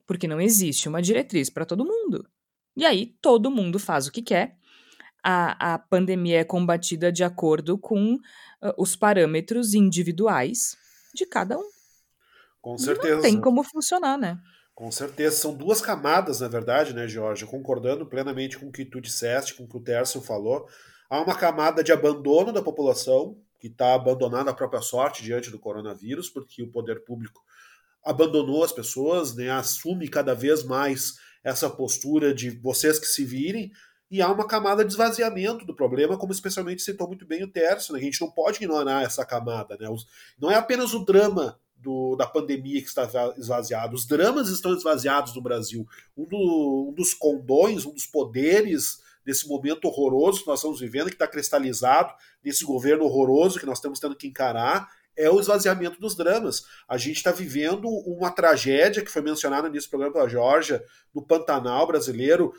Porque 0.06 0.26
não 0.26 0.40
existe 0.40 0.88
uma 0.88 1.02
diretriz 1.02 1.48
para 1.50 1.66
todo 1.66 1.84
mundo. 1.84 2.26
E 2.76 2.84
aí 2.84 3.14
todo 3.20 3.50
mundo 3.50 3.78
faz 3.78 4.06
o 4.06 4.12
que 4.12 4.22
quer. 4.22 4.56
A, 5.22 5.74
a 5.74 5.78
pandemia 5.78 6.40
é 6.40 6.44
combatida 6.44 7.12
de 7.12 7.22
acordo 7.22 7.76
com 7.76 8.14
uh, 8.14 8.20
os 8.76 8.96
parâmetros 8.96 9.74
individuais 9.74 10.76
de 11.14 11.26
cada 11.26 11.58
um. 11.58 11.68
Com 12.60 12.76
certeza. 12.76 13.16
Não 13.16 13.22
tem 13.22 13.40
como 13.40 13.62
funcionar, 13.62 14.18
né? 14.18 14.38
Com 14.74 14.90
certeza. 14.90 15.36
São 15.36 15.54
duas 15.54 15.80
camadas, 15.80 16.40
na 16.40 16.48
verdade, 16.48 16.94
né, 16.94 17.08
Jorge? 17.08 17.46
Concordando 17.46 18.06
plenamente 18.06 18.58
com 18.58 18.66
o 18.66 18.72
que 18.72 18.84
tu 18.84 19.00
disseste, 19.00 19.54
com 19.54 19.64
o 19.64 19.68
que 19.68 19.76
o 19.76 19.82
Tércio 19.82 20.20
falou. 20.20 20.68
Há 21.10 21.20
uma 21.20 21.34
camada 21.34 21.82
de 21.82 21.92
abandono 21.92 22.52
da 22.52 22.62
população, 22.62 23.36
que 23.58 23.68
está 23.68 23.94
abandonado 23.94 24.48
à 24.48 24.54
própria 24.54 24.80
sorte 24.80 25.22
diante 25.22 25.50
do 25.50 25.58
coronavírus, 25.58 26.28
porque 26.28 26.62
o 26.62 26.70
poder 26.70 27.04
público 27.04 27.42
abandonou 28.04 28.62
as 28.62 28.72
pessoas, 28.72 29.34
né, 29.34 29.50
assume 29.50 30.08
cada 30.08 30.34
vez 30.34 30.62
mais 30.62 31.14
essa 31.42 31.68
postura 31.68 32.32
de 32.32 32.50
vocês 32.50 32.98
que 32.98 33.06
se 33.06 33.24
virem, 33.24 33.70
e 34.10 34.22
há 34.22 34.30
uma 34.30 34.46
camada 34.46 34.84
de 34.84 34.90
esvaziamento 34.90 35.66
do 35.66 35.74
problema, 35.74 36.16
como 36.16 36.32
especialmente 36.32 36.82
citou 36.82 37.06
muito 37.06 37.26
bem 37.26 37.44
o 37.44 37.50
Tércio. 37.50 37.92
Né? 37.92 38.00
A 38.00 38.02
gente 38.02 38.20
não 38.20 38.30
pode 38.30 38.56
ignorar 38.56 39.02
essa 39.02 39.24
camada. 39.24 39.76
Né? 39.78 39.88
Não 40.38 40.50
é 40.50 40.54
apenas 40.54 40.94
o 40.94 41.04
drama 41.04 41.58
do, 41.76 42.16
da 42.16 42.26
pandemia 42.26 42.80
que 42.80 42.88
está 42.88 43.08
esvaziado, 43.36 43.94
os 43.94 44.06
dramas 44.06 44.48
estão 44.48 44.74
esvaziados 44.74 45.34
no 45.34 45.42
Brasil. 45.42 45.86
Um, 46.16 46.24
do, 46.24 46.88
um 46.90 46.92
dos 46.92 47.14
condões, 47.14 47.86
um 47.86 47.92
dos 47.92 48.06
poderes 48.06 49.00
desse 49.24 49.46
momento 49.46 49.84
horroroso 49.86 50.40
que 50.40 50.46
nós 50.46 50.58
estamos 50.58 50.80
vivendo, 50.80 51.08
que 51.08 51.14
está 51.14 51.28
cristalizado 51.28 52.12
nesse 52.42 52.64
governo 52.64 53.04
horroroso 53.04 53.60
que 53.60 53.66
nós 53.66 53.78
estamos 53.78 54.00
tendo 54.00 54.16
que 54.16 54.26
encarar, 54.26 54.90
é 55.14 55.28
o 55.28 55.40
esvaziamento 55.40 56.00
dos 56.00 56.14
dramas. 56.14 56.64
A 56.88 56.96
gente 56.96 57.16
está 57.16 57.32
vivendo 57.32 57.88
uma 57.88 58.30
tragédia 58.30 59.04
que 59.04 59.10
foi 59.10 59.20
mencionada 59.20 59.68
nesse 59.68 59.88
programa 59.88 60.14
pela 60.14 60.28
Georgia, 60.28 60.82
no 61.12 61.20
Pantanal 61.20 61.86
brasileiro, 61.86 62.54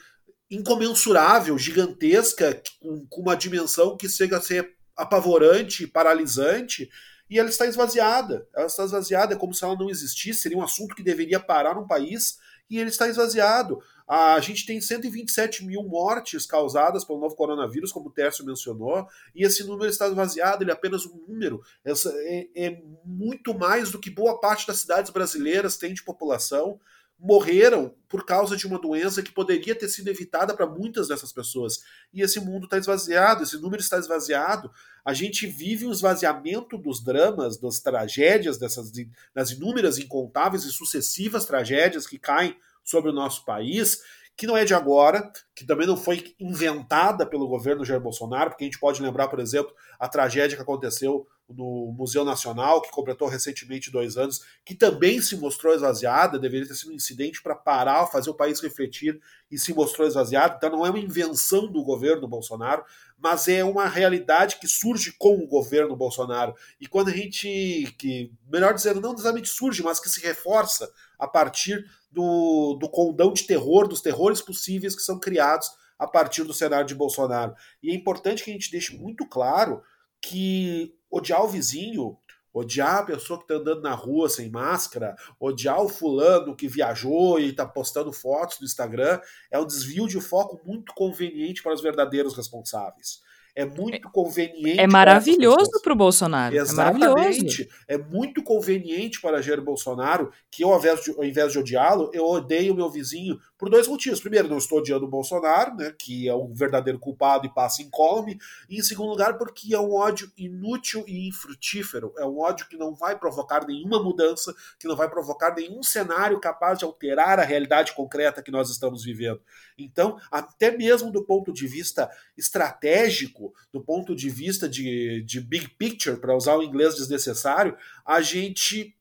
incomensurável, 0.50 1.58
gigantesca, 1.58 2.62
com, 2.82 3.06
com 3.08 3.22
uma 3.22 3.36
dimensão 3.36 3.96
que 3.96 4.10
chega 4.10 4.38
a 4.38 4.42
ser 4.42 4.76
apavorante, 4.96 5.88
paralisante, 5.88 6.90
e 7.30 7.38
ela 7.38 7.50
está 7.50 7.68
esvaziada. 7.68 8.48
Ela 8.56 8.66
está 8.66 8.84
esvaziada, 8.84 9.34
é 9.34 9.38
como 9.38 9.54
se 9.54 9.64
ela 9.64 9.78
não 9.78 9.90
existisse, 9.90 10.42
seria 10.42 10.58
um 10.58 10.64
assunto 10.64 10.96
que 10.96 11.04
deveria 11.04 11.40
parar 11.40 11.76
num 11.76 11.86
país, 11.86 12.40
e 12.70 12.78
ele 12.78 12.90
está 12.90 13.08
esvaziado. 13.08 13.80
A 14.08 14.40
gente 14.40 14.66
tem 14.66 14.82
127 14.82 15.64
mil 15.66 15.84
mortes 15.84 16.46
causadas 16.46 17.06
pelo 17.06 17.20
novo 17.20 17.36
coronavírus, 17.36 17.92
como 17.92 18.10
o 18.10 18.12
Tércio 18.12 18.46
mencionou, 18.46 19.08
e 19.36 19.46
esse 19.46 19.64
número 19.64 19.90
está 19.90 20.08
esvaziado, 20.08 20.64
ele 20.64 20.72
é 20.72 20.74
apenas 20.74 21.06
um 21.06 21.24
número. 21.28 21.62
Essa 21.84 22.12
é, 22.16 22.48
é 22.56 22.82
muito 23.06 23.54
mais 23.54 23.92
do 23.92 24.00
que 24.00 24.10
boa 24.10 24.40
parte 24.40 24.66
das 24.66 24.80
cidades 24.80 25.12
brasileiras 25.12 25.78
tem 25.78 25.94
de 25.94 26.04
população 26.04 26.80
morreram 27.20 27.94
por 28.08 28.26
causa 28.26 28.56
de 28.56 28.66
uma 28.66 28.80
doença 28.80 29.22
que 29.22 29.32
poderia 29.32 29.76
ter 29.76 29.90
sido 29.90 30.08
evitada 30.08 30.56
para 30.56 30.66
muitas 30.66 31.10
dessas 31.10 31.34
pessoas. 31.34 31.80
E 32.14 32.22
esse 32.22 32.40
mundo 32.40 32.64
está 32.64 32.78
esvaziado, 32.78 33.44
esse 33.44 33.58
número 33.58 33.82
está 33.82 33.98
esvaziado. 34.00 34.72
A 35.04 35.14
gente 35.14 35.46
vive 35.46 35.86
um 35.86 35.92
esvaziamento 35.92 36.78
dos 36.78 37.04
dramas, 37.04 37.60
das 37.60 37.80
tragédias, 37.80 38.58
dessas 38.58 38.92
das 39.36 39.52
inúmeras, 39.52 39.98
incontáveis 40.00 40.64
e 40.64 40.72
sucessivas 40.72 41.46
tragédias 41.46 42.08
que 42.08 42.18
caem 42.18 42.56
sobre 42.84 43.12
o 43.12 43.14
nosso 43.14 43.44
país, 43.44 44.02
que 44.36 44.48
não 44.48 44.56
é 44.56 44.64
de 44.64 44.74
agora, 44.74 45.30
que 45.54 45.66
também 45.66 45.86
não 45.86 45.98
foi 45.98 46.34
inventada 46.40 47.26
pelo 47.26 47.48
governo 47.48 47.84
Jair 47.84 48.00
Bolsonaro, 48.00 48.52
porque 48.52 48.64
a 48.64 48.68
gente 48.68 48.80
pode 48.80 49.02
lembrar, 49.02 49.28
por 49.28 49.40
exemplo, 49.40 49.74
a 50.00 50.08
tragédia 50.08 50.56
que 50.56 50.64
aconteceu 50.64 51.28
no 51.50 51.92
Museu 51.98 52.24
Nacional, 52.24 52.82
que 52.82 52.92
completou 52.92 53.28
recentemente 53.28 53.92
dois 53.92 54.18
anos, 54.18 54.42
que 54.64 54.76
também 54.76 55.20
se 55.22 55.36
mostrou 55.36 55.74
esvaziada, 55.74 56.38
deveria 56.38 56.68
ter 56.68 56.76
sido 56.76 56.92
um 56.92 56.96
incidente 56.96 57.42
para 57.42 57.56
parar, 57.56 58.06
fazer 58.08 58.30
o 58.30 58.36
país 58.36 58.60
refletir 58.60 59.20
e 59.50 59.58
se 59.58 59.74
mostrou 59.74 60.08
esvaziado. 60.08 60.56
Então 60.58 60.70
não 60.70 60.86
é 60.86 60.90
uma 60.90 61.00
invenção 61.00 61.72
do 61.72 61.84
governo 61.84 62.28
Bolsonaro, 62.28 62.84
mas 63.18 63.48
é 63.48 63.64
uma 63.64 63.88
realidade 63.88 64.58
que 64.58 64.68
surge 64.68 65.14
com 65.18 65.38
o 65.38 65.48
governo 65.48 65.96
Bolsonaro. 65.96 66.54
E 66.80 66.88
quando 66.88 67.10
a 67.10 67.14
gente, 67.14 67.94
que 67.98 68.32
melhor 68.48 68.74
dizendo, 68.74 69.02
não 69.02 69.12
necessariamente 69.12 69.50
surge, 69.50 69.82
mas 69.82 70.00
que 70.00 70.10
se 70.10 70.22
reforça 70.22 70.90
a 71.18 71.28
partir 71.28 71.84
do, 72.12 72.78
do 72.80 72.88
condão 72.90 73.34
de 73.34 73.44
terror, 73.44 73.88
dos 73.88 74.02
terrores 74.02 74.42
possíveis 74.42 74.96
que 74.96 75.02
são 75.02 75.20
criados 75.20 75.70
a 75.98 76.08
partir 76.08 76.44
do 76.44 76.54
cenário 76.54 76.88
de 76.88 76.96
Bolsonaro. 76.96 77.54
E 77.84 77.92
é 77.92 77.94
importante 77.94 78.44
que 78.44 78.52
a 78.52 78.54
gente 78.54 78.72
deixe 78.72 78.96
muito 78.96 79.28
claro 79.28 79.82
que 80.22 80.96
odiar 81.10 81.44
o 81.44 81.48
vizinho, 81.48 82.18
odiar 82.54 82.98
a 82.98 83.06
pessoa 83.06 83.40
que 83.40 83.46
está 83.46 83.56
andando 83.56 83.82
na 83.82 83.94
rua 83.94 84.30
sem 84.30 84.50
máscara, 84.50 85.16
odiar 85.40 85.82
o 85.82 85.90
fulano 85.90 86.56
que 86.56 86.68
viajou 86.68 87.40
e 87.40 87.50
está 87.50 87.66
postando 87.66 88.12
fotos 88.12 88.60
no 88.60 88.66
Instagram, 88.66 89.20
é 89.52 89.60
um 89.60 89.66
desvio 89.66 90.08
de 90.08 90.20
foco 90.20 90.60
muito 90.66 90.94
conveniente 90.94 91.64
para 91.64 91.74
os 91.74 91.82
verdadeiros 91.82 92.36
responsáveis 92.36 93.22
é 93.60 93.66
muito 93.66 94.08
é, 94.08 94.12
conveniente. 94.12 94.80
É 94.80 94.88
maravilhoso 94.88 95.82
para 95.84 95.92
o 95.92 95.96
Bolsonaro. 95.96 96.56
É 96.56 96.60
Exatamente. 96.60 97.70
É, 97.88 97.96
é, 97.96 97.98
muito 97.98 98.42
conveniente 98.42 99.20
para 99.20 99.42
Jair 99.42 99.62
Bolsonaro 99.62 100.32
que 100.50 100.64
eu, 100.64 100.72
ao 100.72 100.80
invés 100.80 101.04
de, 101.04 101.12
ao 101.12 101.26
invés 101.26 101.52
de 101.52 101.60
odiá-lo, 101.60 102.10
eu 102.14 102.26
odeio 102.26 102.74
o 102.74 102.76
meu 102.76 102.90
vizinho 102.90 103.38
por 103.60 103.70
dois 103.70 103.90
motivos. 103.90 104.22
Primeiro, 104.22 104.48
não 104.48 104.58
estou 104.58 104.80
odiando 104.80 105.06
o 105.06 105.10
Bolsonaro, 105.10 105.76
né, 105.76 105.94
que 106.00 106.30
é 106.30 106.34
um 106.34 106.54
verdadeiro 106.54 106.98
culpado 106.98 107.46
e 107.46 107.54
passa 107.54 107.82
incólume. 107.82 108.40
E 108.70 108.80
em 108.80 108.82
segundo 108.82 109.10
lugar, 109.10 109.38
porque 109.38 109.76
é 109.76 109.80
um 109.80 109.94
ódio 109.94 110.32
inútil 110.38 111.04
e 111.06 111.28
infrutífero. 111.28 112.14
É 112.18 112.26
um 112.26 112.40
ódio 112.40 112.68
que 112.70 112.78
não 112.78 112.96
vai 112.96 113.20
provocar 113.20 113.68
nenhuma 113.68 114.02
mudança, 114.02 114.56
que 114.80 114.88
não 114.88 114.96
vai 114.96 115.10
provocar 115.10 115.54
nenhum 115.54 115.84
cenário 115.84 116.40
capaz 116.40 116.80
de 116.80 116.86
alterar 116.86 117.38
a 117.38 117.44
realidade 117.44 117.94
concreta 117.94 118.42
que 118.42 118.50
nós 118.50 118.70
estamos 118.70 119.04
vivendo. 119.04 119.42
Então, 119.78 120.18
até 120.32 120.76
mesmo 120.76 121.12
do 121.12 121.26
ponto 121.26 121.52
de 121.52 121.68
vista 121.68 122.10
estratégico, 122.38 123.54
do 123.74 123.82
ponto 123.82 124.16
de 124.16 124.30
vista 124.30 124.70
de, 124.70 125.22
de 125.24 125.42
big 125.42 125.68
picture, 125.72 126.18
para 126.18 126.36
usar 126.36 126.56
o 126.56 126.64
inglês 126.64 126.96
desnecessário, 126.96 127.76
a 128.06 128.22
gente 128.22 128.96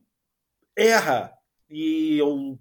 erra. 0.77 1.33
E 1.71 2.19
eu 2.19 2.59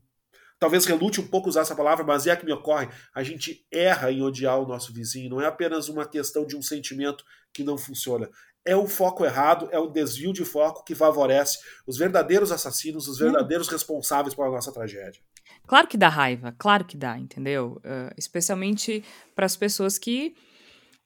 talvez 0.59 0.85
relute 0.85 1.21
um 1.21 1.27
pouco 1.27 1.49
usar 1.49 1.61
essa 1.61 1.75
palavra, 1.75 2.05
mas 2.05 2.25
é 2.27 2.31
a 2.31 2.37
que 2.37 2.45
me 2.45 2.51
ocorre. 2.51 2.87
A 3.13 3.23
gente 3.23 3.65
erra 3.71 4.11
em 4.11 4.21
odiar 4.21 4.59
o 4.59 4.67
nosso 4.67 4.93
vizinho. 4.93 5.29
Não 5.29 5.41
é 5.41 5.45
apenas 5.45 5.89
uma 5.89 6.05
questão 6.05 6.45
de 6.45 6.55
um 6.55 6.61
sentimento 6.61 7.23
que 7.53 7.63
não 7.63 7.77
funciona. 7.77 8.29
É 8.65 8.75
o 8.75 8.85
foco 8.85 9.23
errado, 9.23 9.69
é 9.71 9.79
o 9.79 9.87
desvio 9.87 10.33
de 10.33 10.43
foco 10.43 10.83
que 10.83 10.93
favorece 10.93 11.57
os 11.85 11.97
verdadeiros 11.97 12.51
assassinos, 12.51 13.07
os 13.07 13.17
verdadeiros 13.17 13.69
responsáveis 13.69 14.35
pela 14.35 14.51
nossa 14.51 14.73
tragédia. 14.73 15.21
Claro 15.65 15.87
que 15.87 15.97
dá 15.97 16.09
raiva, 16.09 16.53
claro 16.57 16.83
que 16.83 16.97
dá, 16.97 17.17
entendeu? 17.17 17.77
Uh, 17.77 18.13
especialmente 18.17 19.03
para 19.33 19.45
as 19.45 19.55
pessoas 19.55 19.97
que, 19.97 20.35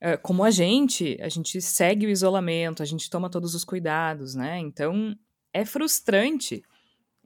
uh, 0.02 0.20
como 0.24 0.44
a 0.44 0.50
gente, 0.50 1.18
a 1.22 1.30
gente 1.30 1.62
segue 1.62 2.08
o 2.08 2.10
isolamento, 2.10 2.82
a 2.82 2.86
gente 2.86 3.10
toma 3.10 3.30
todos 3.30 3.54
os 3.54 3.64
cuidados, 3.64 4.34
né? 4.34 4.58
Então 4.58 5.16
é 5.54 5.64
frustrante, 5.64 6.64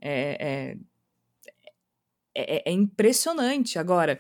é, 0.02 0.38
é, 0.40 0.78
é, 2.36 2.70
é 2.70 2.72
impressionante. 2.72 3.80
Agora, 3.80 4.20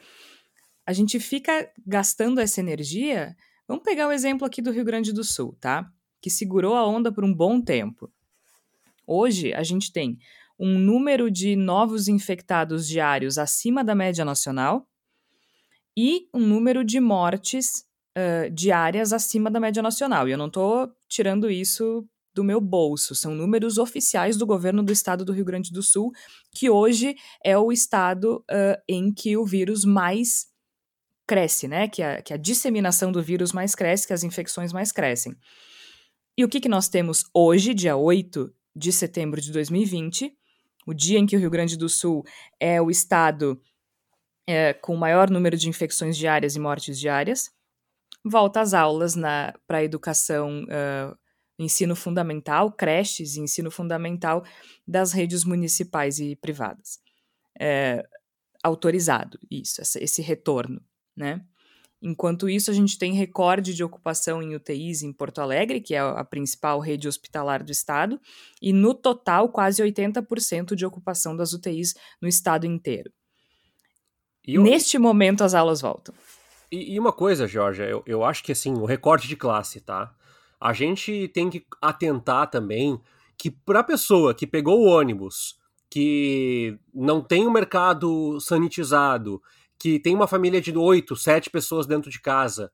a 0.86 0.94
gente 0.94 1.20
fica 1.20 1.70
gastando 1.86 2.40
essa 2.40 2.60
energia. 2.60 3.36
Vamos 3.68 3.84
pegar 3.84 4.08
o 4.08 4.12
exemplo 4.12 4.46
aqui 4.46 4.62
do 4.62 4.72
Rio 4.72 4.86
Grande 4.86 5.12
do 5.12 5.24
Sul, 5.24 5.58
tá? 5.60 5.92
Que 6.22 6.30
segurou 6.30 6.76
a 6.76 6.88
onda 6.88 7.12
por 7.12 7.24
um 7.24 7.34
bom 7.34 7.62
tempo. 7.62 8.12
Hoje 9.06 9.54
a 9.54 9.64
gente 9.64 9.92
tem 9.92 10.18
um 10.60 10.80
número 10.80 11.30
de 11.30 11.56
novos 11.56 12.08
infectados 12.08 12.88
diários 12.88 13.38
acima 13.38 13.84
da 13.84 13.94
média 13.94 14.24
nacional 14.24 14.88
e 15.98 16.28
um 16.34 16.40
número 16.40 16.84
de 16.84 17.00
mortes 17.00 17.86
uh, 18.18 18.50
diárias 18.52 19.12
acima 19.14 19.52
da 19.52 19.60
média 19.60 19.82
nacional. 19.82 20.28
E 20.28 20.32
eu 20.32 20.38
não 20.38 20.48
estou 20.48 20.92
tirando 21.08 21.50
isso 21.50 22.08
do 22.36 22.44
meu 22.44 22.62
bolso, 22.62 23.16
são 23.16 23.34
números 23.34 23.80
oficiais 23.80 24.38
do 24.38 24.46
governo 24.46 24.84
do 24.84 24.92
estado 24.92 25.26
do 25.26 25.34
Rio 25.34 25.46
Grande 25.46 25.72
do 25.72 25.82
Sul, 25.82 26.12
que 26.52 26.70
hoje 26.70 27.16
é 27.44 27.58
o 27.58 27.72
estado 27.72 28.44
uh, 28.52 28.80
em 28.88 29.12
que 29.12 29.36
o 29.36 29.46
vírus 29.46 29.86
mais 29.86 30.48
cresce, 31.26 31.68
né? 31.68 31.88
Que 31.88 32.04
a, 32.04 32.22
que 32.22 32.34
a 32.34 32.38
disseminação 32.38 33.12
do 33.12 33.24
vírus 33.24 33.52
mais 33.52 33.74
cresce, 33.74 34.06
que 34.06 34.14
as 34.14 34.24
infecções 34.24 34.72
mais 34.72 34.92
crescem. 34.92 35.34
E 36.38 36.44
o 36.44 36.50
que, 36.50 36.60
que 36.60 36.70
nós 36.70 36.90
temos 36.90 37.24
hoje, 37.34 37.74
dia 37.74 37.96
8 37.96 38.54
de 38.76 38.92
setembro 38.92 39.42
de 39.42 39.52
2020? 39.52 40.36
o 40.86 40.94
dia 40.94 41.18
em 41.18 41.26
que 41.26 41.36
o 41.36 41.40
Rio 41.40 41.50
Grande 41.50 41.76
do 41.76 41.90
Sul 41.90 42.24
é 42.60 42.82
o 42.82 42.92
estado 42.92 43.60
é, 44.48 44.74
com 44.74 44.94
o 44.94 44.98
maior 44.98 45.30
número 45.30 45.58
de 45.58 45.68
infecções 45.68 46.16
diárias 46.16 46.56
e 46.56 46.60
mortes 46.60 47.00
diárias, 47.00 47.50
volta 48.24 48.62
às 48.62 48.74
aulas 48.74 49.16
para 49.66 49.80
a 49.80 49.84
educação, 49.84 50.64
uh, 50.64 51.18
ensino 51.58 51.96
fundamental, 51.96 52.72
creches 52.72 53.36
e 53.36 53.42
ensino 53.42 53.72
fundamental 53.72 54.44
das 54.88 55.12
redes 55.12 55.44
municipais 55.44 56.20
e 56.20 56.36
privadas. 56.36 57.00
É, 57.60 58.06
autorizado 58.64 59.40
isso, 59.50 59.82
esse 59.82 60.22
retorno, 60.22 60.82
né? 61.16 61.42
Enquanto 62.02 62.50
isso, 62.50 62.70
a 62.70 62.74
gente 62.74 63.00
tem 63.00 63.14
recorde 63.14 63.74
de 63.74 63.84
ocupação 63.84 64.42
em 64.44 64.54
UTIs 64.54 65.02
em 65.02 65.12
Porto 65.12 65.40
Alegre, 65.40 65.82
que 65.82 65.96
é 65.96 66.00
a 66.00 66.24
principal 66.24 66.80
rede 66.80 67.08
hospitalar 67.08 67.64
do 67.64 67.72
estado, 67.72 68.20
e 68.62 68.72
no 68.74 68.94
total, 68.94 69.50
quase 69.50 69.82
80% 69.82 70.76
de 70.76 70.86
ocupação 70.86 71.36
das 71.36 71.54
UTIs 71.54 71.96
no 72.22 72.28
estado 72.28 72.68
inteiro. 72.68 73.12
Eu... 74.46 74.62
Neste 74.62 75.00
momento, 75.00 75.44
as 75.44 75.56
aulas 75.56 75.82
voltam. 75.82 76.14
E, 76.72 76.94
e 76.94 77.00
uma 77.00 77.12
coisa, 77.12 77.48
Jorge, 77.48 77.82
eu, 77.82 78.04
eu 78.06 78.24
acho 78.24 78.44
que 78.44 78.52
assim, 78.52 78.74
o 78.74 78.86
recorte 78.86 79.28
de 79.28 79.36
classe, 79.36 79.80
tá? 79.80 80.14
A 80.60 80.74
gente 80.74 81.28
tem 81.30 81.50
que 81.50 81.66
atentar 81.82 82.50
também 82.50 83.00
que 83.38 83.52
para 83.52 83.80
a 83.80 83.84
pessoa 83.84 84.34
que 84.34 84.48
pegou 84.48 84.82
o 84.82 84.88
ônibus, 84.88 85.58
que 85.90 86.78
não 86.94 87.22
tem 87.22 87.46
o 87.46 87.50
um 87.50 87.54
mercado 87.54 88.40
sanitizado, 88.40 89.42
que 89.78 90.00
tem 90.00 90.16
uma 90.16 90.28
família 90.28 90.62
de 90.62 90.76
oito, 90.78 91.16
sete 91.16 91.50
pessoas 91.50 91.86
dentro 91.86 92.10
de 92.10 92.22
casa, 92.22 92.72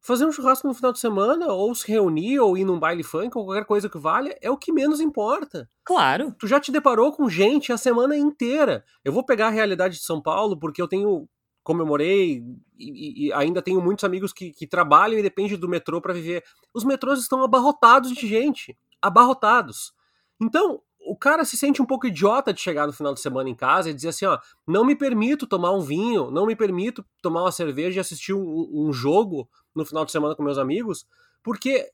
fazer 0.00 0.24
um 0.24 0.32
churrasco 0.32 0.66
no 0.66 0.74
final 0.74 0.92
de 0.92 0.98
semana, 0.98 1.52
ou 1.52 1.74
se 1.74 1.86
reunir, 1.86 2.40
ou 2.40 2.56
ir 2.56 2.64
num 2.64 2.78
baile 2.78 3.02
funk, 3.02 3.36
ou 3.36 3.44
qualquer 3.44 3.64
coisa 3.64 3.88
que 3.88 3.98
valha, 3.98 4.36
é 4.40 4.50
o 4.50 4.56
que 4.56 4.72
menos 4.72 5.00
importa. 5.00 5.68
Claro. 5.84 6.34
Tu 6.38 6.46
já 6.46 6.58
te 6.58 6.72
deparou 6.72 7.12
com 7.12 7.28
gente 7.28 7.72
a 7.72 7.76
semana 7.76 8.16
inteira. 8.16 8.84
Eu 9.04 9.12
vou 9.12 9.24
pegar 9.24 9.48
a 9.48 9.50
realidade 9.50 9.96
de 9.96 10.04
São 10.04 10.20
Paulo, 10.20 10.58
porque 10.58 10.80
eu 10.80 10.88
tenho 10.88 11.28
comemorei 11.62 12.42
e, 12.78 13.26
e, 13.26 13.32
ainda 13.32 13.60
tenho 13.60 13.80
muitos 13.80 14.04
amigos 14.04 14.32
que, 14.32 14.52
que 14.52 14.66
trabalham 14.66 15.18
e 15.18 15.22
dependem 15.22 15.58
do 15.58 15.68
metrô 15.68 16.00
para 16.00 16.14
viver. 16.14 16.42
Os 16.72 16.84
metrôs 16.84 17.20
estão 17.20 17.42
abarrotados 17.42 18.12
de 18.12 18.26
gente. 18.26 18.76
Abarrotados. 19.00 19.92
Então, 20.40 20.80
o 21.00 21.16
cara 21.16 21.44
se 21.44 21.56
sente 21.56 21.80
um 21.80 21.86
pouco 21.86 22.06
idiota 22.06 22.52
de 22.52 22.60
chegar 22.60 22.86
no 22.86 22.92
final 22.92 23.14
de 23.14 23.20
semana 23.20 23.48
em 23.48 23.54
casa 23.54 23.90
e 23.90 23.94
dizer 23.94 24.08
assim, 24.08 24.26
ó, 24.26 24.38
não 24.66 24.84
me 24.84 24.94
permito 24.94 25.46
tomar 25.46 25.72
um 25.72 25.80
vinho, 25.80 26.30
não 26.30 26.46
me 26.46 26.54
permito 26.54 27.04
tomar 27.22 27.42
uma 27.42 27.52
cerveja 27.52 27.98
e 27.98 28.00
assistir 28.00 28.34
um, 28.34 28.68
um 28.72 28.92
jogo 28.92 29.48
no 29.74 29.84
final 29.84 30.04
de 30.04 30.12
semana 30.12 30.34
com 30.34 30.42
meus 30.42 30.58
amigos, 30.58 31.06
porque 31.42 31.90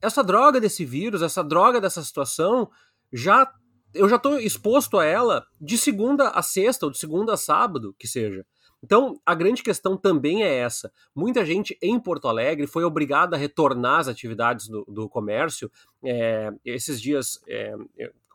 essa 0.00 0.22
droga 0.22 0.60
desse 0.60 0.84
vírus, 0.84 1.22
essa 1.22 1.42
droga 1.42 1.80
dessa 1.80 2.02
situação, 2.02 2.70
já 3.12 3.50
eu 3.94 4.08
já 4.08 4.16
estou 4.16 4.38
exposto 4.38 4.98
a 4.98 5.04
ela 5.04 5.46
de 5.60 5.78
segunda 5.78 6.28
a 6.30 6.42
sexta 6.42 6.84
ou 6.84 6.90
de 6.90 6.98
segunda 6.98 7.34
a 7.34 7.36
sábado, 7.36 7.94
que 7.98 8.08
seja. 8.08 8.44
Então, 8.84 9.18
a 9.24 9.34
grande 9.34 9.62
questão 9.62 9.96
também 9.96 10.42
é 10.42 10.56
essa. 10.58 10.92
Muita 11.14 11.42
gente 11.42 11.74
em 11.80 11.98
Porto 11.98 12.28
Alegre 12.28 12.66
foi 12.66 12.84
obrigada 12.84 13.34
a 13.34 13.38
retornar 13.38 14.00
às 14.00 14.08
atividades 14.08 14.68
do, 14.68 14.84
do 14.84 15.08
comércio. 15.08 15.72
É, 16.04 16.50
esses 16.62 17.00
dias, 17.00 17.40
é, 17.48 17.74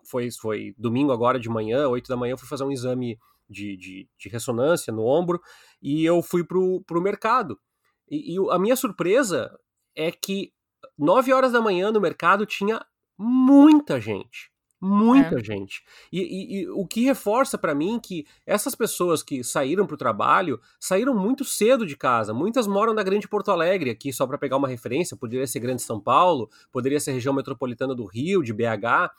foi, 0.04 0.32
foi 0.32 0.74
domingo 0.76 1.12
agora 1.12 1.40
de 1.40 1.48
manhã, 1.48 1.88
8 1.88 2.08
da 2.08 2.18
manhã, 2.18 2.32
eu 2.32 2.38
fui 2.38 2.48
fazer 2.48 2.64
um 2.64 2.72
exame 2.72 3.20
de, 3.48 3.78
de, 3.78 4.10
de 4.18 4.28
ressonância 4.28 4.92
no 4.92 5.06
ombro 5.06 5.40
e 5.80 6.04
eu 6.04 6.20
fui 6.24 6.44
para 6.44 6.58
o 6.58 7.02
mercado. 7.02 7.60
E, 8.10 8.34
e, 8.34 8.52
a 8.52 8.58
minha 8.58 8.76
surpresa 8.76 9.56
é 9.96 10.12
que 10.12 10.52
9 10.98 11.32
horas 11.32 11.52
da 11.52 11.62
manhã 11.62 11.92
no 11.92 12.02
mercado 12.02 12.44
tinha 12.44 12.84
muita 13.16 14.02
gente. 14.02 14.52
Muita 14.82 15.40
é. 15.40 15.44
gente. 15.44 15.84
E, 16.12 16.22
e, 16.22 16.62
e, 16.62 16.70
o 16.70 16.86
que 16.88 17.04
reforça 17.04 17.58
para 17.58 17.76
mim 17.76 18.00
que 18.00 18.26
essas 18.46 18.76
pessoas 18.76 19.22
que 19.22 19.44
saíram 19.44 19.86
para 19.86 19.96
o 19.96 19.98
trabalho 19.98 20.60
saíram 20.80 21.14
muito 21.14 21.44
cedo 21.44 21.86
de 21.86 21.98
casa. 21.98 22.34
Muitas 22.34 22.66
moram 22.66 22.94
na 22.94 23.04
Grande 23.04 23.28
Porto 23.28 23.52
Alegre, 23.52 23.90
aqui 23.90 24.14
só 24.14 24.26
para 24.26 24.38
pegar 24.38 24.56
uma 24.56 24.68
referência, 24.68 25.18
poderia 25.18 25.46
ser 25.46 25.60
Grande 25.60 25.82
São 25.82 26.00
Paulo, 26.00 26.50
poderia 26.72 27.00
ser 27.00 27.12
região 27.12 27.34
metropolitana 27.34 27.94
do 27.94 28.06
Rio, 28.06 28.42
de 28.42 28.54
BH. 28.54 29.12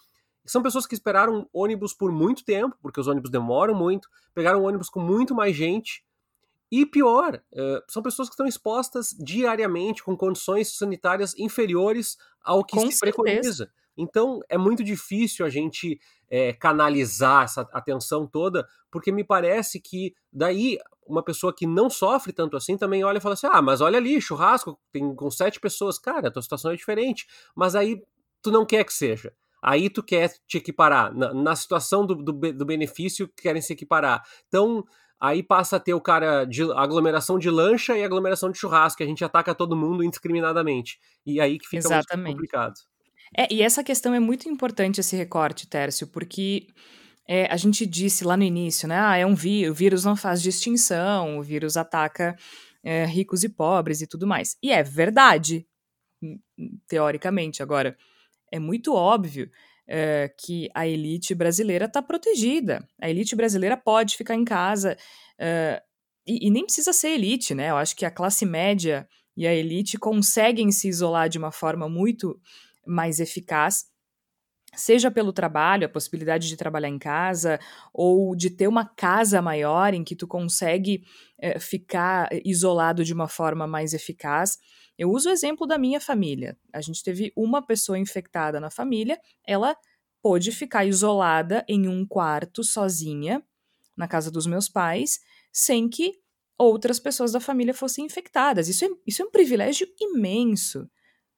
São 0.47 0.63
pessoas 0.63 0.87
que 0.87 0.95
esperaram 0.95 1.47
ônibus 1.53 1.93
por 1.93 2.11
muito 2.11 2.43
tempo, 2.43 2.75
porque 2.81 2.99
os 2.99 3.07
ônibus 3.07 3.31
demoram 3.31 3.75
muito, 3.75 4.09
pegaram 4.33 4.65
ônibus 4.65 4.89
com 4.89 5.01
muito 5.01 5.35
mais 5.35 5.55
gente. 5.55 6.03
E 6.73 6.87
pior, 6.87 7.43
uh, 7.53 7.83
são 7.89 8.03
pessoas 8.03 8.29
que 8.29 8.33
estão 8.33 8.47
expostas 8.47 9.15
diariamente 9.19 10.03
com 10.03 10.17
condições 10.17 10.77
sanitárias 10.77 11.37
inferiores 11.37 12.17
ao 12.43 12.65
que 12.65 12.77
com 12.77 12.91
se 12.91 12.93
certeza. 12.93 13.01
preconiza. 13.01 13.71
Então 14.01 14.41
é 14.49 14.57
muito 14.57 14.83
difícil 14.83 15.45
a 15.45 15.49
gente 15.49 16.01
é, 16.29 16.53
canalizar 16.53 17.45
essa 17.45 17.63
atenção 17.73 18.27
toda, 18.27 18.67
porque 18.91 19.13
me 19.13 19.25
parece 19.25 19.81
que 19.81 20.15
daí 20.33 20.79
uma 21.07 21.23
pessoa 21.23 21.55
que 21.55 21.67
não 21.67 21.91
sofre 21.91 22.33
tanto 22.33 22.57
assim 22.57 22.77
também 22.77 23.05
olha 23.05 23.19
e 23.19 23.21
fala 23.21 23.35
assim: 23.35 23.49
ah, 23.51 23.61
mas 23.61 23.81
olha 23.81 23.99
ali, 23.99 24.21
churrasco, 24.21 24.79
tem 24.93 25.15
com 25.15 25.31
sete 25.31 25.61
pessoas, 25.61 25.99
cara, 25.99 26.29
a 26.29 26.31
tua 26.31 26.43
situação 26.43 26.71
é 26.71 26.77
diferente. 26.77 27.27
Mas 27.55 27.75
aí 27.75 28.01
tu 28.43 28.51
não 28.51 28.65
quer 28.65 28.85
que 28.85 28.93
seja. 28.93 29.33
Aí 29.63 29.91
tu 29.91 30.03
quer 30.03 30.33
te 30.47 30.57
equiparar. 30.57 31.15
Na, 31.15 31.35
na 31.35 31.55
situação 31.55 32.07
do, 32.07 32.15
do, 32.15 32.33
do 32.33 32.65
benefício, 32.65 33.29
querem 33.37 33.61
se 33.61 33.73
equiparar. 33.73 34.23
Então, 34.49 34.85
aí 35.21 35.43
passa 35.43 35.77
a 35.77 35.81
ter 35.81 35.93
o 35.93 36.01
cara 36.01 36.47
de 36.47 36.63
aglomeração 36.73 37.39
de 37.39 37.51
lancha 37.51 37.97
e 37.97 38.03
aglomeração 38.03 38.51
de 38.51 38.59
churrasco, 38.59 38.99
que 38.99 39.03
a 39.03 39.07
gente 39.07 39.25
ataca 39.25 39.55
todo 39.55 39.77
mundo 39.77 40.03
indiscriminadamente. 40.03 40.99
E 41.27 41.41
aí 41.41 41.59
que 41.59 41.67
fica 41.67 41.79
Exatamente. 41.79 42.17
muito 42.17 42.37
complicado. 42.37 42.75
É, 43.37 43.53
e 43.53 43.63
essa 43.63 43.85
questão 43.85 44.15
é 44.15 44.21
muito 44.21 44.49
importante, 44.49 45.01
esse 45.01 45.17
recorte, 45.17 45.67
Tércio, 45.67 46.07
porque 46.07 46.67
é, 47.29 47.47
a 47.47 47.57
gente 47.57 47.87
disse 47.87 48.25
lá 48.25 48.37
no 48.37 48.43
início, 48.43 48.89
né? 48.89 48.99
Ah, 48.99 49.17
é 49.17 49.25
um 49.25 49.35
vírus, 49.35 49.71
o 49.71 49.75
vírus 49.75 50.05
não 50.05 50.17
faz 50.17 50.43
distinção, 50.43 51.39
o 51.39 51.43
vírus 51.43 51.77
ataca 51.77 52.37
é, 52.83 53.05
ricos 53.05 53.45
e 53.45 53.49
pobres 53.49 54.01
e 54.01 54.07
tudo 54.07 54.27
mais. 54.27 54.57
E 54.63 54.73
é 54.73 54.83
verdade, 54.83 55.67
teoricamente. 56.89 57.63
Agora, 57.63 57.97
é 58.53 58.59
muito 58.59 58.95
óbvio 58.95 59.51
é, 59.87 60.33
que 60.39 60.69
a 60.75 60.87
elite 60.87 61.35
brasileira 61.35 61.87
está 61.87 62.03
protegida. 62.03 62.87
A 63.01 63.09
elite 63.09 63.37
brasileira 63.37 63.77
pode 63.77 64.17
ficar 64.17 64.35
em 64.35 64.45
casa. 64.45 64.97
É, 65.39 65.83
e, 66.27 66.49
e 66.49 66.51
nem 66.51 66.65
precisa 66.65 66.93
ser 66.93 67.11
elite, 67.11 67.55
né? 67.55 67.71
Eu 67.71 67.77
acho 67.77 67.95
que 67.97 68.05
a 68.05 68.11
classe 68.11 68.45
média 68.45 69.09
e 69.37 69.47
a 69.47 69.55
elite 69.55 69.99
conseguem 69.99 70.71
se 70.71 70.89
isolar 70.89 71.29
de 71.29 71.39
uma 71.39 71.53
forma 71.53 71.89
muito 71.89 72.39
mais 72.91 73.21
eficaz, 73.21 73.87
seja 74.75 75.11
pelo 75.11 75.33
trabalho, 75.33 75.87
a 75.87 75.89
possibilidade 75.89 76.49
de 76.49 76.57
trabalhar 76.57 76.89
em 76.89 76.99
casa, 76.99 77.59
ou 77.93 78.37
de 78.37 78.51
ter 78.51 78.69
uma 78.69 78.85
casa 78.85 79.43
maior 79.43 79.95
em 79.95 80.05
que 80.05 80.15
tu 80.15 80.27
consegue 80.27 81.03
é, 81.39 81.59
ficar 81.59 82.29
isolado 82.45 83.05
de 83.05 83.13
uma 83.13 83.29
forma 83.29 83.67
mais 83.67 83.93
eficaz. 83.95 84.59
Eu 84.97 85.11
uso 85.11 85.29
o 85.29 85.33
exemplo 85.33 85.67
da 85.67 85.79
minha 85.79 86.01
família. 86.01 86.57
A 86.73 86.81
gente 86.81 87.03
teve 87.03 87.33
uma 87.37 87.65
pessoa 87.65 87.99
infectada 87.99 88.61
na 88.61 88.71
família, 88.71 89.19
ela 89.47 89.77
pôde 90.23 90.53
ficar 90.53 90.85
isolada 90.85 91.65
em 91.67 91.89
um 91.89 92.07
quarto 92.07 92.63
sozinha 92.63 93.43
na 93.97 94.07
casa 94.07 94.31
dos 94.31 94.47
meus 94.47 94.69
pais, 94.69 95.19
sem 95.53 95.89
que 95.89 96.21
outras 96.57 97.01
pessoas 97.01 97.33
da 97.33 97.41
família 97.41 97.73
fossem 97.73 98.05
infectadas. 98.05 98.69
Isso 98.69 98.85
é, 98.85 98.89
isso 99.07 99.23
é 99.23 99.25
um 99.25 99.31
privilégio 99.31 99.87
imenso. 99.99 100.89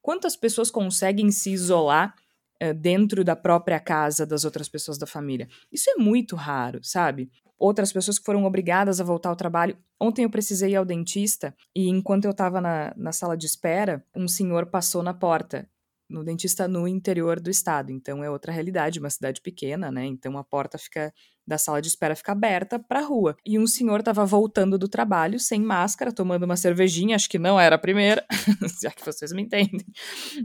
Quantas 0.03 0.37
pessoas 0.37 0.71
conseguem 0.71 1.31
se 1.31 1.51
isolar 1.51 2.15
uh, 2.63 2.75
dentro 2.75 3.25
da 3.25 3.37
própria 3.37 3.81
casa 3.81 4.27
das 4.27 4.45
outras 4.45 4.69
pessoas 4.69 4.99
da 4.99 5.07
família? 5.07 5.49
Isso 5.71 5.89
é 5.91 5.95
muito 5.95 6.37
raro, 6.37 6.81
sabe? 6.83 7.31
Outras 7.59 7.93
pessoas 7.93 8.19
que 8.19 8.25
foram 8.25 8.45
obrigadas 8.45 9.01
a 9.01 9.05
voltar 9.05 9.29
ao 9.29 9.37
trabalho. 9.37 9.79
Ontem 10.01 10.25
eu 10.25 10.31
precisei 10.31 10.73
ir 10.73 10.77
ao 10.77 10.85
dentista 10.85 11.55
e 11.75 11.89
enquanto 11.89 12.25
eu 12.25 12.33
estava 12.33 12.61
na, 12.61 12.93
na 12.97 13.13
sala 13.13 13.37
de 13.37 13.47
espera, 13.47 14.05
um 14.15 14.27
senhor 14.27 14.67
passou 14.67 15.03
na 15.03 15.15
porta 15.15 15.69
no 16.13 16.23
dentista 16.23 16.69
no 16.69 16.87
interior 16.87 17.41
do 17.41 17.51
estado. 17.51 17.91
Então 17.91 18.23
é 18.23 18.31
outra 18.31 18.53
realidade, 18.53 19.01
uma 19.01 19.11
cidade 19.11 19.41
pequena, 19.41 19.91
né? 19.91 20.05
Então 20.05 20.37
a 20.37 20.45
porta 20.45 20.77
fica 20.79 21.13
da 21.47 21.59
sala 21.59 21.83
de 21.83 21.89
espera 21.89 22.15
fica 22.15 22.33
aberta 22.33 22.79
para 22.79 23.01
a 23.01 23.03
rua. 23.03 23.37
E 23.45 23.59
um 23.59 23.67
senhor 23.67 24.01
estava 24.01 24.25
voltando 24.25 24.79
do 24.79 24.89
trabalho 24.89 25.39
sem 25.39 25.61
máscara, 25.61 26.13
tomando 26.13 26.45
uma 26.45 26.57
cervejinha, 26.57 27.17
acho 27.17 27.29
que 27.29 27.39
não 27.39 27.59
era 27.59 27.77
a 27.77 27.79
primeira, 27.79 28.25
já 28.83 28.91
que 28.91 29.05
vocês 29.05 29.33
me 29.33 29.43
entendem. 29.43 29.85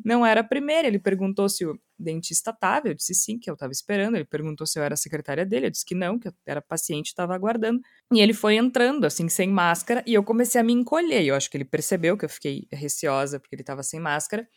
Não 0.03 0.25
era 0.25 0.41
a 0.41 0.43
primeira. 0.43 0.87
Ele 0.87 0.99
perguntou 0.99 1.47
se 1.49 1.65
o 1.65 1.79
dentista 1.99 2.51
estava, 2.51 2.87
eu 2.87 2.93
disse 2.93 3.13
sim, 3.13 3.37
que 3.39 3.49
eu 3.49 3.53
estava 3.53 3.71
esperando. 3.71 4.15
Ele 4.15 4.25
perguntou 4.25 4.65
se 4.65 4.79
eu 4.79 4.83
era 4.83 4.93
a 4.93 4.97
secretária 4.97 5.45
dele, 5.45 5.67
eu 5.67 5.71
disse 5.71 5.85
que 5.85 5.95
não, 5.95 6.19
que 6.19 6.27
eu 6.27 6.33
era 6.45 6.61
paciente, 6.61 7.07
estava 7.07 7.33
aguardando. 7.33 7.79
E 8.11 8.19
ele 8.19 8.33
foi 8.33 8.55
entrando 8.55 9.05
assim 9.05 9.29
sem 9.29 9.49
máscara 9.49 10.03
e 10.05 10.13
eu 10.13 10.23
comecei 10.23 10.59
a 10.59 10.63
me 10.63 10.73
encolher. 10.73 11.23
Eu 11.23 11.35
acho 11.35 11.49
que 11.49 11.57
ele 11.57 11.65
percebeu 11.65 12.17
que 12.17 12.25
eu 12.25 12.29
fiquei 12.29 12.67
receosa 12.71 13.39
porque 13.39 13.55
ele 13.55 13.61
estava 13.61 13.83
sem 13.83 13.99
máscara. 13.99 14.47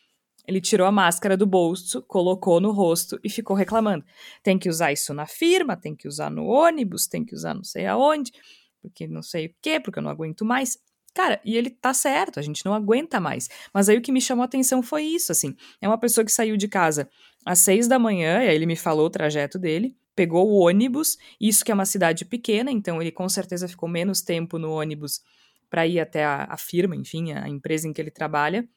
Ele 0.47 0.61
tirou 0.61 0.86
a 0.86 0.93
máscara 0.93 1.36
do 1.36 1.47
bolso, 1.47 2.03
colocou 2.03 2.61
no 2.61 2.72
rosto 2.72 3.18
e 3.22 3.30
ficou 3.30 3.57
reclamando. 3.57 4.05
Tem 4.43 4.59
que 4.59 4.68
usar 4.68 4.93
isso 4.93 5.12
na 5.14 5.26
firma, 5.26 5.76
tem 5.76 5.95
que 5.95 6.09
usar 6.09 6.30
no 6.30 6.47
ônibus, 6.47 7.07
tem 7.07 7.24
que 7.24 7.34
usar 7.34 7.55
não 7.55 7.64
sei 7.64 7.86
aonde, 7.86 8.32
porque 8.80 9.07
não 9.07 9.22
sei 9.22 9.47
o 9.47 9.55
quê, 9.61 9.78
porque 9.78 9.99
eu 9.99 10.03
não 10.03 10.11
aguento 10.11 10.45
mais. 10.45 10.78
Cara, 11.14 11.41
e 11.45 11.57
ele 11.57 11.70
tá 11.70 11.93
certo, 11.93 12.38
a 12.38 12.43
gente 12.43 12.64
não 12.64 12.72
aguenta 12.72 13.20
mais. 13.20 13.49
Mas 13.74 13.88
aí 13.88 13.97
o 13.97 14.03
que 14.03 14.12
me 14.12 14.20
chamou 14.20 14.43
a 14.43 14.47
atenção 14.47 14.82
foi 14.82 15.03
isso, 15.03 15.32
assim. 15.32 15.55
É 15.80 15.88
uma 15.88 15.99
pessoa 15.99 16.24
que 16.24 16.32
saiu 16.32 16.57
de 16.57 16.68
casa 16.68 17.09
às 17.45 17.59
seis 17.61 17.88
da 17.88 17.99
manhã, 17.99 18.43
e 18.43 18.49
aí 18.49 18.55
ele 18.55 18.66
me 18.66 18.76
falou 18.76 19.07
o 19.07 19.11
trajeto 19.11 19.59
dele, 19.59 19.97
pegou 20.14 20.49
o 20.49 20.61
ônibus, 20.61 21.16
isso 21.41 21.64
que 21.64 21.72
é 21.72 21.74
uma 21.74 21.86
cidade 21.86 22.24
pequena, 22.24 22.70
então 22.70 23.01
ele 23.01 23.11
com 23.11 23.28
certeza 23.28 23.66
ficou 23.66 23.88
menos 23.88 24.22
tempo 24.22 24.59
no 24.59 24.70
ônibus 24.70 25.20
para 25.68 25.86
ir 25.86 26.01
até 26.01 26.24
a, 26.24 26.47
a 26.51 26.57
firma, 26.57 26.95
enfim, 26.97 27.32
a 27.32 27.49
empresa 27.49 27.88
em 27.88 27.93
que 27.93 28.01
ele 28.01 28.11
trabalha 28.11 28.68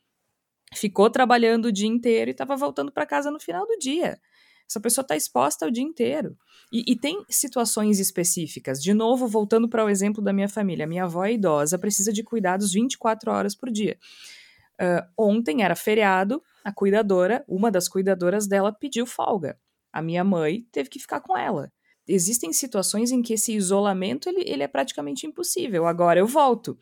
ficou 0.75 1.09
trabalhando 1.09 1.65
o 1.65 1.71
dia 1.71 1.87
inteiro 1.87 2.29
e 2.29 2.33
estava 2.33 2.55
voltando 2.55 2.91
para 2.91 3.05
casa 3.05 3.31
no 3.31 3.39
final 3.39 3.65
do 3.65 3.77
dia. 3.77 4.19
Essa 4.69 4.79
pessoa 4.79 5.03
está 5.03 5.15
exposta 5.15 5.67
o 5.67 5.71
dia 5.71 5.83
inteiro. 5.83 6.37
E, 6.71 6.83
e, 6.87 6.95
tem 6.95 7.23
situações 7.29 7.99
específicas. 7.99 8.81
De 8.81 8.93
novo, 8.93 9.27
voltando 9.27 9.69
para 9.69 9.85
o 9.85 9.89
exemplo 9.89 10.23
da 10.23 10.33
minha 10.33 10.49
família. 10.49 10.87
Minha 10.87 11.03
avó 11.03 11.25
é 11.25 11.33
idosa, 11.33 11.77
precisa 11.77 12.11
de 12.11 12.23
cuidados 12.23 12.71
24 12.71 13.31
horas 13.31 13.55
por 13.55 13.69
dia. 13.69 13.97
Uh, 14.81 15.05
ontem 15.17 15.63
era 15.63 15.75
feriado, 15.75 16.41
a 16.63 16.71
cuidadora, 16.73 17.43
uma 17.47 17.69
das 17.69 17.87
cuidadoras 17.87 18.47
dela, 18.47 18.71
pediu 18.71 19.05
folga. 19.05 19.59
A 19.91 20.01
minha 20.01 20.23
mãe 20.23 20.65
teve 20.71 20.89
que 20.89 20.97
ficar 20.97 21.21
com 21.21 21.37
ela. 21.37 21.71
Existem 22.07 22.51
situações 22.51 23.11
em 23.11 23.21
que 23.21 23.33
esse 23.33 23.53
isolamento 23.53 24.27
ele, 24.27 24.43
ele 24.45 24.63
é 24.63 24.67
praticamente 24.67 25.27
impossível. 25.27 25.85
Agora 25.85 26.19
eu 26.19 26.27
volto. 26.27 26.77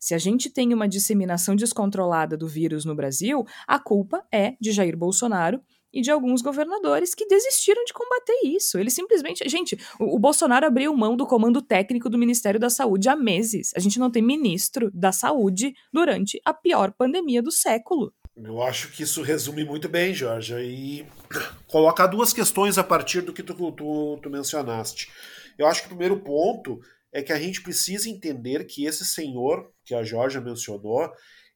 Se 0.00 0.14
a 0.14 0.18
gente 0.18 0.48
tem 0.48 0.72
uma 0.72 0.88
disseminação 0.88 1.54
descontrolada 1.54 2.34
do 2.34 2.48
vírus 2.48 2.86
no 2.86 2.94
Brasil, 2.94 3.44
a 3.68 3.78
culpa 3.78 4.24
é 4.32 4.54
de 4.58 4.72
Jair 4.72 4.96
Bolsonaro 4.96 5.60
e 5.92 6.00
de 6.00 6.10
alguns 6.10 6.40
governadores 6.40 7.14
que 7.14 7.26
desistiram 7.26 7.84
de 7.84 7.92
combater 7.92 8.40
isso. 8.44 8.78
Eles 8.78 8.94
simplesmente. 8.94 9.46
Gente, 9.46 9.76
o, 9.98 10.16
o, 10.16 10.18
Bolsonaro 10.18 10.66
abriu 10.66 10.96
mão 10.96 11.16
do 11.16 11.26
comando 11.26 11.60
técnico 11.60 12.08
do 12.08 12.16
Ministério 12.16 12.58
da 12.58 12.70
Saúde 12.70 13.10
há 13.10 13.16
meses. 13.16 13.72
A 13.76 13.80
gente 13.80 13.98
não 13.98 14.10
tem 14.10 14.22
ministro 14.22 14.90
da 14.94 15.12
saúde 15.12 15.74
durante 15.92 16.40
a 16.46 16.54
pior 16.54 16.92
pandemia 16.92 17.42
do 17.42 17.52
século. 17.52 18.14
Eu 18.36 18.62
acho 18.62 18.90
que 18.92 19.02
isso 19.02 19.20
resume 19.20 19.64
muito 19.64 19.86
bem, 19.86 20.14
Jorge, 20.14 20.54
e 20.54 21.06
colocar 21.68 22.06
duas 22.06 22.32
questões 22.32 22.78
a 22.78 22.84
partir 22.84 23.20
do 23.20 23.34
que 23.34 23.42
tu, 23.42 23.54
tu, 23.72 24.18
tu 24.22 24.30
mencionaste. 24.30 25.10
Eu 25.58 25.66
acho 25.66 25.82
que 25.82 25.86
o 25.88 25.90
primeiro 25.90 26.18
ponto 26.20 26.80
é 27.12 27.22
que 27.22 27.32
a 27.32 27.38
gente 27.38 27.62
precisa 27.62 28.08
entender 28.08 28.64
que 28.64 28.86
esse 28.86 29.04
senhor, 29.04 29.72
que 29.84 29.94
a 29.94 30.02
Jorge 30.02 30.40
mencionou, 30.40 31.10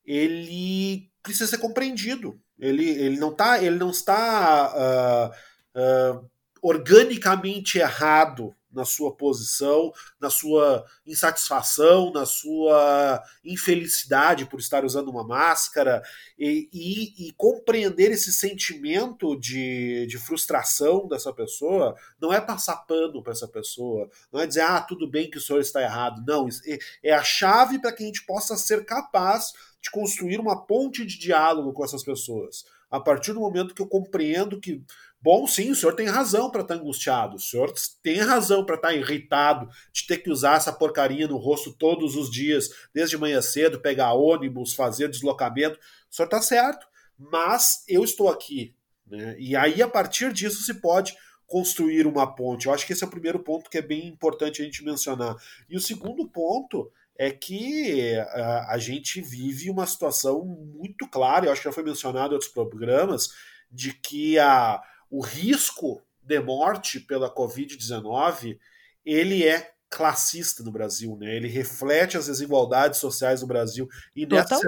ele 0.04 1.10
precisa 1.22 1.46
ser 1.46 1.58
compreendido. 1.58 2.40
Ele, 2.58 2.88
ele 2.88 3.18
não 3.18 3.34
tá, 3.34 3.62
ele 3.62 3.76
não 3.76 3.90
está 3.90 5.32
uh, 5.74 6.20
uh, 6.20 6.30
organicamente 6.62 7.78
errado 7.78 8.54
na 8.74 8.84
sua 8.84 9.14
posição, 9.14 9.92
na 10.20 10.28
sua 10.28 10.84
insatisfação, 11.06 12.12
na 12.12 12.26
sua 12.26 13.22
infelicidade 13.44 14.46
por 14.46 14.60
estar 14.60 14.84
usando 14.84 15.08
uma 15.08 15.24
máscara 15.24 16.02
e, 16.38 16.68
e, 16.72 17.28
e, 17.28 17.32
compreender 17.32 18.10
esse 18.10 18.32
sentimento 18.32 19.36
de, 19.36 20.06
de 20.06 20.18
frustração 20.18 21.06
dessa 21.06 21.32
pessoa 21.32 21.94
não 22.20 22.32
é 22.32 22.40
passar 22.40 22.76
pano 22.86 23.22
para 23.22 23.32
essa 23.32 23.48
pessoa, 23.48 24.08
não 24.32 24.40
é 24.40 24.46
dizer, 24.46 24.62
ah, 24.62 24.80
tudo 24.80 25.08
bem 25.08 25.30
que 25.30 25.38
o 25.38 25.40
senhor 25.40 25.60
está 25.60 25.80
errado. 25.80 26.22
Não, 26.26 26.48
é, 26.66 26.78
é 27.10 27.14
a 27.14 27.22
chave 27.22 27.78
para 27.78 27.92
que 27.92 28.02
a 28.02 28.06
gente 28.06 28.24
possa 28.26 28.56
ser 28.56 28.84
capaz 28.84 29.52
de 29.80 29.90
construir 29.90 30.40
uma 30.40 30.64
ponte 30.66 31.04
de 31.04 31.18
diálogo 31.18 31.72
com 31.72 31.84
essas 31.84 32.02
pessoas. 32.02 32.64
A 32.90 33.00
partir 33.00 33.32
do 33.32 33.40
momento 33.40 33.74
que 33.74 33.82
eu 33.82 33.86
compreendo 33.86 34.60
que 34.60 34.82
Bom, 35.24 35.46
sim, 35.46 35.70
o 35.70 35.74
senhor 35.74 35.94
tem 35.94 36.06
razão 36.06 36.50
para 36.50 36.60
estar 36.60 36.74
tá 36.74 36.80
angustiado, 36.82 37.36
o 37.36 37.40
senhor 37.40 37.72
tem 38.02 38.18
razão 38.18 38.62
para 38.62 38.74
estar 38.74 38.88
tá 38.88 38.94
irritado 38.94 39.70
de 39.90 40.06
ter 40.06 40.18
que 40.18 40.28
usar 40.28 40.58
essa 40.58 40.70
porcaria 40.70 41.26
no 41.26 41.38
rosto 41.38 41.72
todos 41.72 42.14
os 42.14 42.30
dias, 42.30 42.68
desde 42.92 43.16
manhã 43.16 43.40
cedo, 43.40 43.80
pegar 43.80 44.12
ônibus, 44.12 44.74
fazer 44.74 45.08
deslocamento. 45.08 45.78
O 46.10 46.14
senhor 46.14 46.26
está 46.26 46.42
certo, 46.42 46.86
mas 47.18 47.84
eu 47.88 48.04
estou 48.04 48.28
aqui. 48.28 48.76
Né? 49.06 49.34
E 49.38 49.56
aí, 49.56 49.80
a 49.80 49.88
partir 49.88 50.30
disso, 50.30 50.62
se 50.62 50.74
pode 50.74 51.16
construir 51.46 52.06
uma 52.06 52.34
ponte. 52.34 52.66
Eu 52.66 52.74
acho 52.74 52.86
que 52.86 52.92
esse 52.92 53.02
é 53.02 53.06
o 53.06 53.10
primeiro 53.10 53.38
ponto 53.38 53.70
que 53.70 53.78
é 53.78 53.82
bem 53.82 54.06
importante 54.06 54.60
a 54.60 54.64
gente 54.66 54.84
mencionar. 54.84 55.36
E 55.70 55.74
o 55.74 55.80
segundo 55.80 56.28
ponto 56.28 56.92
é 57.16 57.30
que 57.30 58.14
a, 58.14 58.74
a 58.74 58.78
gente 58.78 59.22
vive 59.22 59.70
uma 59.70 59.86
situação 59.86 60.44
muito 60.44 61.08
clara, 61.08 61.46
eu 61.46 61.52
acho 61.52 61.62
que 61.62 61.68
já 61.68 61.72
foi 61.72 61.82
mencionado 61.82 62.32
em 62.32 62.34
outros 62.34 62.52
programas, 62.52 63.30
de 63.72 63.94
que 63.94 64.38
a 64.38 64.82
o 65.14 65.20
risco 65.20 66.02
de 66.20 66.40
morte 66.40 66.98
pela 66.98 67.32
Covid-19 67.32 68.58
ele 69.06 69.44
é 69.44 69.70
classista 69.88 70.64
no 70.64 70.72
Brasil, 70.72 71.16
né? 71.16 71.36
Ele 71.36 71.46
reflete 71.46 72.16
as 72.16 72.26
desigualdades 72.26 72.98
sociais 72.98 73.40
no 73.40 73.46
Brasil. 73.46 73.88
E 74.16 74.26
nessa, 74.26 74.58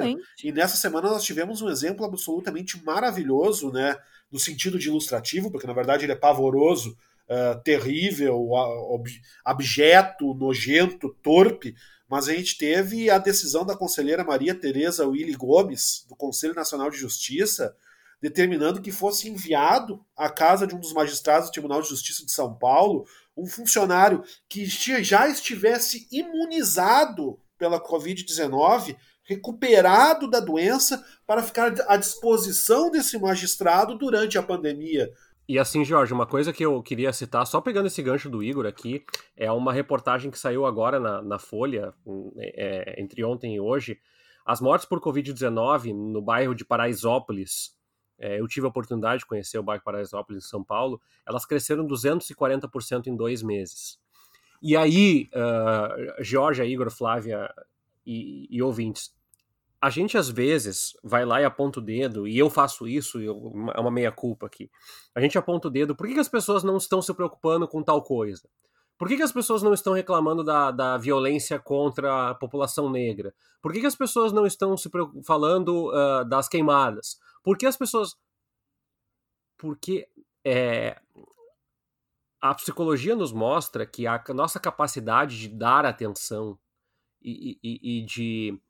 e 0.45 0.53
nessa 0.53 0.77
semana 0.77 1.09
nós 1.09 1.25
tivemos 1.25 1.63
um 1.63 1.69
exemplo 1.69 2.05
absolutamente 2.05 2.81
maravilhoso, 2.85 3.73
né? 3.73 3.97
No 4.31 4.39
sentido 4.39 4.79
de 4.79 4.87
ilustrativo, 4.87 5.51
porque 5.51 5.67
na 5.67 5.73
verdade 5.73 6.05
ele 6.05 6.13
é 6.13 6.17
pavoroso, 6.17 6.97
uh, 7.29 7.61
terrível, 7.65 8.49
abjeto, 9.45 10.33
nojento, 10.35 11.17
torpe. 11.25 11.75
Mas 12.09 12.29
a 12.29 12.35
gente 12.35 12.57
teve 12.57 13.11
a 13.11 13.19
decisão 13.19 13.67
da 13.67 13.77
conselheira 13.77 14.23
Maria 14.23 14.55
Tereza 14.55 15.09
Willy 15.09 15.35
Gomes, 15.35 16.07
do 16.09 16.15
Conselho 16.15 16.55
Nacional 16.55 16.89
de 16.89 16.99
Justiça, 16.99 17.75
determinando 18.21 18.81
que 18.81 18.91
fosse 18.91 19.29
enviado 19.29 20.05
à 20.17 20.31
casa 20.31 20.67
de 20.67 20.75
um 20.75 20.81
dos 20.81 20.93
magistrados 20.93 21.49
do 21.49 21.53
Tribunal 21.53 21.83
de 21.83 21.89
Justiça 21.89 22.25
de 22.25 22.33
São 22.33 22.55
Paulo 22.55 23.07
um 23.37 23.47
funcionário 23.47 24.23
que 24.49 24.65
já 24.67 25.29
estivesse 25.29 26.09
imunizado 26.11 27.39
pela 27.59 27.81
Covid-19, 27.81 28.97
recuperado 29.25 30.31
da 30.31 30.41
doença, 30.41 31.05
para 31.27 31.43
ficar 31.43 31.75
à 31.89 31.97
disposição 31.97 32.91
desse 32.91 33.19
magistrado 33.19 33.97
durante 33.99 34.39
a 34.39 34.43
pandemia. 34.43 35.11
E 35.49 35.59
assim, 35.59 35.85
Jorge, 35.85 36.13
uma 36.13 36.27
coisa 36.27 36.53
que 36.53 36.65
eu 36.65 36.83
queria 36.83 37.13
citar, 37.13 37.47
só 37.47 37.61
pegando 37.61 37.87
esse 37.87 38.03
gancho 38.03 38.29
do 38.29 38.43
Igor 38.43 38.67
aqui, 38.67 39.05
é 39.37 39.51
uma 39.53 39.73
reportagem 39.73 40.31
que 40.31 40.39
saiu 40.39 40.67
agora 40.67 40.99
na, 40.99 41.23
na 41.23 41.39
Folha, 41.39 41.93
é, 42.39 43.01
entre 43.01 43.23
ontem 43.25 43.55
e 43.55 43.61
hoje. 43.61 43.99
As 44.45 44.61
mortes 44.61 44.89
por 44.89 45.01
Covid-19 45.01 45.93
no 45.93 46.23
bairro 46.23 46.55
de 46.55 46.65
Paraisópolis, 46.65 47.76
é, 48.19 48.41
eu 48.41 48.47
tive 48.47 48.67
a 48.67 48.71
oportunidade 48.71 49.21
de 49.21 49.27
conhecer 49.27 49.59
o 49.59 49.63
bairro 49.63 49.83
Paraisópolis 49.83 50.45
em 50.45 50.49
São 50.49 50.65
Paulo, 50.65 51.01
elas 51.27 51.45
cresceram 51.45 51.87
240% 51.87 53.07
em 53.07 53.17
dois 53.17 53.43
meses. 53.43 53.99
E 54.63 54.77
aí, 54.77 55.29
uh, 55.35 56.65
Igor, 56.65 56.91
Flávia 56.91 57.53
e, 58.07 58.47
e, 58.51 58.63
ouvintes, 58.63 59.15
a 59.81 59.91
gente 59.91 60.17
às 60.17 60.29
vezes 60.31 60.95
vai 61.05 61.25
lá 61.25 61.41
e 61.41 61.45
aponta 61.45 61.79
o 61.79 61.83
dedo, 61.83 62.27
e 62.27 62.39
eu 62.39 62.49
faço 62.49 62.89
isso, 62.89 63.21
eu, 63.21 63.53
é 63.75 63.81
uma 63.81 63.91
meia-culpa 63.91 64.47
aqui. 64.47 64.71
A 65.15 65.21
gente 65.21 65.37
aponta 65.37 65.69
o 65.69 65.71
dedo, 65.71 65.95
por 65.95 66.07
que, 66.07 66.15
que 66.15 66.21
as 66.21 66.29
pessoas 66.29 66.65
não 66.65 66.79
estão 66.79 67.03
se 67.03 67.13
preocupando 67.13 67.69
com 67.69 67.83
tal 67.83 68.03
coisa? 68.03 68.49
Por 68.99 69.09
que, 69.09 69.17
que 69.17 69.23
as 69.23 69.33
pessoas 69.33 69.63
não 69.63 69.75
estão 69.75 69.93
reclamando 69.93 70.43
da, 70.43 70.71
da 70.71 70.97
violência 70.97 71.59
contra 71.59 72.31
a 72.31 72.35
população 72.35 72.89
negra? 72.89 73.35
Por 73.61 73.73
que, 73.73 73.81
que 73.81 73.87
as 73.87 73.95
pessoas 73.95 74.33
não 74.33 74.47
estão 74.47 74.75
se 74.75 74.91
falando 75.23 75.91
uh, 75.91 76.25
das 76.25 76.49
queimadas? 76.49 77.19
Por 77.47 77.57
que 77.57 77.65
as 77.65 77.77
pessoas. 77.77 78.17
Porque 79.57 80.09
é, 80.45 81.01
a 82.41 82.53
psicologia 82.57 83.15
nos 83.15 83.33
mostra 83.33 83.87
que 83.87 84.05
a 84.05 84.21
nossa 84.35 84.59
capacidade 84.59 85.39
de 85.39 85.49
dar 85.51 85.87
atenção 85.87 86.59
e, 87.23 87.57
e, 87.63 88.01
e 88.01 88.05
de 88.05 88.61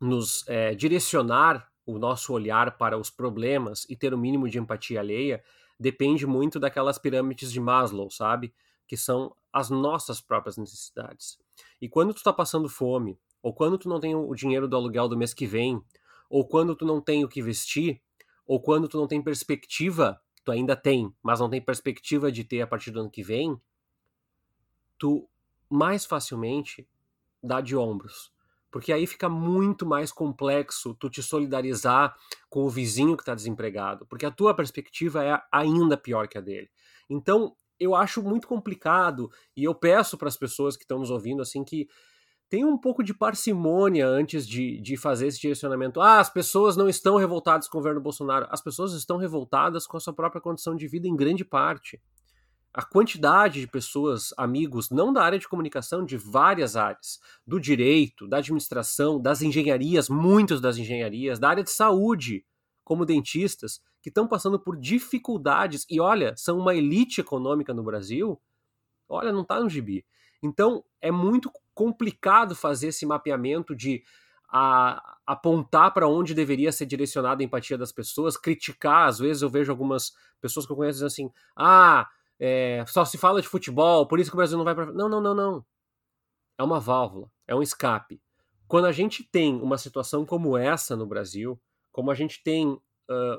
nos 0.00 0.44
é, 0.48 0.74
direcionar 0.74 1.70
o 1.86 1.96
nosso 1.96 2.32
olhar 2.32 2.76
para 2.76 2.98
os 2.98 3.08
problemas 3.08 3.86
e 3.88 3.94
ter 3.94 4.12
o 4.12 4.18
mínimo 4.18 4.48
de 4.48 4.58
empatia 4.58 4.98
alheia 4.98 5.40
depende 5.78 6.26
muito 6.26 6.58
daquelas 6.58 6.98
pirâmides 6.98 7.52
de 7.52 7.60
Maslow, 7.60 8.10
sabe? 8.10 8.52
Que 8.88 8.96
são 8.96 9.32
as 9.52 9.70
nossas 9.70 10.20
próprias 10.20 10.56
necessidades. 10.56 11.38
E 11.80 11.88
quando 11.88 12.12
tu 12.12 12.16
está 12.16 12.32
passando 12.32 12.68
fome, 12.68 13.16
ou 13.40 13.54
quando 13.54 13.78
tu 13.78 13.88
não 13.88 14.00
tem 14.00 14.16
o 14.16 14.34
dinheiro 14.34 14.66
do 14.66 14.74
aluguel 14.74 15.08
do 15.08 15.16
mês 15.16 15.32
que 15.32 15.46
vem, 15.46 15.80
ou 16.28 16.46
quando 16.46 16.74
tu 16.74 16.84
não 16.84 17.00
tem 17.00 17.24
o 17.24 17.28
que 17.28 17.42
vestir, 17.42 18.00
ou 18.46 18.60
quando 18.60 18.88
tu 18.88 18.96
não 18.98 19.06
tem 19.06 19.22
perspectiva, 19.22 20.20
tu 20.44 20.52
ainda 20.52 20.76
tem, 20.76 21.12
mas 21.22 21.40
não 21.40 21.50
tem 21.50 21.60
perspectiva 21.60 22.30
de 22.30 22.44
ter 22.44 22.62
a 22.62 22.66
partir 22.66 22.90
do 22.90 23.00
ano 23.00 23.10
que 23.10 23.22
vem, 23.22 23.60
tu 24.98 25.28
mais 25.68 26.04
facilmente 26.04 26.88
dá 27.42 27.60
de 27.60 27.76
ombros. 27.76 28.32
Porque 28.70 28.92
aí 28.92 29.06
fica 29.06 29.28
muito 29.28 29.86
mais 29.86 30.12
complexo 30.12 30.94
tu 30.94 31.08
te 31.08 31.22
solidarizar 31.22 32.14
com 32.48 32.64
o 32.64 32.70
vizinho 32.70 33.16
que 33.16 33.22
está 33.22 33.34
desempregado, 33.34 34.06
porque 34.06 34.26
a 34.26 34.30
tua 34.30 34.54
perspectiva 34.54 35.24
é 35.24 35.40
ainda 35.50 35.96
pior 35.96 36.28
que 36.28 36.38
a 36.38 36.40
dele. 36.40 36.70
Então, 37.08 37.56
eu 37.78 37.94
acho 37.94 38.22
muito 38.22 38.46
complicado 38.46 39.30
e 39.56 39.64
eu 39.64 39.74
peço 39.74 40.16
para 40.16 40.28
as 40.28 40.36
pessoas 40.36 40.76
que 40.76 40.84
estão 40.84 40.98
nos 40.98 41.10
ouvindo 41.10 41.42
assim 41.42 41.64
que 41.64 41.88
tenha 42.48 42.66
um 42.66 42.78
pouco 42.78 43.02
de 43.02 43.12
parcimônia 43.12 44.06
antes 44.06 44.46
de, 44.46 44.80
de 44.80 44.96
fazer 44.96 45.26
esse 45.26 45.40
direcionamento. 45.40 46.00
Ah, 46.00 46.20
as 46.20 46.30
pessoas 46.30 46.76
não 46.76 46.88
estão 46.88 47.16
revoltadas 47.16 47.68
com 47.68 47.78
o 47.78 47.80
governo 47.80 48.00
Bolsonaro. 48.00 48.46
As 48.50 48.62
pessoas 48.62 48.92
estão 48.92 49.16
revoltadas 49.16 49.86
com 49.86 49.96
a 49.96 50.00
sua 50.00 50.12
própria 50.12 50.40
condição 50.40 50.76
de 50.76 50.86
vida 50.86 51.08
em 51.08 51.16
grande 51.16 51.44
parte. 51.44 52.00
A 52.72 52.82
quantidade 52.82 53.60
de 53.60 53.66
pessoas, 53.66 54.34
amigos, 54.36 54.90
não 54.90 55.12
da 55.12 55.22
área 55.22 55.38
de 55.38 55.48
comunicação, 55.48 56.04
de 56.04 56.18
várias 56.18 56.76
áreas, 56.76 57.18
do 57.46 57.58
direito, 57.58 58.28
da 58.28 58.36
administração, 58.36 59.20
das 59.20 59.40
engenharias, 59.40 60.08
muitas 60.08 60.60
das 60.60 60.76
engenharias, 60.76 61.38
da 61.38 61.48
área 61.48 61.64
de 61.64 61.70
saúde, 61.70 62.44
como 62.84 63.06
dentistas, 63.06 63.80
que 64.02 64.10
estão 64.10 64.28
passando 64.28 64.60
por 64.60 64.76
dificuldades. 64.76 65.86
E 65.90 65.98
olha, 65.98 66.34
são 66.36 66.58
uma 66.58 66.74
elite 66.74 67.20
econômica 67.20 67.72
no 67.72 67.82
Brasil. 67.82 68.40
Olha, 69.08 69.32
não 69.32 69.42
está 69.42 69.58
no 69.58 69.70
gibi. 69.70 70.04
Então, 70.42 70.84
é 71.00 71.10
muito 71.10 71.50
complicado 71.74 72.54
fazer 72.54 72.88
esse 72.88 73.04
mapeamento 73.04 73.74
de 73.74 74.02
a, 74.48 75.18
apontar 75.26 75.92
para 75.92 76.08
onde 76.08 76.34
deveria 76.34 76.72
ser 76.72 76.86
direcionada 76.86 77.42
a 77.42 77.44
empatia 77.44 77.76
das 77.76 77.92
pessoas, 77.92 78.36
criticar. 78.36 79.08
Às 79.08 79.18
vezes 79.18 79.42
eu 79.42 79.50
vejo 79.50 79.70
algumas 79.70 80.12
pessoas 80.40 80.66
que 80.66 80.72
eu 80.72 80.76
conheço 80.76 80.96
dizendo 80.96 81.08
assim: 81.08 81.30
ah, 81.56 82.08
é, 82.38 82.84
só 82.86 83.04
se 83.04 83.18
fala 83.18 83.42
de 83.42 83.48
futebol, 83.48 84.06
por 84.06 84.18
isso 84.18 84.30
que 84.30 84.36
o 84.36 84.38
Brasil 84.38 84.56
não 84.56 84.64
vai 84.64 84.74
para. 84.74 84.92
Não, 84.92 85.08
não, 85.08 85.20
não, 85.20 85.34
não. 85.34 85.64
É 86.58 86.62
uma 86.62 86.80
válvula, 86.80 87.30
é 87.46 87.54
um 87.54 87.62
escape. 87.62 88.20
Quando 88.66 88.86
a 88.86 88.92
gente 88.92 89.22
tem 89.22 89.60
uma 89.60 89.78
situação 89.78 90.24
como 90.24 90.56
essa 90.56 90.96
no 90.96 91.06
Brasil, 91.06 91.60
como 91.92 92.10
a 92.10 92.14
gente 92.14 92.42
tem 92.42 92.68
uh, 92.68 92.82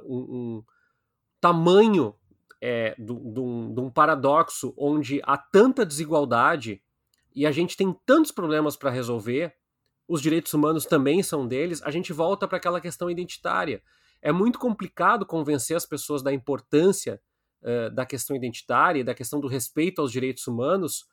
um, 0.05 0.17
um, 0.17 0.63
tamanho 1.41 2.15
é, 2.61 2.95
de, 2.97 3.11
um 3.11 3.89
paradoxo 3.89 4.73
onde 4.77 5.21
há 5.23 5.37
tanta 5.37 5.85
desigualdade 5.85 6.81
e 7.37 7.45
a 7.45 7.51
gente 7.51 7.77
tem 7.77 7.95
tantos 8.03 8.31
problemas 8.31 8.75
para 8.75 8.89
resolver, 8.89 9.53
os 10.07 10.23
direitos 10.23 10.51
humanos 10.55 10.87
também 10.87 11.21
são 11.21 11.47
deles, 11.47 11.83
a 11.83 11.91
gente 11.91 12.11
volta 12.11 12.47
para 12.47 12.57
aquela 12.57 12.81
questão 12.81 13.11
identitária. 13.11 13.83
é 14.19 14.31
muito 14.31 14.57
complicado 14.57 15.23
convencer 15.23 15.77
as 15.77 15.85
pessoas 15.85 16.23
da 16.23 16.33
importância 16.33 17.21
uh, 17.61 17.93
da 17.93 18.07
questão 18.07 18.35
identitária 18.35 19.01
e 19.01 19.03
da 19.03 19.13
questão 19.13 19.39
do 19.39 19.47
respeito 19.47 20.01
aos 20.01 20.11
direitos 20.11 20.47
humanos 20.47 21.05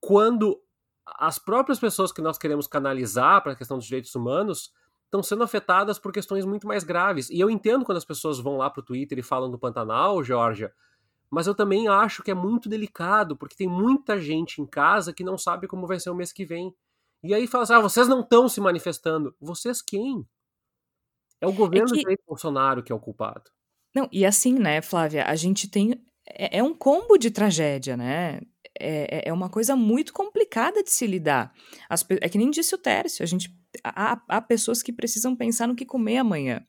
quando 0.00 0.60
as 1.06 1.38
próprias 1.38 1.78
pessoas 1.78 2.10
que 2.10 2.20
nós 2.20 2.36
queremos 2.36 2.66
canalizar 2.66 3.40
para 3.40 3.52
a 3.52 3.56
questão 3.56 3.78
dos 3.78 3.86
direitos 3.86 4.12
humanos 4.16 4.72
estão 5.04 5.22
sendo 5.22 5.44
afetadas 5.44 6.00
por 6.00 6.12
questões 6.12 6.44
muito 6.44 6.66
mais 6.66 6.82
graves. 6.82 7.30
E 7.30 7.38
eu 7.38 7.48
entendo 7.48 7.84
quando 7.84 7.98
as 7.98 8.04
pessoas 8.04 8.40
vão 8.40 8.56
lá 8.56 8.68
para 8.68 8.80
o 8.80 8.84
Twitter 8.84 9.20
e 9.20 9.22
falam 9.22 9.48
do 9.48 9.58
Pantanal, 9.58 10.24
Georgia, 10.24 10.72
mas 11.34 11.48
eu 11.48 11.54
também 11.54 11.88
acho 11.88 12.22
que 12.22 12.30
é 12.30 12.34
muito 12.34 12.68
delicado, 12.68 13.36
porque 13.36 13.56
tem 13.56 13.66
muita 13.66 14.20
gente 14.20 14.62
em 14.62 14.66
casa 14.66 15.12
que 15.12 15.24
não 15.24 15.36
sabe 15.36 15.66
como 15.66 15.86
vai 15.86 15.98
ser 15.98 16.10
o 16.10 16.14
mês 16.14 16.32
que 16.32 16.44
vem. 16.44 16.72
E 17.24 17.34
aí 17.34 17.48
fala 17.48 17.64
assim, 17.64 17.72
ah, 17.72 17.80
vocês 17.80 18.06
não 18.06 18.20
estão 18.20 18.48
se 18.48 18.60
manifestando. 18.60 19.34
Vocês 19.40 19.82
quem? 19.82 20.24
É 21.40 21.46
o 21.46 21.52
governo 21.52 21.92
é 21.92 21.98
que... 21.98 22.04
de 22.04 22.18
Bolsonaro 22.24 22.84
que 22.84 22.92
é 22.92 22.94
o 22.94 23.00
culpado. 23.00 23.50
Não, 23.92 24.08
e 24.12 24.24
assim, 24.24 24.54
né, 24.54 24.80
Flávia, 24.80 25.24
a 25.24 25.34
gente 25.34 25.68
tem. 25.68 26.00
É, 26.24 26.58
é 26.58 26.62
um 26.62 26.72
combo 26.72 27.18
de 27.18 27.32
tragédia, 27.32 27.96
né? 27.96 28.40
É, 28.78 29.18
é, 29.18 29.28
é 29.28 29.32
uma 29.32 29.50
coisa 29.50 29.74
muito 29.74 30.12
complicada 30.12 30.84
de 30.84 30.90
se 30.90 31.04
lidar. 31.04 31.52
As, 31.88 32.06
é 32.20 32.28
que 32.28 32.38
nem 32.38 32.50
disse 32.50 32.74
o 32.74 32.78
Tércio, 32.78 33.24
a 33.24 33.26
gente 33.26 33.52
há, 33.82 34.20
há, 34.28 34.40
pessoas 34.40 34.82
que 34.82 34.92
precisam 34.92 35.34
pensar 35.34 35.66
no 35.66 35.74
que 35.74 35.84
comer 35.84 36.18
amanhã. 36.18 36.64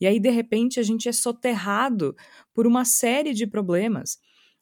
E 0.00 0.06
aí, 0.06 0.18
de 0.18 0.30
repente, 0.30 0.80
a 0.80 0.82
gente 0.82 1.08
é 1.08 1.12
soterrado 1.12 2.14
por 2.54 2.66
uma 2.66 2.84
série 2.84 3.32
de 3.32 3.46
problemas 3.46 4.18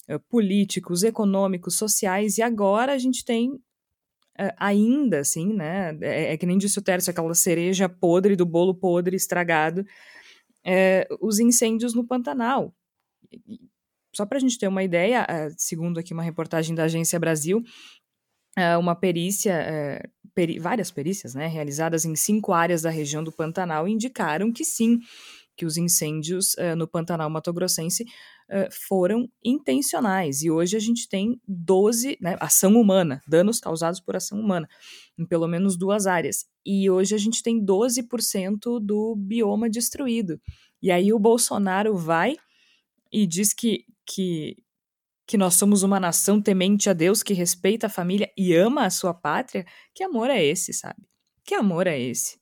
uh, 0.09 0.21
políticos, 0.29 1.03
econômicos, 1.03 1.75
sociais, 1.75 2.39
e 2.39 2.43
agora 2.43 2.93
a 2.93 2.99
gente 2.99 3.25
tem 3.25 3.51
uh, 3.51 4.55
ainda, 4.57 5.21
assim, 5.21 5.53
né? 5.53 5.97
É, 6.01 6.33
é, 6.35 6.37
que 6.37 6.47
nem 6.47 6.59
disse 6.59 6.79
o 6.79 6.83
Tércio, 6.83 7.11
aquela 7.11 7.35
cereja 7.35 7.89
podre 7.89 8.37
do 8.37 8.47
bolo 8.47 8.75
podre 8.75 9.17
estragado, 9.17 9.81
uh, 9.81 11.27
os 11.27 11.39
incêndios 11.39 11.95
no 11.95 12.07
Pantanal. 12.07 12.75
Só 14.15 14.25
para 14.25 14.39
a 14.39 14.41
gente 14.41 14.59
ter 14.59 14.67
uma 14.67 14.83
ideia, 14.83 15.27
segundo 15.57 16.01
aqui 16.01 16.15
uma 16.15 16.23
reportagem 16.23 16.75
da 16.75 16.85
Agência 16.85 17.21
Brasil, 17.21 17.63
uma 18.79 18.95
perícia, 18.95 20.03
peri 20.35 20.59
várias 20.59 20.91
perícias, 20.91 21.35
né, 21.35 21.47
realizadas 21.47 22.05
em 22.05 22.15
cinco 22.15 22.53
áreas 22.53 22.83
da 22.83 22.91
região 22.91 23.25
do 23.25 23.33
Pantanal 23.33 23.89
indicaram 23.89 24.53
que 24.53 24.65
sim, 24.65 24.99
que 25.57 25.67
os 25.67 25.77
incêndios 25.77 26.55
no 26.77 26.87
Pantanal 26.87 27.29
Mato 27.29 27.53
Grossense 27.53 28.05
foram 28.89 29.29
intencionais. 29.45 30.43
E 30.43 30.51
hoje 30.51 30.77
a 30.77 30.81
gente 30.81 31.09
tem 31.09 31.41
12, 31.47 32.17
né, 32.21 32.37
ação 32.41 32.77
humana, 32.81 33.21
danos 33.27 33.59
causados 33.59 34.01
por 34.01 34.15
ação 34.15 34.41
humana, 34.41 34.69
em 35.19 35.27
pelo 35.27 35.49
menos 35.49 35.77
duas 35.77 36.07
áreas. 36.07 36.47
E 36.65 36.89
hoje 36.89 37.15
a 37.15 37.19
gente 37.19 37.43
tem 37.43 37.61
12% 37.65 38.79
do 38.81 39.17
bioma 39.17 39.69
destruído. 39.69 40.41
E 40.81 40.93
aí 40.93 41.13
o 41.13 41.19
Bolsonaro 41.19 41.97
vai 41.97 42.37
e 43.11 43.27
diz 43.27 43.53
que, 43.53 43.85
que, 44.07 44.57
que 45.29 45.37
nós 45.37 45.57
somos 45.57 45.83
uma 45.83 46.01
nação 46.01 46.41
temente 46.41 46.89
a 46.89 46.95
Deus, 46.95 47.23
que 47.23 47.35
respeita 47.35 47.87
a 47.87 47.91
família 47.91 48.33
e 48.35 48.55
ama 48.55 48.87
a 48.87 48.91
sua 48.91 49.13
pátria, 49.13 49.67
que 49.95 50.03
amor 50.03 50.31
é 50.31 50.43
esse, 50.43 50.73
sabe? 50.73 51.07
Que 51.45 51.55
amor 51.55 51.87
é 51.87 52.01
esse? 52.01 52.41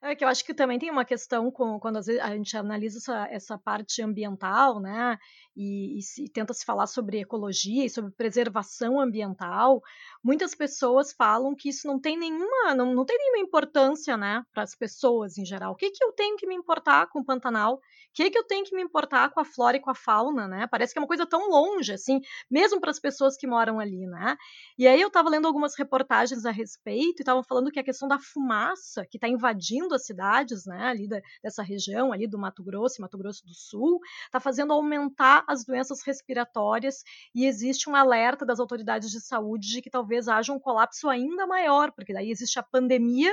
É 0.00 0.14
que 0.14 0.24
eu 0.24 0.28
acho 0.28 0.44
que 0.44 0.54
também 0.54 0.78
tem 0.78 0.88
uma 0.88 1.04
questão 1.04 1.50
com, 1.50 1.80
quando 1.80 1.96
a 1.98 2.36
gente 2.36 2.56
analisa 2.56 2.98
essa, 2.98 3.28
essa 3.28 3.58
parte 3.58 4.00
ambiental, 4.02 4.80
né? 4.80 5.18
E, 5.56 5.98
e, 5.98 6.02
se, 6.02 6.28
tenta 6.28 6.54
se 6.54 6.64
falar 6.64 6.86
sobre 6.86 7.20
ecologia 7.20 7.84
e 7.84 7.90
sobre 7.90 8.10
preservação 8.10 9.00
ambiental, 9.00 9.82
muitas 10.22 10.54
pessoas 10.54 11.12
falam 11.12 11.54
que 11.54 11.68
isso 11.68 11.86
não 11.86 12.00
tem 12.00 12.16
nenhuma, 12.16 12.74
não, 12.74 12.94
não 12.94 13.04
tem 13.04 13.18
nenhuma 13.18 13.38
importância, 13.38 14.16
né, 14.16 14.42
para 14.52 14.62
as 14.62 14.74
pessoas 14.74 15.36
em 15.36 15.44
geral. 15.44 15.72
O 15.72 15.76
que, 15.76 15.90
que 15.90 16.02
eu 16.02 16.12
tenho 16.12 16.36
que 16.36 16.46
me 16.46 16.54
importar 16.54 17.06
com 17.08 17.20
o 17.20 17.24
Pantanal? 17.24 17.74
O 17.74 17.80
que, 18.14 18.30
que 18.30 18.38
eu 18.38 18.44
tenho 18.44 18.64
que 18.64 18.74
me 18.74 18.82
importar 18.82 19.30
com 19.30 19.40
a 19.40 19.44
flora 19.44 19.76
e 19.76 19.80
com 19.80 19.90
a 19.90 19.94
fauna, 19.94 20.46
né? 20.46 20.66
Parece 20.66 20.92
que 20.92 20.98
é 20.98 21.02
uma 21.02 21.08
coisa 21.08 21.26
tão 21.26 21.48
longe, 21.48 21.92
assim, 21.92 22.20
mesmo 22.50 22.80
para 22.80 22.90
as 22.90 22.98
pessoas 22.98 23.36
que 23.36 23.46
moram 23.46 23.80
ali, 23.80 24.06
né? 24.06 24.36
E 24.78 24.86
aí 24.86 25.00
eu 25.00 25.08
estava 25.08 25.30
lendo 25.30 25.46
algumas 25.46 25.76
reportagens 25.76 26.44
a 26.44 26.50
respeito 26.50 27.20
e 27.20 27.22
estavam 27.22 27.42
falando 27.42 27.70
que 27.70 27.80
a 27.80 27.84
questão 27.84 28.08
da 28.08 28.18
fumaça 28.18 29.06
que 29.06 29.16
está 29.16 29.28
invadindo 29.28 29.94
as 29.94 30.04
cidades, 30.04 30.66
né, 30.66 30.88
ali 30.88 31.08
da, 31.08 31.20
dessa 31.42 31.62
região, 31.62 32.12
ali 32.12 32.26
do 32.26 32.38
Mato 32.38 32.62
Grosso, 32.62 33.00
Mato 33.00 33.18
Grosso 33.18 33.46
do 33.46 33.54
Sul, 33.54 34.00
está 34.26 34.40
fazendo 34.40 34.72
aumentar 34.72 35.41
as 35.46 35.64
doenças 35.64 36.02
respiratórias 36.02 37.02
e 37.34 37.46
existe 37.46 37.88
um 37.88 37.96
alerta 37.96 38.44
das 38.44 38.60
autoridades 38.60 39.10
de 39.10 39.20
saúde 39.20 39.68
de 39.68 39.82
que 39.82 39.90
talvez 39.90 40.28
haja 40.28 40.52
um 40.52 40.58
colapso 40.58 41.08
ainda 41.08 41.46
maior, 41.46 41.92
porque 41.92 42.12
daí 42.12 42.30
existe 42.30 42.58
a 42.58 42.62
pandemia 42.62 43.32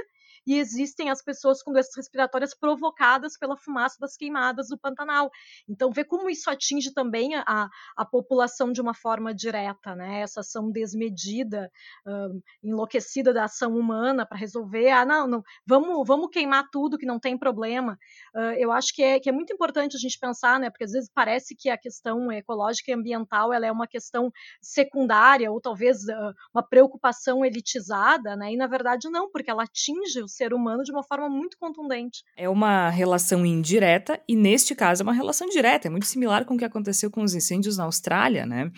e 0.50 0.58
existem 0.58 1.12
as 1.12 1.22
pessoas 1.22 1.62
com 1.62 1.72
doenças 1.72 1.96
respiratórias 1.96 2.56
provocadas 2.56 3.38
pela 3.38 3.56
fumaça 3.56 3.98
das 4.00 4.18
queimadas 4.18 4.70
do 4.70 4.80
Pantanal. 4.80 5.30
Então, 5.70 5.92
vê 5.92 6.04
como 6.04 6.28
isso 6.28 6.50
atinge 6.50 6.92
também 6.92 7.36
a, 7.36 7.70
a 7.96 8.04
população 8.04 8.72
de 8.72 8.82
uma 8.82 8.96
forma 8.96 9.32
direta, 9.32 9.94
né? 9.94 10.22
Essa 10.22 10.40
ação 10.40 10.72
desmedida, 10.72 11.70
um, 12.04 12.42
enlouquecida 12.64 13.32
da 13.32 13.44
ação 13.44 13.78
humana 13.78 14.26
para 14.26 14.40
resolver, 14.40 14.90
ah, 14.90 15.06
não, 15.06 15.28
não, 15.28 15.44
vamos, 15.68 16.08
vamos 16.08 16.32
queimar 16.32 16.68
tudo 16.72 16.98
que 16.98 17.06
não 17.06 17.20
tem 17.20 17.38
problema. 17.38 17.96
Uh, 18.34 18.58
eu 18.58 18.72
acho 18.72 18.92
que 18.96 19.04
é, 19.04 19.20
que 19.20 19.30
é 19.30 19.32
muito 19.32 19.54
importante 19.54 19.96
a 19.96 20.00
gente 20.00 20.18
pensar, 20.18 20.60
né? 20.60 20.72
Porque 20.72 20.86
às 20.86 20.94
vezes 20.94 21.12
parece 21.14 21.56
que 21.56 21.70
a 21.70 21.78
questão 21.78 22.32
ecológica 22.32 22.90
e 22.90 22.96
ambiental 22.96 23.54
ela 23.54 23.68
é 23.68 23.72
uma 23.72 23.86
questão 23.86 24.32
secundária 24.60 25.52
ou 25.52 25.62
talvez 25.62 26.06
uh, 26.06 26.34
uma 26.52 26.64
preocupação 26.68 27.46
elitizada, 27.46 28.36
né? 28.36 28.52
E 28.52 28.58
na 28.58 28.66
verdade 28.66 29.08
não, 29.12 29.30
porque 29.30 29.52
ela 29.52 29.62
atinge 29.62 30.24
os 30.24 30.39
ser 30.40 30.54
humano 30.54 30.84
de 30.84 30.92
uma 30.92 31.04
forma 31.04 31.30
muito 31.30 31.58
contundente. 31.58 32.24
É 32.38 32.48
uma 32.48 32.90
relação 32.90 33.46
indireta 33.46 34.22
e, 34.28 34.36
neste 34.36 34.74
caso, 34.74 35.02
é 35.02 35.04
uma 35.04 35.14
relação 35.14 35.50
direta. 35.50 35.88
É 35.88 35.92
muito 35.92 36.06
similar 36.06 36.46
com 36.46 36.56
o 36.56 36.58
que 36.58 36.64
aconteceu 36.64 37.12
com 37.12 37.22
os 37.24 37.36
incêndios 37.36 37.78
na 37.78 37.84
Austrália, 37.84 38.46
né? 38.46 38.72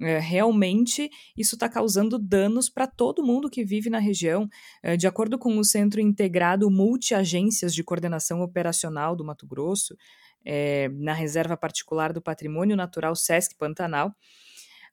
É, 0.00 0.18
realmente 0.18 1.10
isso 1.36 1.56
está 1.56 1.68
causando 1.68 2.18
danos 2.18 2.68
para 2.68 2.86
todo 2.86 3.24
mundo 3.24 3.50
que 3.50 3.64
vive 3.64 3.90
na 3.90 3.98
região. 3.98 4.48
É, 4.82 4.96
de 4.96 5.06
acordo 5.06 5.38
com 5.38 5.56
o 5.58 5.64
Centro 5.64 6.00
Integrado 6.00 6.70
Multiagências 6.70 7.74
de 7.74 7.82
Coordenação 7.82 8.42
Operacional 8.42 9.16
do 9.16 9.24
Mato 9.24 9.46
Grosso, 9.46 9.96
é, 10.44 10.88
na 10.90 11.12
Reserva 11.12 11.56
Particular 11.56 12.12
do 12.12 12.22
Patrimônio 12.22 12.76
Natural 12.76 13.14
Sesc 13.16 13.56
Pantanal, 13.56 14.14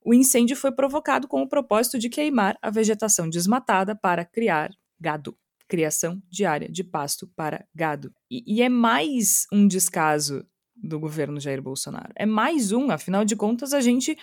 o 0.03 0.13
incêndio 0.13 0.55
foi 0.55 0.72
provocado 0.72 1.28
com 1.28 1.41
o 1.41 1.49
propósito 1.49 1.99
de 1.99 2.09
queimar 2.09 2.57
a 2.61 2.70
vegetação 2.70 3.30
desmatada 3.30 3.95
para 3.95 4.24
criar 4.24 4.72
gado 4.99 5.38
criação 5.68 6.22
diária 6.30 6.70
de 6.70 6.84
pasto 6.84 7.28
para 7.36 7.66
gado. 7.74 8.11
E, 8.30 8.43
e, 8.45 8.61
é 8.61 8.70
mais 8.70 9.45
um 9.51 9.68
descaso 9.68 10.45
do 10.76 10.99
governo 10.99 11.39
Jair 11.39 11.61
Bolsonaro. 11.61 12.11
É 12.16 12.26
mais 12.26 12.72
um, 12.72 12.91
afinal 12.91 13.24
de 13.24 13.36
contas, 13.36 13.74
a 13.74 13.82
gente 13.82 14.18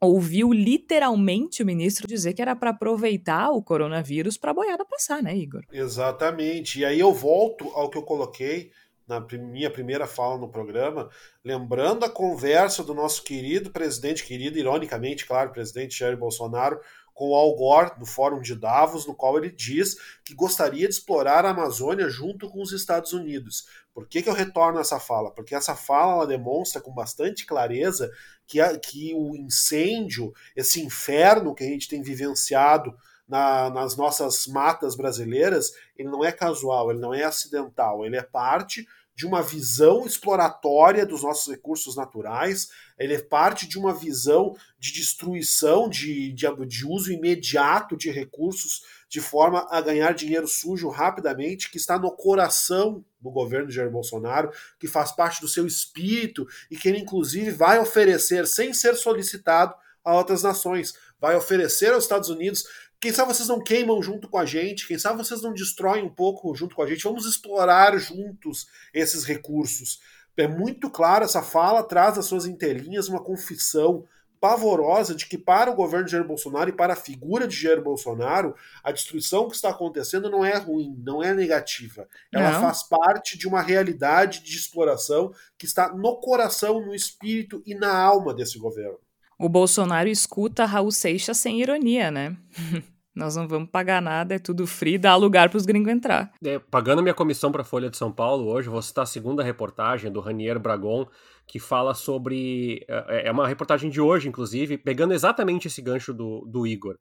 ouviu 0.00 0.52
literalmente 0.52 1.62
o 1.62 1.66
ministro 1.66 2.08
dizer 2.08 2.32
que 2.32 2.42
era 2.42 2.56
para 2.56 2.70
aproveitar 2.70 3.50
o 3.50 3.62
coronavírus 3.62 4.36
para 4.36 4.50
a 4.50 4.54
boiada 4.54 4.84
passar, 4.84 5.22
né, 5.22 5.36
Igor? 5.36 5.62
Exatamente. 5.70 6.80
E 6.80 6.84
aí 6.84 6.98
eu 6.98 7.12
volto 7.12 7.68
ao 7.74 7.90
que 7.90 7.98
eu 7.98 8.02
coloquei 8.02 8.70
na 9.08 9.20
minha 9.20 9.70
primeira 9.70 10.06
fala 10.06 10.36
no 10.36 10.50
programa, 10.50 11.08
lembrando 11.42 12.04
a 12.04 12.10
conversa 12.10 12.84
do 12.84 12.92
nosso 12.92 13.24
querido 13.24 13.70
presidente, 13.70 14.22
querido, 14.22 14.58
ironicamente, 14.58 15.24
claro, 15.24 15.50
presidente 15.50 15.98
Jair 15.98 16.16
Bolsonaro, 16.16 16.78
com 17.18 17.30
o 17.30 17.34
Al 17.34 17.52
Gore 17.56 17.98
no 17.98 18.06
Fórum 18.06 18.40
de 18.40 18.54
Davos, 18.54 19.04
no 19.04 19.12
qual 19.12 19.36
ele 19.36 19.50
diz 19.50 19.96
que 20.24 20.36
gostaria 20.36 20.86
de 20.86 20.94
explorar 20.94 21.44
a 21.44 21.50
Amazônia 21.50 22.08
junto 22.08 22.48
com 22.48 22.62
os 22.62 22.70
Estados 22.70 23.12
Unidos. 23.12 23.66
Por 23.92 24.06
que, 24.06 24.22
que 24.22 24.28
eu 24.28 24.32
retorno 24.32 24.78
essa 24.78 25.00
fala? 25.00 25.32
Porque 25.32 25.52
essa 25.52 25.74
fala 25.74 26.12
ela 26.12 26.26
demonstra 26.28 26.80
com 26.80 26.94
bastante 26.94 27.44
clareza 27.44 28.08
que, 28.46 28.60
a, 28.60 28.78
que 28.78 29.12
o 29.16 29.34
incêndio, 29.34 30.32
esse 30.54 30.80
inferno 30.80 31.56
que 31.56 31.64
a 31.64 31.66
gente 31.66 31.88
tem 31.88 32.02
vivenciado 32.02 32.96
na, 33.26 33.68
nas 33.68 33.96
nossas 33.96 34.46
matas 34.46 34.94
brasileiras, 34.94 35.72
ele 35.96 36.08
não 36.08 36.24
é 36.24 36.30
casual, 36.30 36.92
ele 36.92 37.00
não 37.00 37.12
é 37.12 37.24
acidental, 37.24 38.06
ele 38.06 38.16
é 38.16 38.22
parte 38.22 38.86
de 39.18 39.26
uma 39.26 39.42
visão 39.42 40.06
exploratória 40.06 41.04
dos 41.04 41.24
nossos 41.24 41.52
recursos 41.52 41.96
naturais, 41.96 42.70
ele 42.96 43.14
é 43.14 43.20
parte 43.20 43.66
de 43.66 43.76
uma 43.76 43.92
visão 43.92 44.56
de 44.78 44.92
destruição, 44.92 45.88
de, 45.88 46.32
de, 46.32 46.46
de, 46.68 46.86
uso 46.86 47.10
imediato 47.10 47.96
de 47.96 48.12
recursos, 48.12 48.84
de 49.08 49.20
forma 49.20 49.66
a 49.72 49.80
ganhar 49.80 50.14
dinheiro 50.14 50.46
sujo 50.46 50.88
rapidamente, 50.88 51.68
que 51.68 51.78
está 51.78 51.98
no 51.98 52.12
coração 52.12 53.04
do 53.20 53.28
governo 53.28 53.66
de 53.66 53.74
Jair 53.74 53.90
Bolsonaro, 53.90 54.52
que 54.78 54.86
faz 54.86 55.10
parte 55.10 55.40
do 55.40 55.48
seu 55.48 55.66
espírito 55.66 56.46
e 56.70 56.76
que 56.76 56.88
ele, 56.88 56.98
inclusive, 56.98 57.50
vai 57.50 57.80
oferecer, 57.80 58.46
sem 58.46 58.72
ser 58.72 58.94
solicitado, 58.94 59.74
a 60.04 60.14
outras 60.14 60.44
nações. 60.44 60.94
Vai 61.20 61.34
oferecer 61.34 61.92
aos 61.92 62.04
Estados 62.04 62.28
Unidos 62.28 62.64
quem 63.00 63.12
sabe 63.12 63.32
vocês 63.32 63.48
não 63.48 63.62
queimam 63.62 64.02
junto 64.02 64.28
com 64.28 64.38
a 64.38 64.44
gente, 64.44 64.86
quem 64.86 64.98
sabe 64.98 65.18
vocês 65.18 65.40
não 65.40 65.52
destroem 65.52 66.04
um 66.04 66.08
pouco 66.08 66.54
junto 66.54 66.74
com 66.74 66.82
a 66.82 66.86
gente. 66.86 67.04
Vamos 67.04 67.26
explorar 67.26 67.96
juntos 67.98 68.66
esses 68.92 69.24
recursos. 69.24 70.00
É 70.36 70.48
muito 70.48 70.90
claro 70.90 71.24
essa 71.24 71.42
fala, 71.42 71.82
traz 71.82 72.16
as 72.16 72.26
suas 72.26 72.46
entrelinhas 72.46 73.08
uma 73.08 73.22
confissão 73.22 74.04
pavorosa 74.40 75.14
de 75.14 75.26
que 75.26 75.36
para 75.36 75.70
o 75.70 75.74
governo 75.74 76.06
de 76.06 76.12
Jair 76.12 76.24
Bolsonaro 76.24 76.70
e 76.70 76.72
para 76.72 76.92
a 76.92 76.96
figura 76.96 77.46
de 77.46 77.56
Jair 77.56 77.82
Bolsonaro, 77.82 78.54
a 78.82 78.92
destruição 78.92 79.48
que 79.48 79.56
está 79.56 79.70
acontecendo 79.70 80.30
não 80.30 80.44
é 80.44 80.56
ruim, 80.56 80.94
não 81.04 81.22
é 81.22 81.34
negativa. 81.34 82.08
Ela 82.32 82.52
não. 82.52 82.60
faz 82.60 82.84
parte 82.84 83.36
de 83.36 83.48
uma 83.48 83.60
realidade 83.60 84.42
de 84.42 84.56
exploração 84.56 85.32
que 85.56 85.66
está 85.66 85.92
no 85.92 86.16
coração, 86.20 86.84
no 86.84 86.94
espírito 86.94 87.62
e 87.66 87.74
na 87.74 87.96
alma 87.96 88.32
desse 88.32 88.58
governo. 88.58 88.98
O 89.38 89.48
Bolsonaro 89.48 90.08
escuta 90.08 90.64
Raul 90.64 90.90
Seixas 90.90 91.38
sem 91.38 91.60
ironia, 91.60 92.10
né? 92.10 92.36
Nós 93.14 93.34
não 93.34 93.48
vamos 93.48 93.68
pagar 93.70 94.00
nada, 94.02 94.34
é 94.34 94.38
tudo 94.38 94.66
free, 94.66 94.96
dá 94.96 95.16
lugar 95.16 95.48
para 95.48 95.56
os 95.56 95.66
gringos 95.66 95.92
entrar. 95.92 96.32
É, 96.44 96.58
pagando 96.58 97.02
minha 97.02 97.14
comissão 97.14 97.50
para 97.50 97.62
a 97.62 97.64
Folha 97.64 97.90
de 97.90 97.96
São 97.96 98.12
Paulo 98.12 98.46
hoje, 98.46 98.68
vou 98.68 98.80
citar 98.80 99.02
a 99.02 99.06
segunda 99.06 99.42
reportagem 99.42 100.10
do 100.10 100.20
Ranier 100.20 100.58
Bragon, 100.58 101.06
que 101.46 101.58
fala 101.58 101.94
sobre. 101.94 102.84
É, 102.88 103.28
é 103.28 103.32
uma 103.32 103.48
reportagem 103.48 103.90
de 103.90 104.00
hoje, 104.00 104.28
inclusive, 104.28 104.78
pegando 104.78 105.14
exatamente 105.14 105.66
esse 105.66 105.82
gancho 105.82 106.12
do, 106.12 106.44
do 106.46 106.66
Igor. 106.66 106.96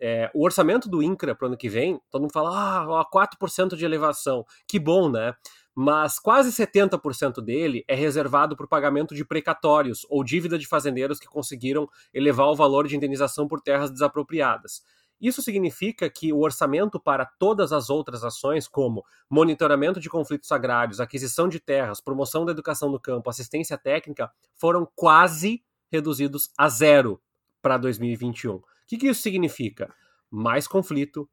É, 0.00 0.30
o 0.32 0.44
orçamento 0.44 0.88
do 0.88 1.02
INCRA 1.02 1.34
para 1.34 1.44
o 1.44 1.48
ano 1.48 1.56
que 1.56 1.68
vem, 1.68 2.00
todo 2.10 2.22
mundo 2.22 2.32
fala, 2.32 3.00
ah, 3.00 3.04
4% 3.12 3.76
de 3.76 3.84
elevação. 3.84 4.44
Que 4.66 4.78
bom, 4.78 5.10
né? 5.10 5.34
Mas 5.80 6.18
quase 6.18 6.50
70% 6.50 7.40
dele 7.40 7.84
é 7.86 7.94
reservado 7.94 8.56
para 8.56 8.66
o 8.66 8.68
pagamento 8.68 9.14
de 9.14 9.24
precatórios 9.24 10.04
ou 10.10 10.24
dívida 10.24 10.58
de 10.58 10.66
fazendeiros 10.66 11.20
que 11.20 11.28
conseguiram 11.28 11.88
elevar 12.12 12.48
o 12.48 12.56
valor 12.56 12.88
de 12.88 12.96
indenização 12.96 13.46
por 13.46 13.60
terras 13.60 13.88
desapropriadas. 13.88 14.82
Isso 15.20 15.40
significa 15.40 16.10
que 16.10 16.32
o 16.32 16.40
orçamento 16.40 16.98
para 16.98 17.24
todas 17.24 17.72
as 17.72 17.90
outras 17.90 18.24
ações, 18.24 18.66
como 18.66 19.04
monitoramento 19.30 20.00
de 20.00 20.10
conflitos 20.10 20.50
agrários, 20.50 20.98
aquisição 20.98 21.48
de 21.48 21.60
terras, 21.60 22.00
promoção 22.00 22.44
da 22.44 22.50
educação 22.50 22.90
no 22.90 22.98
campo, 22.98 23.30
assistência 23.30 23.78
técnica, 23.78 24.32
foram 24.56 24.84
quase 24.96 25.62
reduzidos 25.92 26.50
a 26.58 26.68
zero 26.68 27.22
para 27.62 27.78
2021. 27.78 28.54
O 28.54 28.64
que, 28.84 28.96
que 28.96 29.06
isso 29.06 29.22
significa? 29.22 29.94
Mais 30.28 30.66
conflito, 30.66 31.30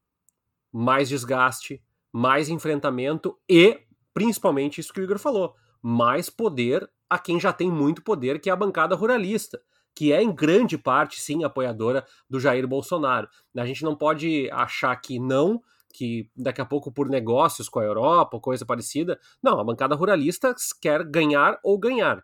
mais 0.72 1.08
desgaste, 1.08 1.82
mais 2.12 2.48
enfrentamento 2.48 3.36
e, 3.48 3.85
principalmente, 4.16 4.80
isso 4.80 4.94
que 4.94 5.00
o 5.00 5.04
Igor 5.04 5.18
falou, 5.18 5.54
mais 5.82 6.30
poder 6.30 6.88
a 7.08 7.18
quem 7.18 7.38
já 7.38 7.52
tem 7.52 7.70
muito 7.70 8.02
poder, 8.02 8.40
que 8.40 8.48
é 8.48 8.52
a 8.52 8.56
bancada 8.56 8.94
ruralista 8.96 9.60
que 9.94 10.12
é 10.12 10.22
em 10.22 10.30
grande 10.30 10.76
parte, 10.76 11.18
sim, 11.18 11.42
apoiadora 11.42 12.06
do 12.28 12.38
Jair 12.38 12.68
Bolsonaro. 12.68 13.26
A 13.56 13.64
gente 13.64 13.82
não 13.82 13.96
pode 13.96 14.46
achar 14.52 14.94
que 14.96 15.18
não, 15.18 15.62
que 15.90 16.28
daqui 16.36 16.60
a 16.60 16.66
pouco 16.66 16.92
por 16.92 17.08
negócios 17.08 17.66
com 17.66 17.78
a 17.78 17.84
Europa 17.84 18.36
ou 18.36 18.40
coisa 18.40 18.66
parecida. 18.66 19.18
Não, 19.42 19.58
a 19.58 19.64
bancada 19.64 19.94
ruralista 19.94 20.54
quer 20.82 21.02
ganhar 21.02 21.58
ou 21.64 21.78
ganhar. 21.78 22.22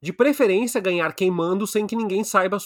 De 0.00 0.14
preferência, 0.14 0.80
ganhar 0.80 1.14
queimando 1.14 1.66
sem 1.66 1.86
que 1.86 1.94
ninguém 1.94 2.24
saiba 2.24 2.56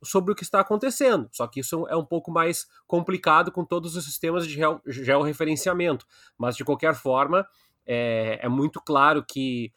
sobre 0.00 0.32
o 0.32 0.36
que 0.36 0.44
está 0.44 0.60
acontecendo. 0.60 1.28
Só 1.32 1.48
que 1.48 1.58
isso 1.58 1.84
é 1.88 1.96
um 1.96 2.04
pouco 2.04 2.30
mais 2.30 2.66
complicado 2.86 3.50
com 3.50 3.64
todos 3.64 3.96
os 3.96 4.04
sistemas 4.04 4.46
de 4.46 4.56
georreferenciamento. 4.86 6.06
Mas, 6.38 6.56
de 6.56 6.64
qualquer 6.64 6.94
forma, 6.94 7.44
é, 7.86 8.38
é 8.42 8.48
muito 8.48 8.80
claro 8.80 9.24
que 9.26 9.72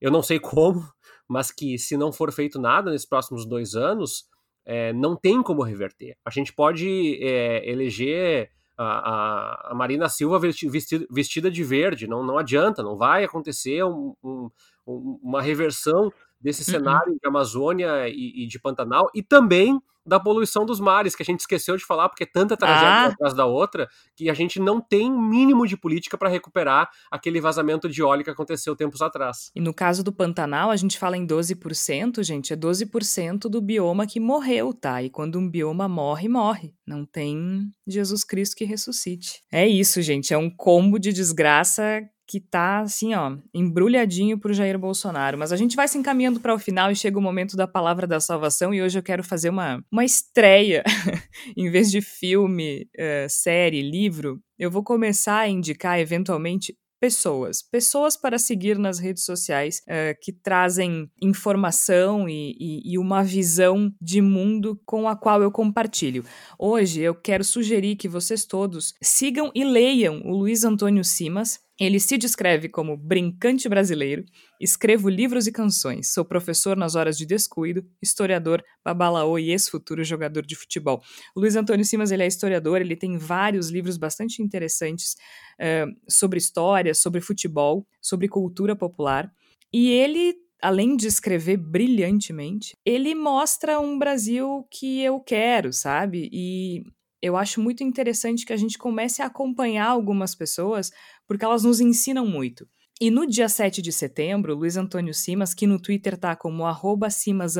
eu 0.00 0.10
não 0.10 0.22
sei 0.22 0.38
como, 0.40 0.82
mas 1.28 1.50
que 1.50 1.78
se 1.78 1.96
não 1.96 2.12
for 2.12 2.32
feito 2.32 2.60
nada 2.60 2.90
nesses 2.90 3.08
próximos 3.08 3.46
dois 3.46 3.74
anos, 3.74 4.26
é, 4.64 4.92
não 4.92 5.16
tem 5.16 5.42
como 5.42 5.62
reverter. 5.62 6.16
A 6.24 6.30
gente 6.30 6.52
pode 6.52 7.18
é, 7.22 7.68
eleger 7.68 8.50
a, 8.76 8.84
a, 8.84 9.70
a, 9.72 9.74
Marina 9.74 10.08
Silva 10.08 10.38
vestida, 10.38 11.06
vestida, 11.10 11.50
de 11.50 11.64
verde, 11.64 12.06
não, 12.06 12.22
não 12.22 12.38
adianta, 12.38 12.82
não 12.82 12.96
vai 12.96 13.24
acontecer 13.24 13.84
um, 13.84 14.14
um, 14.22 14.50
uma 14.86 15.42
reversão 15.42 16.12
desse 16.42 16.60
uhum. 16.62 16.78
cenário 16.78 17.12
de 17.12 17.28
Amazônia 17.28 18.08
e, 18.08 18.44
e, 18.44 18.46
de 18.46 18.58
Pantanal, 18.58 19.10
e 19.14 19.22
também 19.22 19.80
da 20.04 20.18
poluição 20.18 20.66
dos 20.66 20.80
mares, 20.80 21.14
que 21.14 21.22
a 21.22 21.24
gente 21.24 21.40
esqueceu 21.40 21.76
de 21.76 21.84
falar, 21.84 22.08
porque 22.08 22.24
é 22.24 22.26
tanta 22.26 22.56
tragédia 22.56 22.88
ah. 22.88 23.06
atrás 23.06 23.34
da 23.34 23.46
outra, 23.46 23.88
que 24.16 24.28
a 24.28 24.34
gente 24.34 24.58
não 24.58 24.80
tem 24.80 25.10
mínimo 25.10 25.66
de 25.66 25.76
política 25.76 26.18
para 26.18 26.28
recuperar 26.28 26.90
aquele 27.10 27.40
vazamento 27.40 27.88
de 27.88 28.02
óleo 28.02 28.24
que 28.24 28.30
aconteceu 28.30 28.74
tempos 28.74 29.00
atrás. 29.00 29.50
E 29.54 29.60
no 29.60 29.72
caso 29.72 30.02
do 30.02 30.12
Pantanal, 30.12 30.70
a 30.70 30.76
gente 30.76 30.98
fala 30.98 31.16
em 31.16 31.26
12%, 31.26 32.22
gente, 32.22 32.52
é 32.52 32.56
12% 32.56 33.48
do 33.48 33.60
bioma 33.60 34.06
que 34.06 34.18
morreu, 34.18 34.72
tá? 34.72 35.02
E 35.02 35.08
quando 35.08 35.38
um 35.38 35.48
bioma 35.48 35.88
morre, 35.88 36.28
morre. 36.28 36.74
Não 36.86 37.06
tem 37.06 37.72
Jesus 37.86 38.24
Cristo 38.24 38.56
que 38.56 38.64
ressuscite. 38.64 39.42
É 39.52 39.66
isso, 39.66 40.02
gente, 40.02 40.34
é 40.34 40.38
um 40.38 40.50
combo 40.50 40.98
de 40.98 41.12
desgraça 41.12 42.02
que 42.32 42.40
tá 42.40 42.80
assim, 42.80 43.12
ó, 43.12 43.36
embrulhadinho 43.52 44.38
pro 44.38 44.54
Jair 44.54 44.78
Bolsonaro. 44.78 45.36
Mas 45.36 45.52
a 45.52 45.56
gente 45.56 45.76
vai 45.76 45.86
se 45.86 45.98
encaminhando 45.98 46.40
para 46.40 46.54
o 46.54 46.58
final 46.58 46.90
e 46.90 46.96
chega 46.96 47.18
o 47.18 47.20
momento 47.20 47.58
da 47.58 47.66
palavra 47.66 48.06
da 48.06 48.20
salvação 48.20 48.72
e 48.72 48.80
hoje 48.80 48.98
eu 48.98 49.02
quero 49.02 49.22
fazer 49.22 49.50
uma, 49.50 49.84
uma 49.92 50.02
estreia. 50.02 50.82
em 51.54 51.70
vez 51.70 51.90
de 51.90 52.00
filme, 52.00 52.88
uh, 52.96 53.28
série, 53.28 53.82
livro, 53.82 54.40
eu 54.58 54.70
vou 54.70 54.82
começar 54.82 55.40
a 55.40 55.48
indicar 55.48 56.00
eventualmente 56.00 56.74
pessoas. 57.02 57.60
Pessoas 57.60 58.16
para 58.16 58.38
seguir 58.38 58.78
nas 58.78 59.00
redes 59.00 59.24
sociais 59.24 59.82
uh, 59.88 60.16
que 60.22 60.32
trazem 60.32 61.10
informação 61.20 62.28
e, 62.28 62.56
e, 62.58 62.92
e, 62.92 62.96
uma 62.96 63.24
visão 63.24 63.92
de 64.00 64.22
mundo 64.22 64.80
com 64.86 65.08
a 65.08 65.16
qual 65.16 65.42
eu 65.42 65.50
compartilho. 65.50 66.24
Hoje 66.56 67.00
eu 67.00 67.12
quero 67.12 67.42
sugerir 67.42 67.96
que 67.96 68.08
vocês 68.08 68.44
todos 68.44 68.94
sigam 69.02 69.50
e 69.52 69.64
leiam 69.64 70.22
o 70.24 70.36
Luiz 70.36 70.62
Antônio 70.62 71.02
Simas. 71.02 71.58
Ele 71.84 71.98
se 71.98 72.16
descreve 72.16 72.68
como 72.68 72.96
brincante 72.96 73.68
brasileiro, 73.68 74.24
escrevo 74.60 75.08
livros 75.08 75.48
e 75.48 75.52
canções, 75.52 76.12
sou 76.14 76.24
professor 76.24 76.76
nas 76.76 76.94
horas 76.94 77.18
de 77.18 77.26
descuido, 77.26 77.84
historiador, 78.00 78.62
babalaô 78.84 79.36
e 79.36 79.50
ex-futuro 79.50 80.04
jogador 80.04 80.46
de 80.46 80.54
futebol. 80.54 81.02
O 81.34 81.40
Luiz 81.40 81.56
Antônio 81.56 81.84
Simas 81.84 82.12
ele 82.12 82.22
é 82.22 82.26
historiador, 82.28 82.80
ele 82.80 82.94
tem 82.94 83.18
vários 83.18 83.68
livros 83.68 83.96
bastante 83.96 84.40
interessantes 84.40 85.16
uh, 85.58 85.92
sobre 86.08 86.38
história, 86.38 86.94
sobre 86.94 87.20
futebol, 87.20 87.84
sobre 88.00 88.28
cultura 88.28 88.76
popular. 88.76 89.28
E 89.72 89.90
ele 89.90 90.36
além 90.62 90.96
de 90.96 91.08
escrever 91.08 91.56
brilhantemente, 91.56 92.76
ele 92.86 93.16
mostra 93.16 93.80
um 93.80 93.98
Brasil 93.98 94.64
que 94.70 95.02
eu 95.02 95.18
quero, 95.18 95.72
sabe? 95.72 96.30
E 96.32 96.84
eu 97.22 97.36
acho 97.36 97.60
muito 97.60 97.84
interessante 97.84 98.44
que 98.44 98.52
a 98.52 98.56
gente 98.56 98.76
comece 98.76 99.22
a 99.22 99.26
acompanhar 99.26 99.86
algumas 99.86 100.34
pessoas, 100.34 100.90
porque 101.26 101.44
elas 101.44 101.62
nos 101.62 101.80
ensinam 101.80 102.26
muito. 102.26 102.66
E 103.00 103.10
no 103.10 103.26
dia 103.26 103.48
7 103.48 103.80
de 103.80 103.92
setembro, 103.92 104.54
Luiz 104.54 104.76
Antônio 104.76 105.14
Simas, 105.14 105.54
que 105.54 105.66
no 105.66 105.80
Twitter 105.80 106.16
tá 106.16 106.34
como 106.36 106.66
arroba 106.66 107.10
Simas 107.10 107.54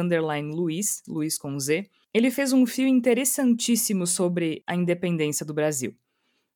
Luiz, 0.52 1.02
Luiz 1.06 1.38
com 1.38 1.58
Z, 1.58 1.88
ele 2.12 2.30
fez 2.30 2.52
um 2.52 2.66
fio 2.66 2.86
interessantíssimo 2.86 4.06
sobre 4.06 4.62
a 4.66 4.74
independência 4.74 5.46
do 5.46 5.54
Brasil. 5.54 5.96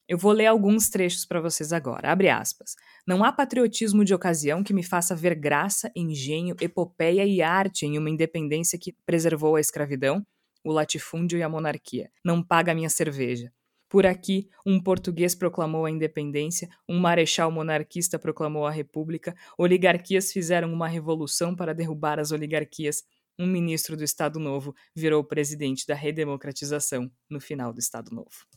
Eu 0.09 0.19
vou 0.19 0.31
ler 0.31 0.47
alguns 0.47 0.89
trechos 0.89 1.25
para 1.25 1.41
vocês 1.41 1.73
agora. 1.73 2.13
Abre 2.13 2.29
aspas. 2.29 2.77
Não 3.07 3.25
há 3.25 3.33
patriotismo 3.33 4.05
de 4.05 4.15
ocasião 4.15 4.63
que 4.63 4.73
me 4.73 4.85
faça 4.85 5.17
ver 5.17 5.35
graça, 5.35 5.91
engenho, 5.97 6.55
epopeia 6.61 7.25
e 7.25 7.43
arte 7.43 7.87
em 7.87 7.99
uma 7.99 8.11
independência 8.11 8.79
que 8.79 8.95
preservou 9.05 9.57
a 9.57 9.61
escravidão, 9.61 10.25
o 10.67 10.73
latifúndio 10.73 11.39
e 11.39 11.45
a 11.45 11.49
monarquia. 11.49 12.11
Não 12.25 12.43
paga 12.43 12.75
minha 12.75 12.91
cerveja. 12.91 13.53
Por 13.89 14.05
aqui, 14.05 14.49
um 14.67 14.83
português 14.83 15.33
proclamou 15.33 15.85
a 15.85 15.91
independência, 15.91 16.69
um 16.89 16.99
marechal 16.99 17.53
monarquista 17.53 18.19
proclamou 18.19 18.67
a 18.67 18.71
república, 18.71 19.33
oligarquias 19.57 20.33
fizeram 20.33 20.73
uma 20.73 20.89
revolução 20.89 21.55
para 21.55 21.73
derrubar 21.73 22.19
as 22.19 22.33
oligarquias. 22.33 23.05
Um 23.39 23.47
ministro 23.47 23.97
do 23.97 24.03
Estado 24.03 24.41
Novo 24.41 24.75
virou 24.93 25.23
presidente 25.23 25.87
da 25.87 25.95
redemocratização 25.95 27.09
no 27.31 27.41
final 27.41 27.73
do 27.73 27.79
Estado 27.79 28.11
Novo. 28.11 28.56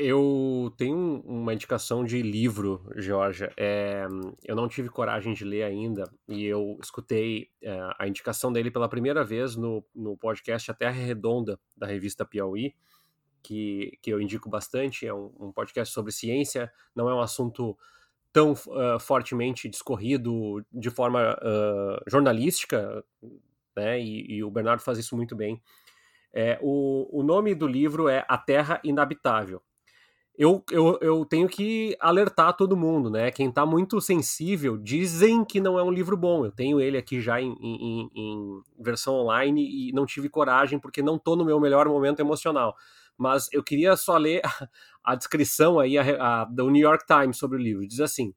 Eu 0.00 0.72
tenho 0.76 1.20
uma 1.26 1.52
indicação 1.52 2.04
de 2.04 2.22
livro, 2.22 2.88
Georgia. 2.94 3.52
É, 3.56 4.06
eu 4.44 4.54
não 4.54 4.68
tive 4.68 4.88
coragem 4.88 5.34
de 5.34 5.44
ler 5.44 5.64
ainda 5.64 6.04
e 6.28 6.44
eu 6.44 6.78
escutei 6.80 7.50
é, 7.60 7.76
a 7.98 8.06
indicação 8.06 8.52
dele 8.52 8.70
pela 8.70 8.88
primeira 8.88 9.24
vez 9.24 9.56
no, 9.56 9.84
no 9.92 10.16
podcast 10.16 10.70
A 10.70 10.74
Terra 10.74 10.92
Redonda, 10.92 11.58
da 11.76 11.84
revista 11.84 12.24
Piauí, 12.24 12.76
que, 13.42 13.98
que 14.00 14.10
eu 14.10 14.20
indico 14.20 14.48
bastante. 14.48 15.04
É 15.04 15.12
um, 15.12 15.32
um 15.36 15.50
podcast 15.50 15.92
sobre 15.92 16.12
ciência, 16.12 16.72
não 16.94 17.10
é 17.10 17.14
um 17.14 17.20
assunto 17.20 17.76
tão 18.32 18.52
uh, 18.52 19.00
fortemente 19.00 19.68
discorrido 19.68 20.64
de 20.72 20.90
forma 20.90 21.36
uh, 21.42 22.08
jornalística, 22.08 23.04
né? 23.76 24.00
E, 24.00 24.36
e, 24.36 24.44
o 24.44 24.50
Bernardo 24.50 24.80
faz 24.80 24.96
isso 24.96 25.16
muito 25.16 25.34
bem. 25.34 25.60
É, 26.32 26.56
o, 26.62 27.08
o 27.10 27.24
nome 27.24 27.52
do 27.52 27.66
livro 27.66 28.08
é 28.08 28.24
A 28.28 28.38
Terra 28.38 28.80
Inabitável 28.84 29.60
eu, 30.38 30.64
eu, 30.70 30.96
eu 31.02 31.24
tenho 31.24 31.48
que 31.48 31.96
alertar 31.98 32.56
todo 32.56 32.76
mundo, 32.76 33.10
né? 33.10 33.28
Quem 33.32 33.50
tá 33.50 33.66
muito 33.66 34.00
sensível, 34.00 34.78
dizem 34.78 35.44
que 35.44 35.60
não 35.60 35.76
é 35.76 35.82
um 35.82 35.90
livro 35.90 36.16
bom. 36.16 36.44
Eu 36.44 36.52
tenho 36.52 36.80
ele 36.80 36.96
aqui 36.96 37.20
já 37.20 37.40
em, 37.40 37.56
em, 37.60 38.08
em 38.14 38.62
versão 38.78 39.14
online 39.16 39.88
e 39.88 39.92
não 39.92 40.06
tive 40.06 40.28
coragem 40.28 40.78
porque 40.78 41.02
não 41.02 41.18
tô 41.18 41.34
no 41.34 41.44
meu 41.44 41.58
melhor 41.58 41.88
momento 41.88 42.20
emocional. 42.20 42.76
Mas 43.16 43.48
eu 43.52 43.64
queria 43.64 43.96
só 43.96 44.16
ler 44.16 44.40
a, 44.46 44.68
a 45.12 45.16
descrição 45.16 45.80
aí 45.80 45.98
a, 45.98 46.42
a, 46.42 46.44
do 46.44 46.70
New 46.70 46.82
York 46.82 47.04
Times 47.04 47.36
sobre 47.36 47.58
o 47.58 47.60
livro. 47.60 47.84
Diz 47.84 47.98
assim: 47.98 48.32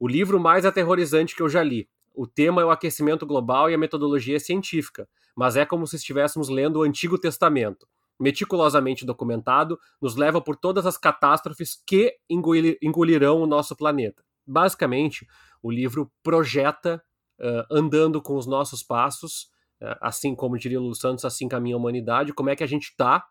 o 0.00 0.08
livro 0.08 0.40
mais 0.40 0.64
aterrorizante 0.64 1.36
que 1.36 1.42
eu 1.42 1.50
já 1.50 1.62
li. 1.62 1.86
O 2.14 2.26
tema 2.26 2.62
é 2.62 2.64
o 2.64 2.70
aquecimento 2.70 3.26
global 3.26 3.70
e 3.70 3.74
a 3.74 3.78
metodologia 3.78 4.40
científica. 4.40 5.06
mas 5.36 5.56
é 5.56 5.66
como 5.66 5.86
se 5.86 5.96
estivéssemos 5.96 6.48
lendo 6.48 6.78
o 6.78 6.82
Antigo 6.82 7.18
Testamento. 7.18 7.86
Meticulosamente 8.22 9.04
documentado, 9.04 9.76
nos 10.00 10.14
leva 10.14 10.40
por 10.40 10.54
todas 10.54 10.86
as 10.86 10.96
catástrofes 10.96 11.82
que 11.84 12.14
engolirão 12.30 13.42
o 13.42 13.46
nosso 13.46 13.74
planeta. 13.74 14.22
Basicamente, 14.46 15.26
o 15.60 15.70
livro 15.70 16.08
projeta, 16.22 17.02
uh, 17.40 17.66
andando 17.68 18.22
com 18.22 18.36
os 18.36 18.46
nossos 18.46 18.80
passos, 18.82 19.48
uh, 19.82 19.98
assim 20.00 20.36
como 20.36 20.56
diria 20.56 20.78
Lulu 20.78 20.94
Santos, 20.94 21.24
assim 21.24 21.48
caminha 21.48 21.74
a 21.74 21.78
humanidade, 21.78 22.32
como 22.32 22.48
é 22.50 22.54
que 22.54 22.62
a 22.62 22.68
gente 22.68 22.90
está 22.90 23.26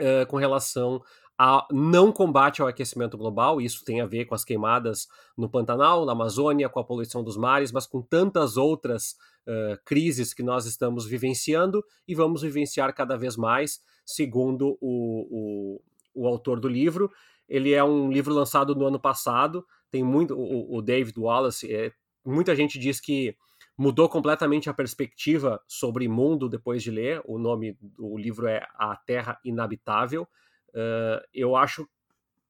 uh, 0.00 0.26
com 0.26 0.38
relação 0.38 1.02
a 1.38 1.64
não 1.70 2.10
combate 2.10 2.60
ao 2.60 2.66
aquecimento 2.66 3.16
global, 3.16 3.60
isso 3.60 3.84
tem 3.84 4.00
a 4.00 4.06
ver 4.06 4.24
com 4.24 4.34
as 4.34 4.44
queimadas 4.44 5.06
no 5.36 5.48
Pantanal, 5.48 6.04
na 6.04 6.10
Amazônia, 6.10 6.68
com 6.68 6.80
a 6.80 6.84
poluição 6.84 7.22
dos 7.22 7.36
mares, 7.36 7.70
mas 7.70 7.86
com 7.86 8.02
tantas 8.02 8.56
outras 8.56 9.12
uh, 9.46 9.78
crises 9.84 10.34
que 10.34 10.42
nós 10.42 10.66
estamos 10.66 11.06
vivenciando 11.06 11.84
e 12.08 12.14
vamos 12.14 12.42
vivenciar 12.42 12.92
cada 12.92 13.16
vez 13.16 13.36
mais, 13.36 13.78
segundo 14.08 14.78
o, 14.80 15.76
o, 16.14 16.22
o 16.22 16.26
autor 16.26 16.58
do 16.58 16.66
livro. 16.66 17.12
Ele 17.46 17.74
é 17.74 17.84
um 17.84 18.10
livro 18.10 18.32
lançado 18.32 18.74
no 18.74 18.86
ano 18.86 18.98
passado, 18.98 19.66
tem 19.90 20.02
muito. 20.02 20.34
O, 20.34 20.78
o 20.78 20.82
David 20.82 21.18
Wallace, 21.20 21.70
é, 21.72 21.92
muita 22.24 22.56
gente 22.56 22.78
diz 22.78 23.00
que 23.00 23.36
mudou 23.76 24.08
completamente 24.08 24.70
a 24.70 24.74
perspectiva 24.74 25.60
sobre 25.68 26.08
mundo 26.08 26.48
depois 26.48 26.82
de 26.82 26.90
ler. 26.90 27.22
O 27.26 27.38
nome 27.38 27.76
do 27.80 28.16
livro 28.16 28.46
é 28.48 28.66
A 28.74 28.96
Terra 28.96 29.38
Inabitável. 29.44 30.22
Uh, 30.70 31.20
eu 31.34 31.54
acho 31.54 31.86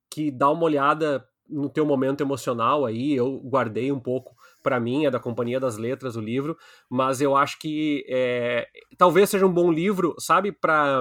que 0.09 0.31
dá 0.31 0.49
uma 0.51 0.63
olhada 0.63 1.29
no 1.49 1.69
teu 1.69 1.85
momento 1.85 2.21
emocional 2.21 2.85
aí, 2.85 3.15
eu 3.15 3.41
guardei 3.41 3.91
um 3.91 3.99
pouco 3.99 4.37
para 4.63 4.79
mim, 4.79 5.07
é 5.07 5.11
da 5.11 5.19
Companhia 5.19 5.59
das 5.59 5.79
Letras 5.79 6.15
o 6.15 6.21
livro, 6.21 6.57
mas 6.91 7.23
eu 7.23 7.35
acho 7.35 7.59
que 7.59 8.05
é, 8.07 8.69
talvez 8.99 9.31
seja 9.31 9.47
um 9.47 9.53
bom 9.53 9.73
livro, 9.73 10.15
sabe, 10.19 10.53
para 10.53 11.01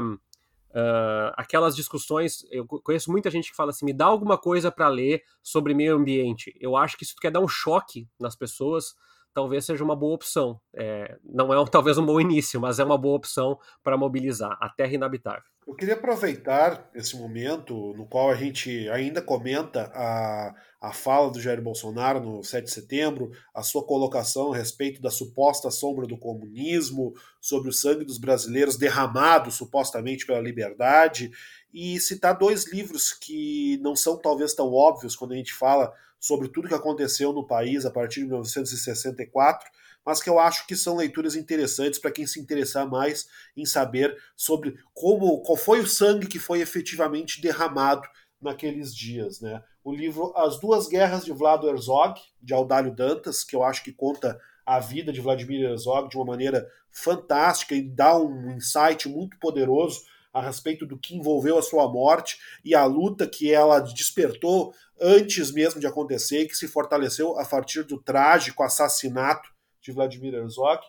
uh, 0.78 1.34
aquelas 1.36 1.76
discussões. 1.76 2.46
Eu 2.52 2.66
conheço 2.66 3.12
muita 3.12 3.32
gente 3.32 3.50
que 3.50 3.56
fala 3.56 3.72
assim: 3.72 3.86
me 3.86 3.94
dá 3.94 4.06
alguma 4.06 4.38
coisa 4.38 4.72
para 4.72 4.88
ler 4.88 5.24
sobre 5.42 5.74
meio 5.74 5.96
ambiente. 5.96 6.56
Eu 6.60 6.78
acho 6.78 6.98
que 6.98 7.06
tu 7.06 7.20
quer 7.20 7.32
dar 7.32 7.40
um 7.40 7.48
choque 7.48 8.08
nas 8.20 8.36
pessoas, 8.36 8.96
talvez 9.38 9.66
seja 9.66 9.84
uma 9.84 9.96
boa 9.96 10.16
opção. 10.16 10.60
É, 10.76 11.16
não 11.24 11.54
é 11.54 11.66
talvez 11.70 11.96
um 12.00 12.06
bom 12.06 12.20
início, 12.20 12.60
mas 12.60 12.80
é 12.80 12.84
uma 12.84 12.98
boa 12.98 13.16
opção 13.16 13.60
para 13.84 13.96
mobilizar 13.96 14.58
a 14.60 14.68
Terra 14.68 14.96
Inabitável. 14.96 15.44
Eu 15.68 15.76
queria 15.76 15.94
aproveitar 15.94 16.90
esse 16.96 17.16
momento 17.16 17.94
no 17.94 18.08
qual 18.08 18.32
a 18.32 18.36
gente 18.36 18.90
ainda 18.90 19.22
comenta 19.22 19.92
a, 19.94 20.56
a 20.82 20.94
fala 20.94 21.30
do 21.30 21.42
Jair 21.42 21.62
Bolsonaro 21.62 22.22
no 22.22 22.42
7 22.42 22.64
de 22.64 22.72
setembro, 22.72 23.32
a 23.54 23.62
sua 23.62 23.86
colocação 23.86 24.54
a 24.54 24.58
respeito 24.58 25.02
da 25.02 25.12
suposta 25.12 25.70
sombra 25.70 26.08
do 26.08 26.18
comunismo, 26.18 27.14
sobre 27.42 27.70
o 27.70 27.74
sangue 27.74 28.06
dos 28.06 28.18
brasileiros 28.18 28.78
derramado 28.78 29.52
supostamente 29.52 30.26
pela 30.26 30.40
liberdade, 30.40 31.30
e 31.74 32.00
citar 32.00 32.38
dois 32.38 32.72
livros 32.72 33.12
que 33.14 33.78
não 33.82 33.96
são 33.96 34.18
talvez 34.18 34.54
tão 34.54 34.74
óbvios 34.74 35.16
quando 35.16 35.34
a 35.34 35.38
gente 35.38 35.54
fala 35.54 35.94
sobre 36.20 36.50
tudo 36.50 36.68
que 36.68 36.74
aconteceu 36.74 37.32
no 37.32 37.46
país 37.46 37.86
a 37.86 37.92
partir 37.92 38.22
de 38.22 38.28
1964 38.28 39.70
mas 40.08 40.22
que 40.22 40.30
eu 40.30 40.40
acho 40.40 40.66
que 40.66 40.74
são 40.74 40.96
leituras 40.96 41.36
interessantes 41.36 42.00
para 42.00 42.12
quem 42.12 42.26
se 42.26 42.40
interessar 42.40 42.90
mais 42.90 43.28
em 43.58 43.66
saber 43.66 44.18
sobre 44.38 44.80
como 44.94 45.42
qual 45.42 45.58
foi 45.58 45.82
o 45.82 45.86
sangue 45.86 46.28
que 46.28 46.40
foi 46.40 46.62
efetivamente 46.62 47.42
derramado 47.42 48.08
naqueles 48.42 48.96
dias, 48.96 49.42
né? 49.42 49.62
O 49.84 49.94
livro 49.94 50.32
As 50.38 50.62
Duas 50.62 50.88
Guerras 50.88 51.26
de 51.26 51.34
Vlad 51.34 51.62
Herzog, 51.62 52.22
de 52.42 52.54
Audálio 52.54 52.96
Dantas, 52.96 53.44
que 53.44 53.54
eu 53.54 53.64
acho 53.64 53.84
que 53.84 53.92
conta 53.92 54.40
a 54.66 54.80
vida 54.80 55.12
de 55.12 55.20
Vladimir 55.20 55.70
Herzog 55.70 56.08
de 56.08 56.16
uma 56.16 56.26
maneira 56.26 56.66
fantástica 56.90 57.76
e 57.76 57.82
dá 57.82 58.18
um 58.18 58.52
insight 58.52 59.10
muito 59.10 59.38
poderoso 59.40 60.04
a 60.34 60.42
respeito 60.42 60.86
do 60.86 60.98
que 60.98 61.16
envolveu 61.16 61.58
a 61.58 61.62
sua 61.62 61.92
morte 61.92 62.40
e 62.64 62.76
a 62.76 62.86
luta 62.86 63.28
que 63.28 63.52
ela 63.52 63.80
despertou 63.80 64.74
antes 65.00 65.52
mesmo 65.52 65.80
de 65.80 65.88
acontecer 65.88 66.42
e 66.42 66.48
que 66.48 66.56
se 66.56 66.68
fortaleceu 66.68 67.40
a 67.40 67.46
partir 67.46 67.84
do 67.84 68.02
trágico 68.02 68.64
assassinato 68.64 69.50
de 69.82 69.92
Vladimir 69.92 70.34
Herzog, 70.34 70.82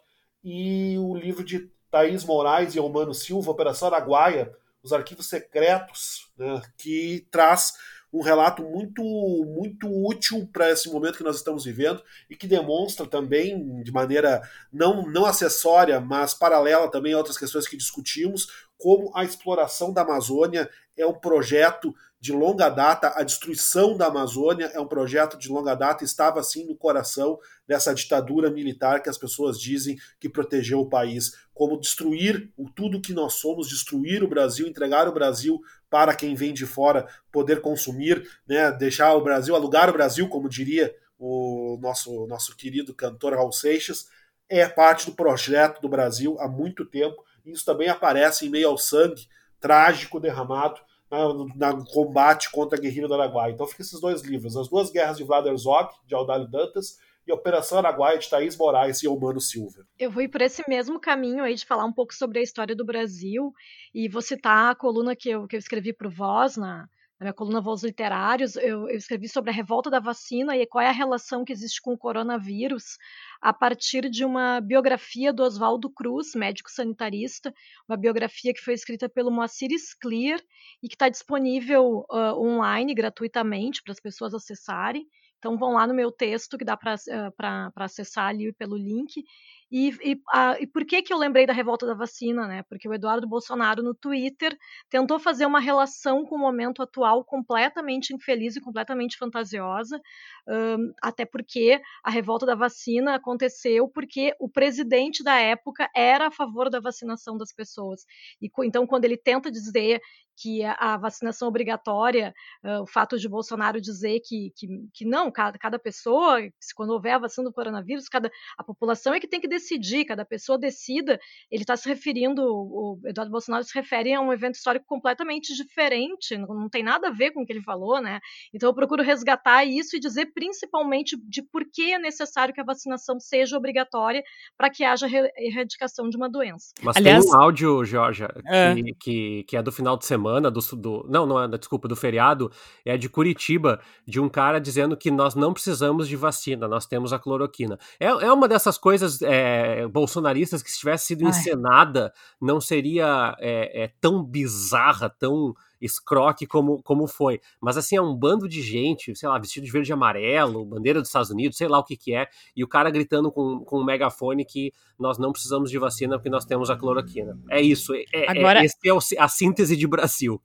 e 0.42 0.96
o 0.98 1.14
livro 1.14 1.44
de 1.44 1.70
Thaís 1.90 2.24
Moraes 2.24 2.74
e 2.74 2.78
Almano 2.78 3.14
Silva, 3.14 3.50
Operação 3.50 3.88
Araguaia, 3.88 4.52
Os 4.82 4.92
Arquivos 4.92 5.28
Secretos, 5.28 6.30
né, 6.36 6.62
que 6.76 7.26
traz 7.30 7.74
um 8.12 8.22
relato 8.22 8.62
muito 8.62 9.02
muito 9.02 9.86
útil 9.86 10.48
para 10.50 10.70
esse 10.70 10.90
momento 10.90 11.18
que 11.18 11.24
nós 11.24 11.36
estamos 11.36 11.64
vivendo 11.64 12.02
e 12.30 12.34
que 12.34 12.46
demonstra 12.46 13.06
também 13.06 13.82
de 13.82 13.92
maneira 13.92 14.40
não 14.72 15.06
não 15.06 15.26
acessória, 15.26 16.00
mas 16.00 16.32
paralela 16.32 16.90
também 16.90 17.12
a 17.12 17.18
outras 17.18 17.36
questões 17.36 17.68
que 17.68 17.76
discutimos, 17.76 18.66
como 18.78 19.10
a 19.14 19.24
exploração 19.24 19.92
da 19.92 20.02
Amazônia 20.02 20.70
é 20.96 21.04
um 21.04 21.14
projeto 21.14 21.94
de 22.20 22.32
longa 22.32 22.68
data, 22.68 23.12
a 23.14 23.22
destruição 23.22 23.96
da 23.96 24.06
Amazônia 24.06 24.66
é 24.74 24.80
um 24.80 24.86
projeto 24.86 25.38
de 25.38 25.48
longa 25.48 25.74
data, 25.74 26.02
estava 26.02 26.40
assim 26.40 26.64
no 26.64 26.74
coração 26.74 27.38
dessa 27.66 27.94
ditadura 27.94 28.50
militar 28.50 29.02
que 29.02 29.08
as 29.08 29.16
pessoas 29.16 29.60
dizem 29.60 29.96
que 30.18 30.28
protegeu 30.28 30.80
o 30.80 30.88
país. 30.88 31.36
Como 31.54 31.78
destruir 31.78 32.50
o 32.56 32.68
tudo 32.68 33.00
que 33.00 33.12
nós 33.12 33.34
somos, 33.34 33.68
destruir 33.68 34.24
o 34.24 34.28
Brasil, 34.28 34.66
entregar 34.66 35.06
o 35.06 35.12
Brasil 35.12 35.60
para 35.88 36.14
quem 36.14 36.34
vem 36.34 36.52
de 36.52 36.66
fora 36.66 37.06
poder 37.30 37.60
consumir, 37.60 38.28
né, 38.48 38.72
deixar 38.72 39.14
o 39.14 39.22
Brasil, 39.22 39.54
alugar 39.54 39.88
o 39.88 39.92
Brasil, 39.92 40.28
como 40.28 40.48
diria 40.48 40.92
o 41.18 41.78
nosso, 41.80 42.26
nosso 42.26 42.56
querido 42.56 42.94
cantor 42.94 43.34
Raul 43.34 43.52
Seixas, 43.52 44.06
é 44.48 44.66
parte 44.66 45.06
do 45.06 45.12
projeto 45.12 45.80
do 45.80 45.88
Brasil 45.88 46.36
há 46.40 46.48
muito 46.48 46.84
tempo. 46.84 47.27
Isso 47.50 47.64
também 47.64 47.88
aparece 47.88 48.46
em 48.46 48.50
meio 48.50 48.68
ao 48.68 48.78
sangue 48.78 49.26
trágico 49.60 50.20
derramado 50.20 50.80
no, 51.10 51.84
combate 51.86 52.50
contra 52.50 52.78
a 52.78 52.80
guerrilha 52.80 53.08
do 53.08 53.14
Araguaia. 53.14 53.52
Então 53.52 53.66
fica 53.66 53.82
esses 53.82 54.00
dois 54.00 54.22
livros, 54.22 54.56
As 54.56 54.68
Duas 54.68 54.90
Guerras 54.90 55.16
de 55.16 55.24
Vlad 55.24 55.46
Herzog, 55.46 55.92
de 56.06 56.14
Audálio 56.14 56.46
Dantas, 56.46 56.98
e 57.26 57.32
Operação 57.32 57.78
Araguaia, 57.78 58.18
de 58.18 58.28
Thaís 58.28 58.56
Moraes 58.56 59.02
e 59.02 59.08
Humano 59.08 59.40
Silva. 59.40 59.86
Eu 59.98 60.10
vou 60.10 60.22
ir 60.22 60.28
por 60.28 60.40
esse 60.40 60.64
mesmo 60.68 60.98
caminho 60.98 61.44
aí 61.44 61.54
de 61.54 61.66
falar 61.66 61.84
um 61.84 61.92
pouco 61.92 62.14
sobre 62.14 62.38
a 62.38 62.42
história 62.42 62.74
do 62.74 62.86
Brasil, 62.86 63.52
e 63.94 64.08
vou 64.08 64.22
citar 64.22 64.70
a 64.70 64.74
coluna 64.74 65.14
que 65.14 65.28
eu, 65.28 65.46
que 65.46 65.54
eu 65.54 65.58
escrevi 65.58 65.92
para 65.92 66.08
o 66.08 66.10
Voz, 66.10 66.56
na, 66.56 66.88
na 67.18 67.24
minha 67.24 67.32
coluna 67.32 67.60
Voz 67.60 67.82
Literários, 67.82 68.54
eu, 68.54 68.88
eu, 68.88 68.96
escrevi 68.96 69.28
sobre 69.28 69.50
a 69.50 69.52
revolta 69.52 69.90
da 69.90 69.98
vacina 69.98 70.56
e 70.56 70.64
qual 70.66 70.82
é 70.82 70.88
a 70.88 70.92
relação 70.92 71.44
que 71.44 71.52
existe 71.52 71.82
com 71.82 71.92
o 71.92 71.98
coronavírus 71.98 72.96
a 73.40 73.52
partir 73.52 74.08
de 74.08 74.24
uma 74.24 74.60
biografia 74.60 75.32
do 75.32 75.42
Oswaldo 75.42 75.90
Cruz, 75.90 76.34
médico 76.36 76.70
sanitarista, 76.70 77.52
uma 77.88 77.96
biografia 77.96 78.54
que 78.54 78.60
foi 78.60 78.74
escrita 78.74 79.08
pelo 79.08 79.32
Moacir 79.32 79.70
Scliar 79.76 80.40
e 80.80 80.88
que 80.88 80.94
está 80.94 81.08
disponível 81.08 82.06
uh, 82.08 82.40
online 82.40 82.94
gratuitamente 82.94 83.82
para 83.82 83.92
as 83.92 84.00
pessoas 84.00 84.32
acessarem. 84.32 85.04
Então 85.38 85.56
vão 85.56 85.72
lá 85.72 85.86
no 85.86 85.94
meu 85.94 86.12
texto 86.12 86.56
que 86.56 86.64
dá 86.64 86.76
para 86.76 86.94
uh, 86.94 87.82
acessar 87.82 88.28
ali 88.28 88.52
pelo 88.52 88.76
link 88.76 89.24
e, 89.70 89.90
e, 90.02 90.20
a, 90.32 90.58
e, 90.60 90.66
por 90.66 90.84
que, 90.84 91.02
que 91.02 91.12
eu 91.12 91.18
lembrei 91.18 91.46
da 91.46 91.52
revolta 91.52 91.86
da 91.86 91.94
vacina, 91.94 92.46
né? 92.46 92.62
Porque 92.68 92.88
o 92.88 92.94
Eduardo 92.94 93.28
Bolsonaro, 93.28 93.82
no 93.82 93.94
Twitter, 93.94 94.56
tentou 94.88 95.18
fazer 95.18 95.44
uma 95.44 95.60
relação 95.60 96.24
com 96.24 96.36
o 96.36 96.38
momento 96.38 96.82
atual 96.82 97.22
completamente 97.24 98.14
infeliz 98.14 98.56
e 98.56 98.60
completamente 98.60 99.18
fantasiosa, 99.18 100.00
um, 100.48 100.92
até 101.02 101.26
porque 101.26 101.80
a 102.02 102.10
revolta 102.10 102.46
da 102.46 102.54
vacina 102.54 103.14
aconteceu 103.14 103.88
porque 103.88 104.34
o 104.40 104.48
presidente 104.48 105.22
da 105.22 105.38
época 105.38 105.90
era 105.94 106.28
a 106.28 106.30
favor 106.30 106.70
da 106.70 106.80
vacinação 106.80 107.36
das 107.36 107.52
pessoas. 107.52 108.04
E 108.40 108.50
então, 108.64 108.86
quando 108.86 109.04
ele 109.04 109.16
tenta 109.16 109.50
dizer 109.50 110.00
que 110.40 110.64
a, 110.64 110.96
vacinação 110.96 111.48
obrigatória, 111.48 112.32
uh, 112.64 112.82
o 112.82 112.86
fato 112.86 113.18
de 113.18 113.28
Bolsonaro 113.28 113.80
dizer 113.80 114.20
que, 114.20 114.52
que, 114.56 114.68
que 114.94 115.04
não, 115.04 115.30
cada, 115.32 115.58
cada 115.58 115.78
pessoa, 115.78 116.38
quando 116.76 116.90
houver 116.90 117.12
a 117.12 117.18
vacina 117.18 117.48
do 117.48 117.52
coronavírus, 117.52 118.08
cada, 118.08 118.30
a 118.56 118.62
população 118.62 119.12
é 119.12 119.20
que 119.20 119.26
tem 119.26 119.40
que 119.40 119.48
decidir, 119.58 120.04
cada 120.04 120.24
pessoa 120.24 120.58
decida, 120.58 121.18
ele 121.50 121.62
está 121.62 121.76
se 121.76 121.88
referindo, 121.88 122.42
o 122.42 123.00
Eduardo 123.04 123.30
Bolsonaro 123.30 123.64
se 123.64 123.74
refere 123.74 124.12
a 124.12 124.20
um 124.20 124.32
evento 124.32 124.54
histórico 124.54 124.86
completamente 124.86 125.54
diferente, 125.54 126.36
não, 126.36 126.46
não, 126.48 126.68
tem 126.68 126.82
nada 126.82 127.08
a 127.08 127.12
ver 127.12 127.32
com 127.32 127.42
o 127.42 127.46
que 127.46 127.52
ele 127.52 127.62
falou, 127.62 128.00
né? 128.00 128.20
Então 128.54 128.68
eu 128.68 128.74
procuro 128.74 129.02
resgatar 129.02 129.64
isso 129.64 129.96
e 129.96 130.00
dizer 130.00 130.32
principalmente 130.32 131.16
de 131.28 131.42
por 131.42 131.64
que 131.70 131.92
é 131.92 131.98
necessário 131.98 132.54
que 132.54 132.60
a 132.60 132.64
vacinação 132.64 133.18
seja 133.20 133.56
obrigatória 133.56 134.22
para 134.56 134.70
que 134.70 134.84
haja 134.84 135.06
erradicação 135.36 136.08
de 136.08 136.16
uma 136.16 136.28
doença. 136.28 136.72
Mas 136.82 136.96
Aliás, 136.96 137.24
tem 137.24 137.34
um 137.34 137.40
áudio, 137.40 137.84
Georgia, 137.84 138.28
é. 138.46 138.74
Que, 138.74 138.94
que, 138.94 139.44
que 139.44 139.56
é 139.56 139.62
do 139.62 139.72
final 139.72 139.96
de 139.96 140.06
semana 140.06 140.38
semana 140.38 140.50
do, 140.50 140.60
do 140.76 141.06
não, 141.08 141.26
não 141.26 141.42
é, 141.42 141.48
desculpa, 141.48 141.88
do 141.88 141.96
feriado, 141.96 142.50
é 142.84 142.96
de 142.96 143.08
Curitiba, 143.08 143.80
de 144.06 144.20
um 144.20 144.28
cara 144.28 144.60
dizendo 144.60 144.96
que 144.96 145.10
nós 145.10 145.34
não 145.34 145.52
precisamos 145.52 146.08
de 146.08 146.16
vacina, 146.16 146.68
nós 146.68 146.86
temos 146.86 147.12
a 147.12 147.18
cloroquina. 147.18 147.78
É, 147.98 148.06
é 148.06 148.32
uma 148.32 148.48
dessas 148.48 148.76
coisas 148.76 149.22
é, 149.22 149.47
bolsonaristas 149.90 150.62
que 150.62 150.70
se 150.70 150.78
tivesse 150.78 151.06
sido 151.06 151.24
Ai. 151.24 151.30
encenada, 151.30 152.12
não 152.40 152.60
seria 152.60 153.36
é, 153.40 153.84
é, 153.84 153.92
tão 154.00 154.22
bizarra, 154.22 155.08
tão 155.08 155.54
escroque 155.80 156.46
como, 156.46 156.82
como 156.82 157.06
foi. 157.06 157.40
Mas 157.60 157.76
assim, 157.76 157.96
é 157.96 158.02
um 158.02 158.14
bando 158.14 158.48
de 158.48 158.60
gente, 158.62 159.14
sei 159.14 159.28
lá, 159.28 159.38
vestido 159.38 159.64
de 159.64 159.72
verde 159.72 159.90
e 159.90 159.92
amarelo, 159.92 160.64
bandeira 160.64 161.00
dos 161.00 161.08
Estados 161.08 161.30
Unidos, 161.30 161.56
sei 161.56 161.68
lá 161.68 161.78
o 161.78 161.84
que 161.84 161.96
que 161.96 162.14
é, 162.14 162.26
e 162.54 162.64
o 162.64 162.68
cara 162.68 162.90
gritando 162.90 163.30
com, 163.30 163.60
com 163.60 163.80
um 163.80 163.84
megafone 163.84 164.44
que 164.44 164.72
nós 164.98 165.18
não 165.18 165.32
precisamos 165.32 165.70
de 165.70 165.78
vacina 165.78 166.16
porque 166.16 166.30
nós 166.30 166.44
temos 166.44 166.70
a 166.70 166.76
cloroquina. 166.76 167.38
É 167.50 167.60
isso, 167.60 167.94
é, 167.94 168.04
é 168.12 168.30
Agora, 168.30 168.60
é, 168.60 168.64
esse 168.64 169.16
é 169.16 169.22
a 169.22 169.28
síntese 169.28 169.76
de 169.76 169.86
Brasil. 169.86 170.40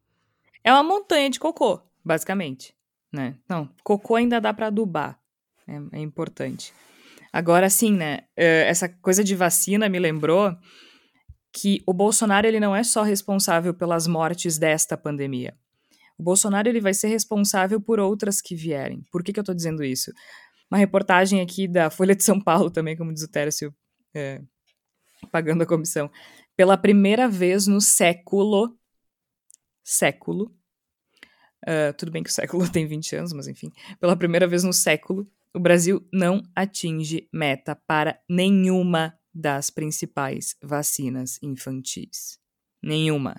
É 0.63 0.71
uma 0.71 0.83
montanha 0.83 1.29
de 1.29 1.39
cocô, 1.39 1.79
basicamente, 2.03 2.75
né? 3.11 3.35
Não, 3.49 3.67
cocô 3.83 4.15
ainda 4.15 4.39
dá 4.39 4.53
para 4.53 4.67
adubar, 4.67 5.19
é, 5.67 5.97
é 5.97 5.99
importante. 5.99 6.73
Agora, 7.33 7.67
sim, 7.67 7.93
né, 7.93 8.19
eh, 8.37 8.67
essa 8.67 8.87
coisa 8.87 9.23
de 9.23 9.35
vacina 9.35 9.89
me 9.89 9.97
lembrou 9.97 10.55
que 11.51 11.81
o 11.87 11.91
Bolsonaro 11.91 12.45
ele 12.45 12.59
não 12.59 12.75
é 12.75 12.83
só 12.83 13.01
responsável 13.01 13.73
pelas 13.73 14.05
mortes 14.05 14.59
desta 14.59 14.95
pandemia. 14.95 15.57
O 16.15 16.21
Bolsonaro 16.21 16.69
ele 16.69 16.79
vai 16.79 16.93
ser 16.93 17.07
responsável 17.07 17.81
por 17.81 17.99
outras 17.99 18.39
que 18.39 18.55
vierem. 18.55 19.03
Por 19.11 19.23
que, 19.23 19.33
que 19.33 19.39
eu 19.39 19.41
estou 19.41 19.55
dizendo 19.55 19.83
isso? 19.83 20.11
Uma 20.69 20.77
reportagem 20.77 21.41
aqui 21.41 21.67
da 21.67 21.89
Folha 21.89 22.15
de 22.15 22.23
São 22.23 22.39
Paulo 22.39 22.69
também, 22.69 22.95
como 22.95 23.11
diz 23.11 23.23
o 23.23 23.27
Tércio, 23.27 23.73
é, 24.13 24.39
pagando 25.31 25.63
a 25.63 25.65
comissão. 25.65 26.11
Pela 26.55 26.77
primeira 26.77 27.27
vez 27.27 27.65
no 27.65 27.81
século, 27.81 28.77
século, 29.83 30.55
uh, 31.67 31.93
tudo 31.97 32.11
bem 32.11 32.21
que 32.21 32.29
o 32.29 32.33
século 32.33 32.69
tem 32.71 32.85
20 32.85 33.15
anos, 33.15 33.33
mas 33.33 33.47
enfim, 33.47 33.71
pela 33.99 34.15
primeira 34.15 34.47
vez 34.47 34.63
no 34.63 34.71
século, 34.71 35.27
o 35.53 35.59
Brasil 35.59 36.07
não 36.11 36.41
atinge 36.55 37.29
meta 37.31 37.75
para 37.87 38.19
nenhuma 38.27 39.17
das 39.33 39.69
principais 39.69 40.55
vacinas 40.61 41.37
infantis. 41.41 42.39
Nenhuma. 42.81 43.35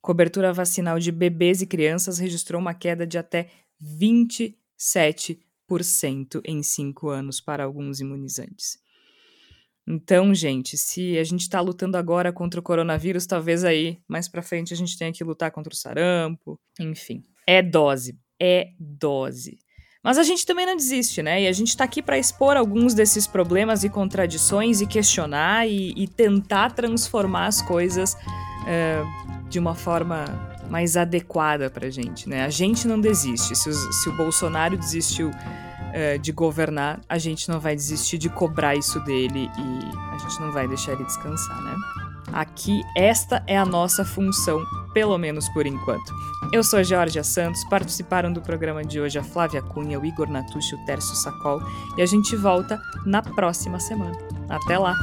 Cobertura 0.00 0.52
vacinal 0.52 0.98
de 0.98 1.10
bebês 1.10 1.62
e 1.62 1.66
crianças 1.66 2.18
registrou 2.18 2.60
uma 2.60 2.74
queda 2.74 3.06
de 3.06 3.18
até 3.18 3.50
27% 3.82 4.56
em 6.44 6.62
cinco 6.62 7.08
anos 7.08 7.40
para 7.40 7.64
alguns 7.64 8.00
imunizantes. 8.00 8.78
Então, 9.88 10.34
gente, 10.34 10.76
se 10.76 11.16
a 11.16 11.24
gente 11.24 11.42
está 11.42 11.60
lutando 11.60 11.96
agora 11.96 12.32
contra 12.32 12.58
o 12.58 12.62
coronavírus, 12.62 13.24
talvez 13.24 13.62
aí 13.64 14.00
mais 14.08 14.28
para 14.28 14.42
frente 14.42 14.74
a 14.74 14.76
gente 14.76 14.98
tenha 14.98 15.12
que 15.12 15.22
lutar 15.22 15.50
contra 15.52 15.72
o 15.72 15.76
sarampo, 15.76 16.58
enfim. 16.78 17.22
É 17.46 17.62
dose, 17.62 18.18
é 18.40 18.72
dose. 18.78 19.58
Mas 20.06 20.18
a 20.18 20.22
gente 20.22 20.46
também 20.46 20.64
não 20.64 20.76
desiste, 20.76 21.20
né? 21.20 21.42
E 21.42 21.48
a 21.48 21.52
gente 21.52 21.70
está 21.70 21.82
aqui 21.82 22.00
para 22.00 22.16
expor 22.16 22.56
alguns 22.56 22.94
desses 22.94 23.26
problemas 23.26 23.82
e 23.82 23.88
contradições 23.88 24.80
e 24.80 24.86
questionar 24.86 25.66
e, 25.66 25.92
e 25.96 26.06
tentar 26.06 26.70
transformar 26.70 27.46
as 27.46 27.60
coisas 27.60 28.14
uh, 28.14 29.48
de 29.48 29.58
uma 29.58 29.74
forma 29.74 30.24
mais 30.70 30.96
adequada 30.96 31.68
para 31.68 31.90
gente, 31.90 32.28
né? 32.28 32.44
A 32.44 32.50
gente 32.50 32.86
não 32.86 33.00
desiste. 33.00 33.56
Se, 33.56 33.68
os, 33.68 33.76
se 34.00 34.08
o 34.08 34.12
Bolsonaro 34.12 34.76
desistiu 34.76 35.30
uh, 35.30 36.18
de 36.20 36.30
governar, 36.30 37.00
a 37.08 37.18
gente 37.18 37.48
não 37.48 37.58
vai 37.58 37.74
desistir 37.74 38.16
de 38.16 38.28
cobrar 38.28 38.76
isso 38.76 39.00
dele 39.00 39.50
e 39.58 40.14
a 40.14 40.18
gente 40.18 40.40
não 40.40 40.52
vai 40.52 40.68
deixar 40.68 40.92
ele 40.92 41.02
descansar, 41.02 41.60
né? 41.64 42.05
Aqui, 42.32 42.82
esta 42.96 43.42
é 43.46 43.56
a 43.56 43.64
nossa 43.64 44.04
função, 44.04 44.64
pelo 44.92 45.16
menos 45.16 45.48
por 45.50 45.66
enquanto. 45.66 46.12
Eu 46.52 46.62
sou 46.62 46.82
Georgia 46.82 47.24
Santos, 47.24 47.64
participaram 47.64 48.32
do 48.32 48.40
programa 48.40 48.84
de 48.84 49.00
hoje 49.00 49.18
a 49.18 49.22
Flávia 49.22 49.62
Cunha, 49.62 49.98
o 49.98 50.04
Igor 50.04 50.28
Natucci, 50.28 50.74
o 50.74 50.84
Tércio 50.84 51.14
Sacol, 51.14 51.60
e 51.96 52.02
a 52.02 52.06
gente 52.06 52.36
volta 52.36 52.80
na 53.04 53.22
próxima 53.22 53.80
semana. 53.80 54.16
Até 54.48 54.78
lá! 54.78 54.94